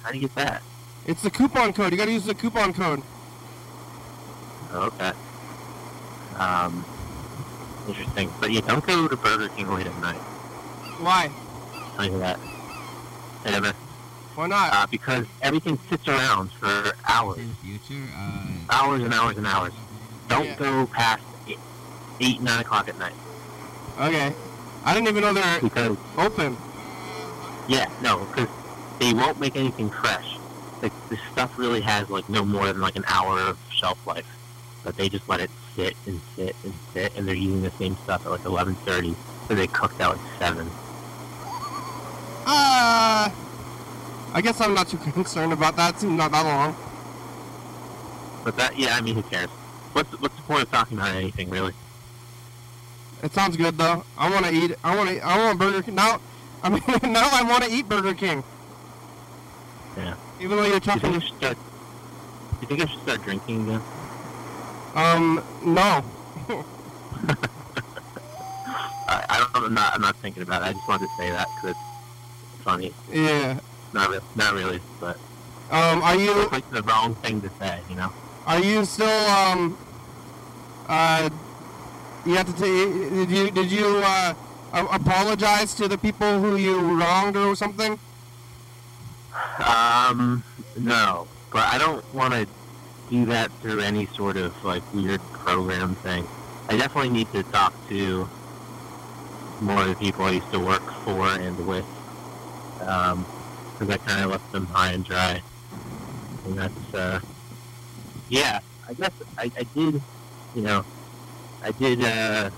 How 0.04 0.12
do 0.12 0.18
you 0.18 0.28
get 0.28 0.36
that? 0.36 0.62
it's 1.08 1.22
the 1.24 1.30
coupon 1.32 1.74
code. 1.74 1.92
You 1.92 1.98
gotta 1.98 2.12
use 2.12 2.26
the 2.26 2.36
coupon 2.36 2.74
code. 2.74 3.02
Oh, 4.72 4.84
okay. 4.88 5.12
Um, 6.38 6.86
interesting. 7.88 8.32
But 8.40 8.52
yeah, 8.52 8.62
don't 8.62 8.86
go 8.86 9.08
to 9.08 9.16
Burger 9.18 9.48
King 9.50 9.70
late 9.74 9.88
at 9.88 10.02
night. 10.02 10.18
Why? 11.02 11.30
I'll 11.74 11.96
tell 11.96 12.06
you 12.06 12.20
that. 12.20 12.40
Never. 13.46 13.72
Why 14.36 14.48
not? 14.48 14.74
Uh, 14.74 14.88
because 14.88 15.26
everything 15.42 15.80
sits 15.90 16.08
around 16.08 16.52
for 16.52 16.92
hours. 17.08 17.40
Future, 17.64 18.04
uh, 18.16 18.46
Hours 18.70 19.04
and 19.04 19.14
hours 19.14 19.38
and 19.38 19.48
hours. 19.48 19.74
Don't 20.28 20.46
Yeah. 20.46 20.56
go 20.56 20.86
past 20.88 21.24
eight, 21.48 21.58
eight, 22.20 22.42
nine 22.42 22.60
o'clock 22.62 22.88
at 22.88 22.98
night. 23.00 23.16
Okay. 24.00 24.34
I 24.86 24.94
didn't 24.94 25.08
even 25.10 25.22
know 25.24 25.34
they're 25.34 25.60
Because, 25.62 25.98
open. 26.18 26.56
yeah, 27.68 27.90
no, 28.02 28.20
because 28.26 28.48
they 29.00 29.14
won't 29.14 29.40
make 29.40 29.56
anything 29.56 29.90
fresh. 29.90 30.38
Like, 30.82 30.94
this 31.10 31.20
stuff 31.32 31.58
really 31.58 31.82
has, 31.82 32.10
like, 32.10 32.30
no 32.30 32.46
more 32.46 32.68
than, 32.68 32.82
like, 32.82 32.96
an 32.96 33.04
hour 33.08 33.40
of 33.40 33.58
shelf 33.72 34.06
life. 34.08 34.26
But 34.84 34.96
they 34.96 35.10
just 35.10 35.28
let 35.28 35.40
it 35.42 35.52
sit 35.76 35.96
and 36.06 36.22
sit 36.36 36.56
and 36.64 36.74
sit, 36.94 37.16
and 37.18 37.28
they're 37.28 37.36
using 37.36 37.62
the 37.62 37.72
same 37.72 37.96
stuff 37.98 38.26
at, 38.26 38.32
like, 38.32 38.42
11.30. 38.42 39.16
So 39.48 39.56
they 39.56 39.68
cooked 39.68 40.00
out 40.00 40.16
at 40.16 40.40
7. 40.40 40.68
Uh, 42.46 43.30
I 44.34 44.42
guess 44.42 44.62
I'm 44.62 44.74
not 44.74 44.88
too 44.88 44.98
concerned 45.14 45.54
about 45.54 45.76
that. 45.76 45.96
It 45.96 46.00
seems 46.02 46.18
not 46.18 46.32
that 46.32 46.46
long. 46.46 46.76
But 48.44 48.56
that, 48.58 48.78
yeah, 48.78 48.96
I 48.96 49.02
mean, 49.02 49.16
who 49.16 49.24
cares? 49.24 49.50
What's, 49.94 50.12
what's 50.22 50.36
the 50.36 50.42
point 50.44 50.64
of 50.64 50.72
talking 50.72 50.98
about 50.98 51.16
anything, 51.16 51.50
really? 51.50 51.74
It 53.22 53.34
sounds 53.34 53.58
good 53.58 53.78
though. 53.78 54.06
I 54.18 54.30
want 54.30 54.46
to 54.46 54.54
eat. 54.54 54.76
I 54.84 54.96
want 54.96 55.10
to. 55.10 55.20
I 55.20 55.38
want 55.38 55.60
Burger 55.60 55.82
King 55.82 55.96
now. 55.96 56.22
I 56.64 56.70
mean, 56.70 56.82
now 57.04 57.28
I 57.32 57.44
want 57.44 57.64
to 57.66 57.70
eat 57.72 57.90
Burger 57.90 58.14
King. 58.14 58.44
Yeah. 60.00 60.16
Even 60.40 60.58
though 60.58 60.66
you're 60.66 60.80
Do 60.80 60.92
you 60.92 61.00
think 61.00 61.04
I 61.06 61.08
talking. 61.10 61.22
should 61.22 61.38
start, 61.38 61.58
do 61.58 62.58
you 62.62 62.68
think 62.68 62.82
I 62.82 62.86
should 62.86 63.02
start 63.02 63.24
drinking 63.24 63.62
again? 63.70 63.82
Um, 64.96 65.44
no. 65.66 66.04
I, 69.08 69.26
I 69.30 69.48
don't, 69.54 69.66
I'm 69.66 69.74
not, 69.74 69.94
I'm 69.96 70.02
not 70.02 70.16
thinking 70.18 70.44
about 70.44 70.62
it. 70.62 70.66
I 70.66 70.74
just 70.74 70.88
wanted 70.88 71.08
to 71.08 71.16
say 71.18 71.30
that 71.32 71.48
because 71.56 71.76
it's 72.54 72.64
funny. 72.64 72.94
Yeah. 73.12 73.60
Not, 73.94 74.10
re- 74.10 74.20
not 74.36 74.54
really, 74.54 74.80
but 75.00 75.18
Um, 75.72 76.02
are 76.04 76.16
you 76.16 76.42
it's 76.44 76.52
like 76.52 76.70
the 76.72 76.84
wrong 76.84 77.16
thing 77.16 77.42
to 77.42 77.50
say, 77.60 77.80
you 77.90 77.96
know? 77.96 78.12
are 78.48 78.60
you 78.60 78.84
still 78.86 79.26
um 79.30 79.78
uh 80.88 81.30
you 82.26 82.34
have 82.36 82.48
to 82.48 82.54
take 82.54 82.90
did 83.14 83.30
you 83.30 83.52
did 83.52 83.72
you 83.72 83.86
uh 84.04 84.34
apologize 84.74 85.76
to 85.76 85.88
the 85.88 85.98
people 85.98 86.40
who 86.40 86.56
you 86.56 86.80
wronged 86.80 87.36
or 87.38 87.56
something? 87.56 88.00
Um, 89.66 90.44
no, 90.78 91.28
but 91.52 91.64
I 91.74 91.78
don't 91.78 92.14
want 92.14 92.34
to 92.34 92.48
do 93.10 93.26
that 93.26 93.52
through 93.62 93.80
any 93.82 94.06
sort 94.08 94.38
of 94.38 94.64
like 94.64 94.84
weird 94.94 95.22
program 95.34 95.96
thing. 95.96 96.28
I 96.70 96.78
definitely 96.78 97.10
need 97.10 97.32
to 97.34 97.44
talk 97.44 97.74
to 97.90 98.30
more 99.62 99.82
of 99.82 99.90
the 99.90 99.96
people 99.96 100.26
I 100.26 100.32
used 100.32 100.52
to 100.52 100.60
work 100.60 100.84
for 101.04 101.28
and 101.28 101.68
with, 101.68 101.86
because 102.78 103.90
I 103.90 103.98
kind 103.98 104.24
of 104.24 104.32
left 104.32 104.52
them 104.52 104.66
high 104.68 104.92
and 104.92 105.04
dry. 105.04 105.42
And 106.46 106.58
that's, 106.58 106.94
uh, 106.94 107.20
yeah, 108.30 108.60
I 108.88 108.94
guess 108.94 109.12
I, 109.38 109.52
I 109.58 109.64
did, 109.76 110.02
you 110.56 110.62
know, 110.62 110.86
I 111.64 111.72
did 111.72 112.04
uh, 112.04 112.50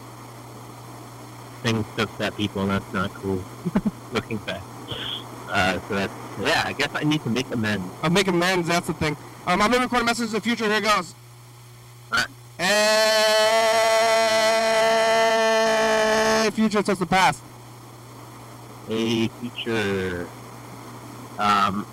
things 1.63 1.86
to 1.95 2.03
upset 2.03 2.36
people, 2.36 2.61
and 2.63 2.72
that's 2.72 2.93
not 2.93 3.13
cool. 3.15 3.43
Looking 4.13 4.38
back. 4.38 4.61
Uh, 5.52 5.80
so 5.88 5.95
that's, 5.95 6.14
yeah, 6.39 6.64
I 6.66 6.74
guess 6.74 6.89
I 6.95 7.04
need 7.04 7.22
to 7.24 7.30
make 7.30 7.52
amends. 7.52 7.86
I'm 8.02 8.14
making 8.14 8.36
amends. 8.36 8.68
That's 8.70 8.88
the 8.88 8.93
thing. 8.93 9.18
Um, 9.45 9.62
I'm 9.62 9.70
gonna 9.70 9.84
record 9.84 10.02
a 10.02 10.06
message 10.06 10.28
to 10.28 10.34
the 10.34 10.41
future. 10.41 10.66
Here 10.66 10.78
it 10.78 10.84
goes. 10.84 11.14
Hey, 16.41 16.49
future 16.52 16.84
says 16.84 16.99
the 16.99 17.06
past. 17.06 17.41
a 18.89 19.28
future. 19.28 20.28
Um, 21.39 21.86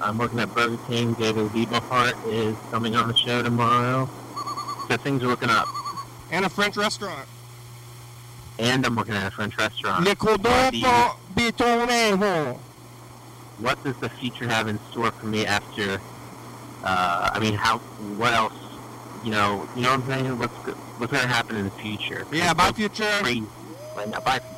I'm 0.00 0.16
working 0.16 0.38
at 0.40 0.54
Burger 0.54 0.78
King. 0.88 1.14
David 1.14 1.52
Liebe 1.54 1.74
Hart 1.74 2.14
is 2.26 2.56
coming 2.70 2.94
on 2.96 3.08
the 3.08 3.16
show 3.16 3.42
tomorrow. 3.42 4.08
So 4.88 4.96
things 4.96 5.22
are 5.22 5.26
looking 5.26 5.50
up. 5.50 5.66
And 6.30 6.44
a 6.44 6.48
French 6.48 6.76
restaurant. 6.76 7.28
And 8.58 8.86
I'm 8.86 8.94
working 8.94 9.14
at 9.14 9.26
a 9.26 9.30
French 9.30 9.58
restaurant. 9.58 10.04
Le 10.04 10.14
cordon. 10.14 10.72
What 13.58 13.82
does 13.84 13.96
the 13.96 14.08
future 14.08 14.48
have 14.48 14.68
in 14.68 14.78
store 14.90 15.10
for 15.10 15.26
me 15.26 15.46
after? 15.46 16.00
Uh, 16.84 17.30
I 17.32 17.38
mean, 17.38 17.54
how? 17.54 17.78
What 18.18 18.32
else? 18.32 18.52
You 19.24 19.30
know, 19.30 19.68
you 19.74 19.82
know 19.82 19.96
what 19.96 20.00
I'm 20.00 20.06
saying? 20.06 20.38
What's 20.38 20.54
what's 20.98 21.12
going 21.12 21.22
to 21.22 21.28
happen 21.28 21.56
in 21.56 21.64
the 21.64 21.70
future? 21.70 22.26
Yeah, 22.30 22.54
bye 22.54 22.72
future. 22.72 23.10
Crazy 23.20 23.44
right 23.96 24.08
now. 24.08 24.20
Bye 24.20 24.38
future. 24.40 24.56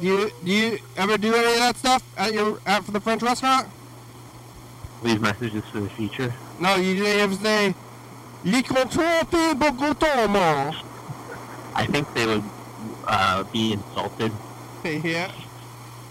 Do 0.00 0.06
you 0.06 0.30
do 0.44 0.50
you 0.50 0.78
ever 0.96 1.16
do 1.16 1.34
any 1.34 1.52
of 1.52 1.58
that 1.60 1.76
stuff 1.76 2.02
at 2.16 2.32
your 2.32 2.58
at 2.66 2.84
for 2.84 2.90
the 2.90 3.00
French 3.00 3.22
restaurant? 3.22 3.68
Leave 5.02 5.20
messages 5.20 5.64
for 5.66 5.80
the 5.80 5.90
future. 5.90 6.32
No, 6.60 6.76
you 6.76 6.96
didn't 6.96 7.20
ever 7.20 7.34
say 7.36 7.74
Le 8.44 8.62
cordon 8.62 9.54
bétonné. 9.54 10.74
I 11.74 11.86
think 11.86 12.12
they 12.14 12.26
would 12.26 12.42
uh, 13.06 13.44
be 13.44 13.72
insulted. 13.72 14.32
Yeah. 14.84 15.30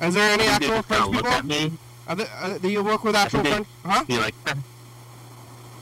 Is 0.01 0.13
there 0.15 0.31
any 0.33 0.43
I 0.43 0.47
they 0.47 0.53
actual 0.53 0.75
just 0.77 0.87
French 0.87 1.05
look 1.07 1.13
people? 1.25 1.31
at 1.31 1.45
me, 1.45 1.71
Are 2.07 2.15
there, 2.15 2.27
uh, 2.41 2.57
do 2.57 2.69
you 2.69 2.83
work 2.83 3.03
with 3.03 3.15
actual 3.15 3.43
French? 3.43 3.67
Huh? 3.85 4.03
be 4.05 4.17
like, 4.17 4.35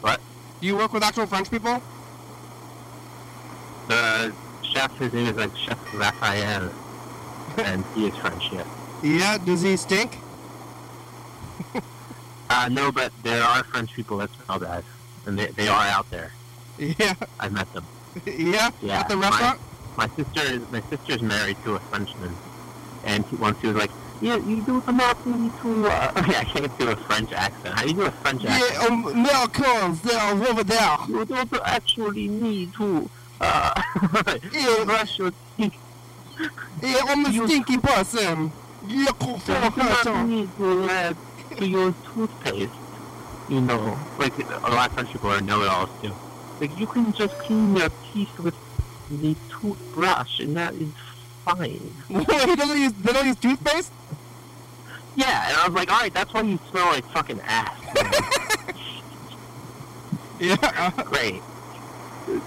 what? 0.01 0.19
Do 0.59 0.67
you 0.67 0.75
work 0.75 0.91
with 0.93 1.03
actual 1.03 1.25
French 1.25 1.49
people? 1.49 1.81
The 3.87 4.33
chef, 4.73 4.95
his 4.99 5.13
name 5.13 5.27
is 5.27 5.35
like 5.37 5.55
Chef 5.57 5.79
Raphael, 5.95 6.71
and 7.57 7.83
he 7.95 8.07
is 8.07 8.15
French, 8.17 8.43
yes. 8.51 8.67
Yeah. 9.01 9.37
Does 9.39 9.61
he 9.61 9.77
stink? 9.77 10.17
Uh, 12.51 12.67
no, 12.67 12.91
but 12.91 13.13
there 13.21 13.43
are 13.43 13.63
French 13.65 13.93
people 13.93 14.17
that 14.17 14.27
smell 14.43 14.57
bad, 14.57 14.83
and 15.27 15.37
they, 15.37 15.45
they 15.51 15.67
are 15.67 15.85
out 15.85 16.09
there. 16.09 16.31
Yeah. 16.79 17.13
I've 17.39 17.51
met 17.53 17.71
them. 17.73 17.85
Yeah. 18.25 18.71
Yeah, 18.81 19.01
At 19.01 19.07
the 19.07 19.17
restaurant? 19.17 19.59
my-. 19.95 20.07
My 20.07 20.15
sister 20.15 20.41
is 20.55 20.71
my 20.71 20.81
sister's 20.89 21.21
married 21.21 21.57
to 21.63 21.75
a 21.75 21.79
Frenchman, 21.79 22.35
and 23.05 23.23
he, 23.27 23.35
once 23.35 23.61
he 23.61 23.67
was 23.67 23.75
like, 23.75 23.91
"Yeah, 24.21 24.37
you 24.37 24.61
do 24.61 24.83
not 24.87 25.25
need 25.25 25.51
to." 25.61 25.87
Uh, 25.87 26.11
okay, 26.17 26.35
I 26.37 26.43
can't 26.43 26.77
do 26.79 26.89
a 26.89 26.95
French 26.95 27.31
accent. 27.33 27.75
How 27.75 27.81
do 27.83 27.87
you 27.89 27.93
do 27.95 28.05
a 28.05 28.11
French 28.11 28.45
accent? 28.45 28.73
Yeah. 28.73 28.87
Um. 28.87 29.05
Americans. 29.07 30.01
They're 30.01 30.33
over 30.49 30.63
there. 30.63 30.97
You 31.07 31.25
don't 31.25 31.53
actually 31.65 32.27
need 32.27 32.73
to 32.75 33.09
uh, 33.41 33.81
Yeah. 34.53 34.83
brush 34.85 35.17
your 35.19 35.31
teeth. 35.57 35.73
Yeah. 36.81 37.01
I'm 37.07 37.25
a 37.25 37.29
You- 37.29 37.47
stinky 37.47 37.77
person. 37.77 38.51
You 38.87 39.07
do 39.19 39.37
not 39.45 40.25
need 40.27 40.49
to 40.57 40.89
add 40.89 41.17
to 41.57 41.67
your 41.67 41.93
toothpaste. 42.13 42.71
You 43.49 43.61
know, 43.61 43.97
like 44.17 44.37
a 44.39 44.69
lot 44.71 44.87
of 44.89 44.93
French 44.93 45.11
people 45.11 45.31
are 45.31 45.41
know-it-alls 45.41 45.89
too. 46.01 46.13
Like 46.61 46.77
you 46.79 46.87
can 46.87 47.11
just 47.13 47.37
clean 47.39 47.75
your 47.75 47.89
teeth 48.13 48.37
with 48.39 48.55
the 49.09 49.35
toothbrush, 49.49 50.39
and 50.39 50.55
that 50.55 50.73
is 50.75 50.89
fine. 51.55 51.93
he 52.49 52.55
doesn't 52.55 52.79
use. 52.79 52.93
They 52.93 53.13
don't 53.13 53.25
use 53.27 53.35
toothpaste. 53.37 53.91
Yeah, 55.15 55.49
and 55.49 55.57
I 55.57 55.65
was 55.67 55.73
like, 55.75 55.91
all 55.91 55.99
right, 55.99 56.13
that's 56.13 56.33
why 56.33 56.41
you 56.41 56.59
smell 56.69 56.85
like 56.87 57.05
fucking 57.11 57.39
ass. 57.41 57.75
Yeah. 60.39 60.91
Great. 61.05 61.41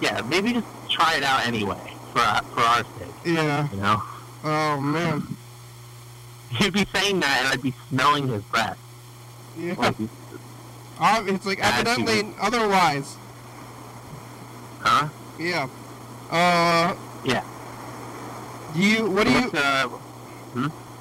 Yeah, 0.01 0.23
maybe 0.23 0.55
just 0.55 0.67
try 0.89 1.17
it 1.17 1.23
out 1.23 1.47
anyway 1.47 1.79
for 2.13 2.21
our, 2.21 2.43
for 2.45 2.61
our 2.61 2.85
sake. 2.99 3.15
yeah. 3.27 3.69
You 3.71 3.77
know, 3.79 4.03
Oh 4.45 4.81
man. 4.81 5.37
you'd 6.59 6.73
be 6.73 6.87
saying 6.95 7.21
that, 7.21 7.39
and 7.41 7.49
I'd 7.49 7.63
be 7.63 7.75
smelling 7.91 8.29
his 8.29 8.43
breath. 8.45 8.79
Yeah. 9.59 9.75
Like, 9.77 9.97
Uh, 10.99 11.23
it's 11.27 11.45
like 11.45 11.59
evidently 11.63 12.33
otherwise. 12.41 13.17
huh? 14.81 15.09
Yeah. 15.39 15.69
Uh. 16.31 16.95
Yeah. 17.27 17.45
Do 18.75 18.81
you? 18.81 19.11
What 19.11 19.27
do 19.27 19.33
you? 19.33 19.51
Uh, 19.53 19.89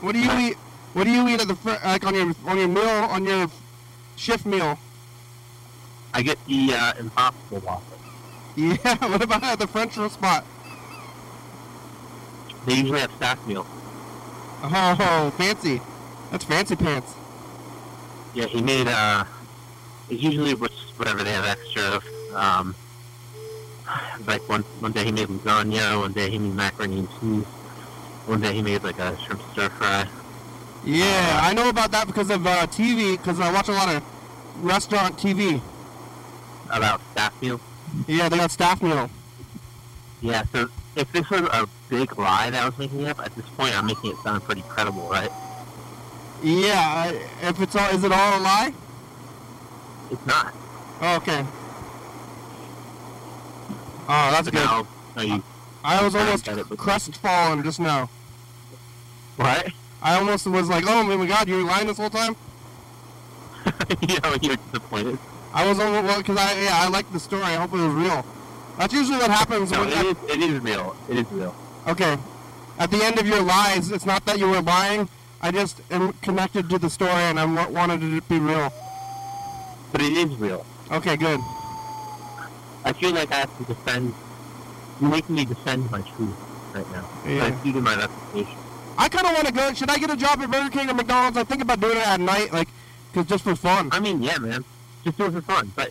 What 0.02 0.14
do 0.14 0.20
you 0.20 0.32
eat? 0.40 0.58
What 0.94 1.04
do 1.06 1.12
you 1.12 1.28
eat 1.28 1.40
at 1.42 1.48
the 1.48 1.56
fr- 1.56 1.80
like 1.86 2.06
on 2.06 2.16
your 2.16 2.34
on 2.46 2.58
your 2.58 2.68
meal 2.68 2.90
on 3.16 3.26
your 3.26 3.48
shift 4.16 4.46
meal? 4.46 4.78
I 6.14 6.22
get 6.22 6.38
the 6.48 6.74
uh, 6.74 6.94
Impossible 7.00 7.60
Waffle. 7.60 7.98
Yeah, 8.56 8.76
what 9.08 9.22
about 9.22 9.44
at 9.44 9.60
the 9.60 9.68
French 9.68 9.94
spot? 10.12 10.46
They 12.66 12.76
usually 12.76 13.00
have 13.00 13.12
staff 13.14 13.40
meal. 13.48 13.66
Oh, 14.64 15.34
fancy. 15.38 15.82
That's 16.30 16.44
fancy 16.46 16.76
pants. 16.76 17.14
Yeah, 18.34 18.46
he 18.46 18.62
made 18.62 18.88
uh, 18.88 19.24
it's 20.10 20.22
usually 20.22 20.54
whatever 20.54 21.24
they 21.24 21.32
have 21.32 21.46
extra 21.46 21.84
of. 21.84 22.04
Um, 22.36 22.76
like 24.28 24.48
one 24.48 24.62
one 24.80 24.92
day 24.92 25.04
he 25.06 25.12
made 25.12 25.28
lasagna, 25.28 26.00
one 26.00 26.14
day 26.14 26.30
he 26.30 26.38
made 26.38 26.54
macaroni 26.56 27.00
and 27.00 27.10
cheese, 27.20 27.46
one 28.32 28.40
day 28.40 28.54
he 28.54 28.62
made 28.62 28.82
like 28.82 28.98
a 28.98 29.18
shrimp 29.20 29.42
stir 29.52 29.68
fry. 29.72 30.08
Yeah, 30.86 31.42
I 31.44 31.54
know 31.54 31.68
about 31.68 31.92
that 31.92 32.08
because 32.08 32.30
of 32.30 32.48
uh, 32.48 32.66
TV, 32.68 33.18
because 33.18 33.42
I 33.42 33.52
watch 33.52 33.68
a 33.68 33.74
lot 33.74 33.94
of 33.94 34.02
restaurant 34.64 35.18
TV. 35.18 35.62
About 36.72 37.02
staff 37.12 37.40
meal? 37.42 37.60
Yeah, 38.08 38.30
they 38.30 38.38
got 38.38 38.50
staff 38.50 38.82
meal. 38.82 39.10
Yeah, 40.22 40.44
so 40.54 40.70
if 40.96 41.12
this 41.12 41.30
was 41.30 41.42
a 41.42 41.68
big 41.90 42.18
lie 42.18 42.50
that 42.50 42.64
I 42.64 42.66
was 42.66 42.78
making 42.78 43.06
up, 43.06 43.20
at 43.20 43.36
this 43.36 43.46
point 43.50 43.78
I'm 43.78 43.86
making 43.86 44.12
it 44.12 44.18
sound 44.20 44.44
pretty 44.44 44.62
credible, 44.62 45.10
right? 45.10 45.30
Yeah, 46.42 47.12
if 47.42 47.60
it's 47.62 47.76
all, 47.76 47.90
is 47.90 48.02
it 48.06 48.14
all 48.14 48.40
a 48.40 48.42
lie? 48.42 48.74
It's 50.10 50.26
not. 50.26 50.54
Oh, 51.02 51.18
okay. 51.18 51.46
Oh, 54.08 54.32
that's 54.32 54.50
But 54.50 54.54
good. 54.54 54.86
now, 55.18 55.22
you 55.22 55.44
I 55.84 56.02
was 56.02 56.16
almost 56.16 56.46
crestfallen 56.78 57.62
just 57.64 57.82
now. 57.82 58.10
What? 59.42 59.68
I 60.02 60.16
almost 60.18 60.48
was 60.48 60.70
like, 60.70 60.84
oh 60.88 61.04
my 61.04 61.26
god, 61.26 61.48
you 61.48 61.58
were 61.58 61.64
lying 61.64 61.88
this 61.88 61.98
whole 61.98 62.10
time? 62.10 62.36
you 64.02 64.20
know, 64.20 64.36
you're 64.42 64.56
disappointed. 64.56 65.20
I 65.54 65.68
was 65.68 65.80
almost, 65.80 66.04
well, 66.06 66.18
because 66.18 66.38
I, 66.38 66.60
yeah, 66.62 66.70
I 66.74 66.88
liked 66.88 67.12
the 67.14 67.20
story. 67.20 67.44
I 67.44 67.56
hope 67.56 67.74
it 67.74 67.78
was 67.78 67.94
real. 67.94 68.26
That's 68.78 68.94
usually 68.94 69.18
what 69.18 69.30
happens 69.30 69.72
No, 69.72 69.82
when, 69.82 69.90
it 69.90 70.06
is, 70.06 70.30
it 70.30 70.40
is 70.42 70.60
real. 70.62 70.96
It 71.10 71.18
is 71.20 71.32
real. 71.32 71.54
okay. 71.88 72.18
At 72.80 72.90
the 72.90 73.04
end 73.04 73.20
of 73.20 73.28
your 73.28 73.42
lies, 73.42 73.92
it's 73.92 74.06
not 74.06 74.26
that 74.26 74.40
you 74.40 74.50
were 74.50 74.62
lying. 74.62 75.08
I 75.42 75.52
just 75.52 75.82
am 75.92 76.14
connected 76.14 76.70
to 76.70 76.80
the 76.80 76.90
story 76.90 77.12
and 77.12 77.40
I 77.40 77.46
wanted 77.46 78.02
it 78.02 78.16
to 78.16 78.30
be 78.30 78.40
real. 78.40 78.72
But 79.92 80.02
it 80.02 80.14
is 80.14 80.30
real. 80.38 80.66
Okay, 80.92 81.16
good. 81.18 81.40
I 82.86 82.94
feel 82.94 83.12
like 83.12 83.32
I 83.32 83.36
have 83.42 83.58
to 83.58 83.64
defend. 83.66 84.14
You're 85.00 85.12
making 85.12 85.36
me 85.36 85.46
defend 85.46 85.92
my 85.92 86.02
truth 86.02 86.36
right 86.74 86.90
now. 86.92 87.08
Yeah. 87.28 87.50
Due 87.64 87.74
to 87.74 87.82
my 87.82 87.96
reputation. 87.96 88.58
I 89.02 89.10
kind 89.10 89.26
of 89.26 89.34
want 89.34 89.48
to 89.48 89.52
go. 89.54 89.74
Should 89.74 89.90
I 89.90 89.98
get 89.98 90.12
a 90.12 90.16
job 90.16 90.40
at 90.42 90.52
Burger 90.52 90.70
King 90.70 90.88
or 90.88 90.94
McDonald's? 90.94 91.36
I 91.36 91.44
think 91.44 91.64
about 91.64 91.80
doing 91.80 91.98
it 91.98 92.06
at 92.06 92.20
night, 92.20 92.54
like, 92.54 92.68
cause 93.14 93.26
just 93.26 93.44
for 93.44 93.56
fun. 93.56 93.90
I 93.92 94.00
mean, 94.00 94.22
yeah, 94.22 94.38
man. 94.38 94.64
Just 95.04 95.18
do 95.18 95.26
it 95.26 95.32
for 95.32 95.42
fun. 95.42 95.72
But 95.76 95.90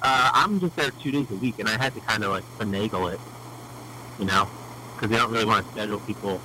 uh, 0.00 0.30
I'm 0.32 0.58
just 0.58 0.74
there 0.74 0.90
two 0.90 1.10
days 1.10 1.30
a 1.30 1.34
week, 1.34 1.58
and 1.58 1.68
I 1.68 1.76
had 1.76 1.92
to 1.92 2.00
kind 2.00 2.24
of 2.24 2.30
like 2.30 2.44
finagle 2.58 3.12
it, 3.12 3.20
you 4.18 4.24
know, 4.24 4.48
because 4.94 5.10
they 5.10 5.16
don't 5.16 5.30
really 5.30 5.44
want 5.44 5.66
to 5.66 5.72
schedule 5.72 6.00
people 6.00 6.40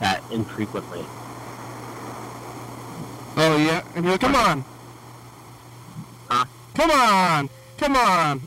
that 0.00 0.20
infrequently. 0.32 1.04
Oh 3.36 3.56
yeah, 3.56 3.84
and 3.94 4.04
you're 4.04 4.14
like, 4.14 4.20
come 4.20 4.34
on, 4.34 4.64
Huh? 6.28 6.44
come 6.74 6.90
on, 6.90 7.48
come 7.76 7.94
on. 7.94 8.42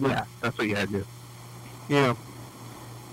Yeah, 0.00 0.24
that's 0.40 0.56
what 0.56 0.66
you 0.66 0.76
had 0.76 0.88
to 0.88 1.00
do. 1.00 1.06
You 1.90 1.96
know, 1.96 2.16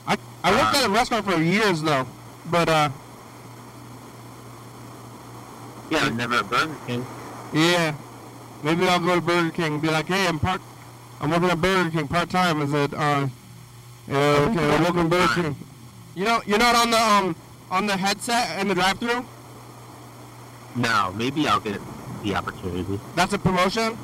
I 0.08 0.18
I 0.44 0.52
worked 0.52 0.76
at 0.78 0.86
a 0.86 0.90
restaurant 0.90 1.26
for 1.26 1.38
years 1.42 1.82
though, 1.82 2.08
but 2.50 2.70
uh, 2.70 2.90
Yeah, 5.90 6.06
but 6.06 6.14
never 6.16 6.36
at 6.36 6.50
Burger 6.50 6.76
King. 6.86 7.06
yeah, 7.54 7.96
maybe 8.64 8.88
I'll 8.88 9.00
go 9.00 9.16
to 9.16 9.22
Burger 9.22 9.52
King 9.52 9.74
and 9.74 9.82
be 9.82 9.90
like, 9.90 10.08
hey, 10.08 10.28
I'm 10.28 10.40
part, 10.40 10.62
I'm 11.22 11.30
working 11.32 11.50
at 11.50 11.62
Burger 11.62 11.90
King 11.90 12.08
part 12.08 12.30
time. 12.30 12.62
Is 12.62 12.74
it 12.74 12.94
uh, 12.94 13.28
yeah, 14.08 14.16
okay, 14.50 14.76
I'm 14.76 14.84
working 14.84 15.00
at 15.02 15.10
Burger 15.10 15.34
King. 15.42 15.56
You 16.16 16.26
know, 16.26 16.42
you're 16.46 16.58
not 16.60 16.76
on 16.76 16.92
the 16.92 17.00
um 17.02 17.36
on 17.70 17.86
the 17.86 17.98
headset 17.98 18.60
in 18.60 18.68
the 18.68 18.76
drive-through. 18.76 19.26
No, 20.76 21.14
maybe 21.18 21.48
I'll 21.48 21.60
get 21.60 21.80
the 22.24 22.36
opportunity. 22.36 23.00
That's 23.16 23.34
a 23.34 23.40
promotion. 23.40 23.98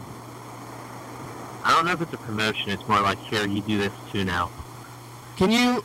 I 1.64 1.72
don't 1.76 1.86
know 1.86 1.93
if 1.93 2.01
it's 2.01 2.14
a 2.14 2.18
promotion. 2.18 2.72
It's 2.72 2.86
more 2.89 2.99
like, 2.99 3.18
here, 3.20 3.47
you 3.47 3.62
do 3.62 3.78
this 3.78 3.93
too 4.12 4.26
now. 4.26 4.49
Can 5.38 5.49
you 5.49 5.84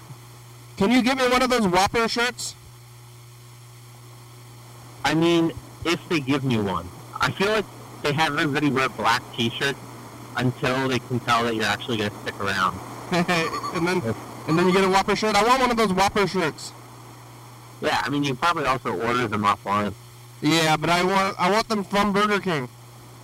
can 0.79 0.91
you 0.91 1.03
give 1.03 1.19
me 1.19 1.29
one 1.29 1.43
of 1.43 1.51
those 1.51 1.67
Whopper 1.67 2.09
shirts? 2.09 2.55
I 5.05 5.15
mean, 5.15 5.53
if 5.85 6.01
they 6.09 6.21
give 6.21 6.45
me 6.45 6.59
one. 6.59 6.89
I 7.21 7.31
feel 7.33 7.49
like 7.49 7.65
they 8.03 8.13
have 8.13 8.39
everybody 8.39 8.71
wear 8.71 8.89
black 8.89 9.23
t-shirts 9.35 9.79
until 10.37 10.89
they 10.89 11.01
can 11.01 11.19
tell 11.21 11.45
that 11.45 11.55
you're 11.55 11.65
actually 11.65 11.97
going 11.99 12.11
to 12.11 12.17
stick 12.19 12.39
around. 12.41 12.79
and 13.13 13.87
then 13.87 14.03
and 14.47 14.59
then 14.59 14.67
you 14.67 14.73
get 14.73 14.85
a 14.85 14.89
Whopper 14.89 15.17
shirt. 15.17 15.35
I 15.35 15.45
want 15.47 15.61
one 15.61 15.71
of 15.71 15.77
those 15.77 15.93
Whopper 15.93 16.27
shirts. 16.27 16.73
Yeah, 17.81 18.01
I 18.05 18.09
mean, 18.09 18.25
you 18.25 18.35
probably 18.35 18.65
also 18.65 18.91
order 18.99 19.29
them 19.29 19.43
offline 19.43 19.95
Yeah, 20.41 20.77
but 20.77 20.91
I 20.91 21.03
want 21.05 21.37
I 21.39 21.51
want 21.51 21.69
them 21.69 21.85
from 21.85 22.13
Burger 22.13 22.41
King. 22.41 22.69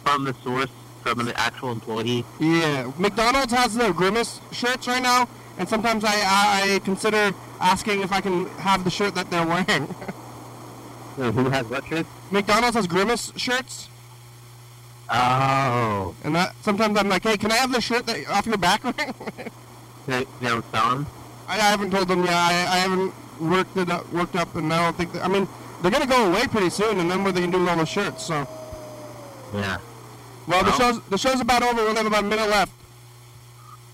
from 0.05 0.25
the 0.25 0.35
source, 0.43 0.71
from 1.03 1.21
an 1.21 1.33
actual 1.37 1.73
employee. 1.73 2.25
Yeah, 2.41 2.91
McDonald's 2.99 3.53
has 3.53 3.75
the 3.75 3.93
Grimace 3.93 4.41
shirts 4.53 4.87
right 4.87 5.03
now, 5.03 5.29
and 5.59 5.69
sometimes 5.69 6.05
I 6.05 6.15
I, 6.15 6.75
I 6.75 6.79
consider 6.81 7.33
asking 7.61 8.03
if 8.03 8.13
I 8.13 8.21
can 8.21 8.47
have 8.59 8.85
the 8.85 8.91
shirt 8.91 9.15
that 9.15 9.31
they're 9.31 9.47
wearing. 9.47 9.87
Who 11.17 11.49
has 11.51 11.67
what 11.67 11.87
shirt? 11.87 12.07
McDonald's 12.33 12.77
has 12.77 12.87
Grimace 12.89 13.33
shirts, 13.37 13.89
Oh. 15.11 16.15
and 16.25 16.35
that 16.35 16.55
sometimes 16.63 16.99
I'm 16.99 17.09
like, 17.09 17.23
hey, 17.23 17.37
can 17.37 17.53
I 17.53 17.57
have 17.57 17.71
the 17.73 17.81
shirt 17.81 18.07
that 18.07 18.27
off 18.29 18.47
your 18.47 18.57
back? 18.57 18.85
I, 18.85 19.13
They, 20.07 20.25
they 20.41 20.49
don't 20.49 20.65
sell 20.73 20.91
them? 20.91 21.07
I 21.49 21.55
I 21.55 21.71
haven't 21.71 21.91
told 21.91 22.09
them 22.09 22.25
yet. 22.25 22.33
I, 22.35 22.51
I 22.51 22.77
haven't 22.79 23.13
worked 23.41 23.77
it 23.77 23.91
up, 23.91 24.11
worked 24.13 24.37
up, 24.37 24.55
and 24.57 24.73
I 24.73 24.83
don't 24.85 24.97
think 24.97 25.13
that, 25.13 25.25
I 25.25 25.29
mean 25.29 25.47
they're 25.83 25.91
gonna 25.91 26.07
go 26.07 26.31
away 26.31 26.47
pretty 26.47 26.71
soon, 26.71 26.99
and 27.01 27.11
then 27.11 27.23
where 27.23 27.33
they 27.33 27.43
can 27.43 27.51
do 27.51 27.69
all 27.69 27.77
the 27.77 27.85
shirts. 27.87 28.25
So 28.25 28.47
Yeah. 29.55 29.79
well, 30.47 30.65
the 30.65 30.71
Well. 30.71 30.79
show's 30.79 31.01
the 31.11 31.19
show's 31.19 31.41
about 31.41 31.63
over. 31.63 31.83
We 31.83 31.89
only 31.89 31.99
have 31.99 32.07
about 32.07 32.25
a 32.25 32.27
minute 32.27 32.49
left. 32.49 32.73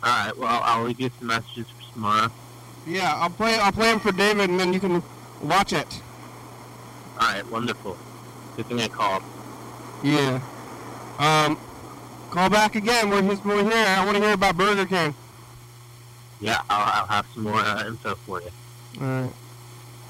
Alright, 0.02 0.36
well, 0.38 0.60
I'll 0.64 0.84
leave 0.84 1.00
you 1.00 1.10
some 1.18 1.28
messages 1.28 1.66
for 1.68 1.92
tomorrow. 1.92 2.30
Yeah, 2.86 3.14
I'll 3.16 3.30
play 3.30 3.56
I'll 3.58 3.72
play 3.72 3.90
them 3.90 4.00
for 4.00 4.12
David, 4.12 4.48
and 4.50 4.58
then 4.58 4.72
you 4.72 4.80
can 4.80 5.02
watch 5.42 5.72
it. 5.72 6.00
Alright, 7.20 7.46
wonderful. 7.50 7.96
Good 8.56 8.66
thing 8.66 8.80
I 8.80 8.88
called. 8.88 9.22
Yeah. 10.02 10.40
Um, 11.18 11.58
call 12.30 12.48
back 12.48 12.74
again. 12.76 13.10
We're, 13.10 13.22
he's- 13.22 13.44
we're 13.44 13.62
here. 13.62 13.86
I 13.86 14.04
want 14.04 14.16
to 14.16 14.22
hear 14.22 14.32
about 14.32 14.56
Burger 14.56 14.86
King. 14.86 15.14
Yeah, 16.40 16.62
I'll, 16.70 17.00
I'll 17.02 17.06
have 17.08 17.26
some 17.34 17.42
more 17.42 17.56
uh, 17.60 17.86
info 17.86 18.14
for 18.14 18.40
you. 18.40 18.48
All 19.00 19.06
right. 19.06 19.30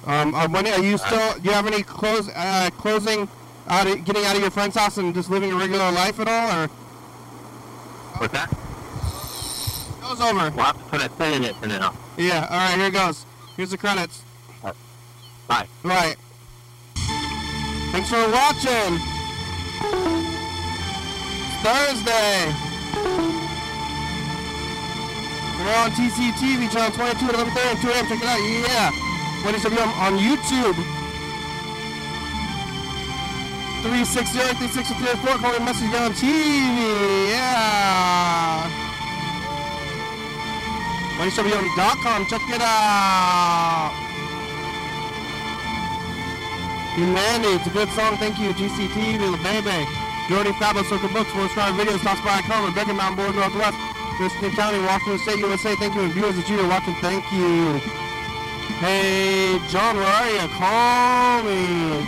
Um, 0.07 0.34
uh, 0.34 0.49
when, 0.49 0.66
are 0.68 0.80
you 0.80 0.97
still? 0.97 1.34
Do 1.34 1.49
you 1.49 1.51
have 1.53 1.66
any 1.66 1.82
close 1.82 2.28
uh, 2.34 2.70
closing 2.78 3.28
out 3.66 3.86
of, 3.88 4.05
getting 4.05 4.24
out 4.24 4.36
of 4.36 4.41
your 4.41 4.51
friend's 4.53 4.76
house 4.76 4.97
and 4.97 5.12
just 5.12 5.28
living 5.28 5.53
a 5.53 5.57
regular 5.57 5.91
life 5.91 6.18
at 6.20 6.28
all, 6.28 6.62
or 6.64 6.66
What's 8.18 8.32
that? 8.32 8.57
Goes 10.11 10.21
over? 10.21 10.51
We'll 10.51 10.65
have 10.65 10.77
to 10.77 10.85
put 10.85 11.05
a 11.05 11.09
pin 11.11 11.35
in 11.35 11.45
it 11.45 11.57
for 11.57 11.67
now. 11.69 11.95
Yeah. 12.17 12.47
All 12.51 12.57
right. 12.57 12.77
Here 12.77 12.87
it 12.87 12.93
goes. 12.93 13.25
Here's 13.57 13.71
the 13.71 13.79
credits. 13.79 14.23
Bye. 15.47 15.67
Right. 15.83 16.17
Thanks 17.93 18.09
for 18.09 18.23
watching. 18.31 18.99
Thursday. 21.63 22.55
We're 25.59 25.77
on 25.77 25.91
TCTV 25.91 26.71
channel 26.73 26.91
22 26.93 27.27
at 27.27 27.35
11 27.35 27.53
30 27.53 27.83
2 27.83 27.89
a.m. 27.89 28.07
Check 28.07 28.23
it 28.23 28.29
out. 28.29 28.41
Yeah. 28.41 28.91
What 29.45 29.55
is 29.55 29.65
it 29.65 29.73
on, 29.73 29.89
on 29.89 30.19
YouTube? 30.19 30.77
360 33.83 34.39
360 34.39 34.95
304 34.95 35.39
Call 35.39 35.53
me 35.59 35.65
message 35.65 35.95
on 35.95 36.13
TV. 36.13 37.31
Yeah. 37.31 38.89
MoneyShowBeyond.com. 41.21 42.27
Check 42.33 42.41
it 42.49 42.62
out. 42.62 43.93
Humanity, 46.97 47.49
it's 47.61 47.66
a 47.66 47.71
good 47.71 47.91
song. 47.91 48.16
Thank 48.16 48.39
you, 48.39 48.55
GCT, 48.55 49.21
Lil 49.21 49.37
Baby. 49.45 49.87
Jordy 50.31 50.53
Fabulous 50.53 50.89
Circle 50.89 51.11
Books, 51.11 51.31
Four 51.33 51.47
Star 51.51 51.73
Videos, 51.73 52.01
Top 52.01 52.16
Spot 52.16 52.43
Com, 52.45 52.64
Rebecca 52.64 52.95
Mountain 52.95 53.16
Board, 53.16 53.35
Northwest, 53.37 53.77
Christian 54.16 54.51
County, 54.53 54.79
Washington 54.79 55.18
State, 55.18 55.39
USA. 55.41 55.77
Thank 55.77 55.95
you, 55.95 56.01
and 56.03 56.12
viewers 56.12 56.37
that 56.37 56.49
you 56.49 56.59
are 56.59 56.68
watching, 56.68 56.95
thank 57.05 57.31
you. 57.33 57.79
Hey, 58.81 59.61
John, 59.68 59.97
where 59.97 60.07
are 60.07 60.31
you? 60.31 60.49
Call 60.57 61.43
me. 61.45 62.01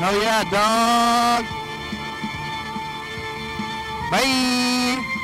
Hell 0.00 0.16
yeah, 0.22 0.44
dog. 0.48 1.44
Bye. 4.10 5.15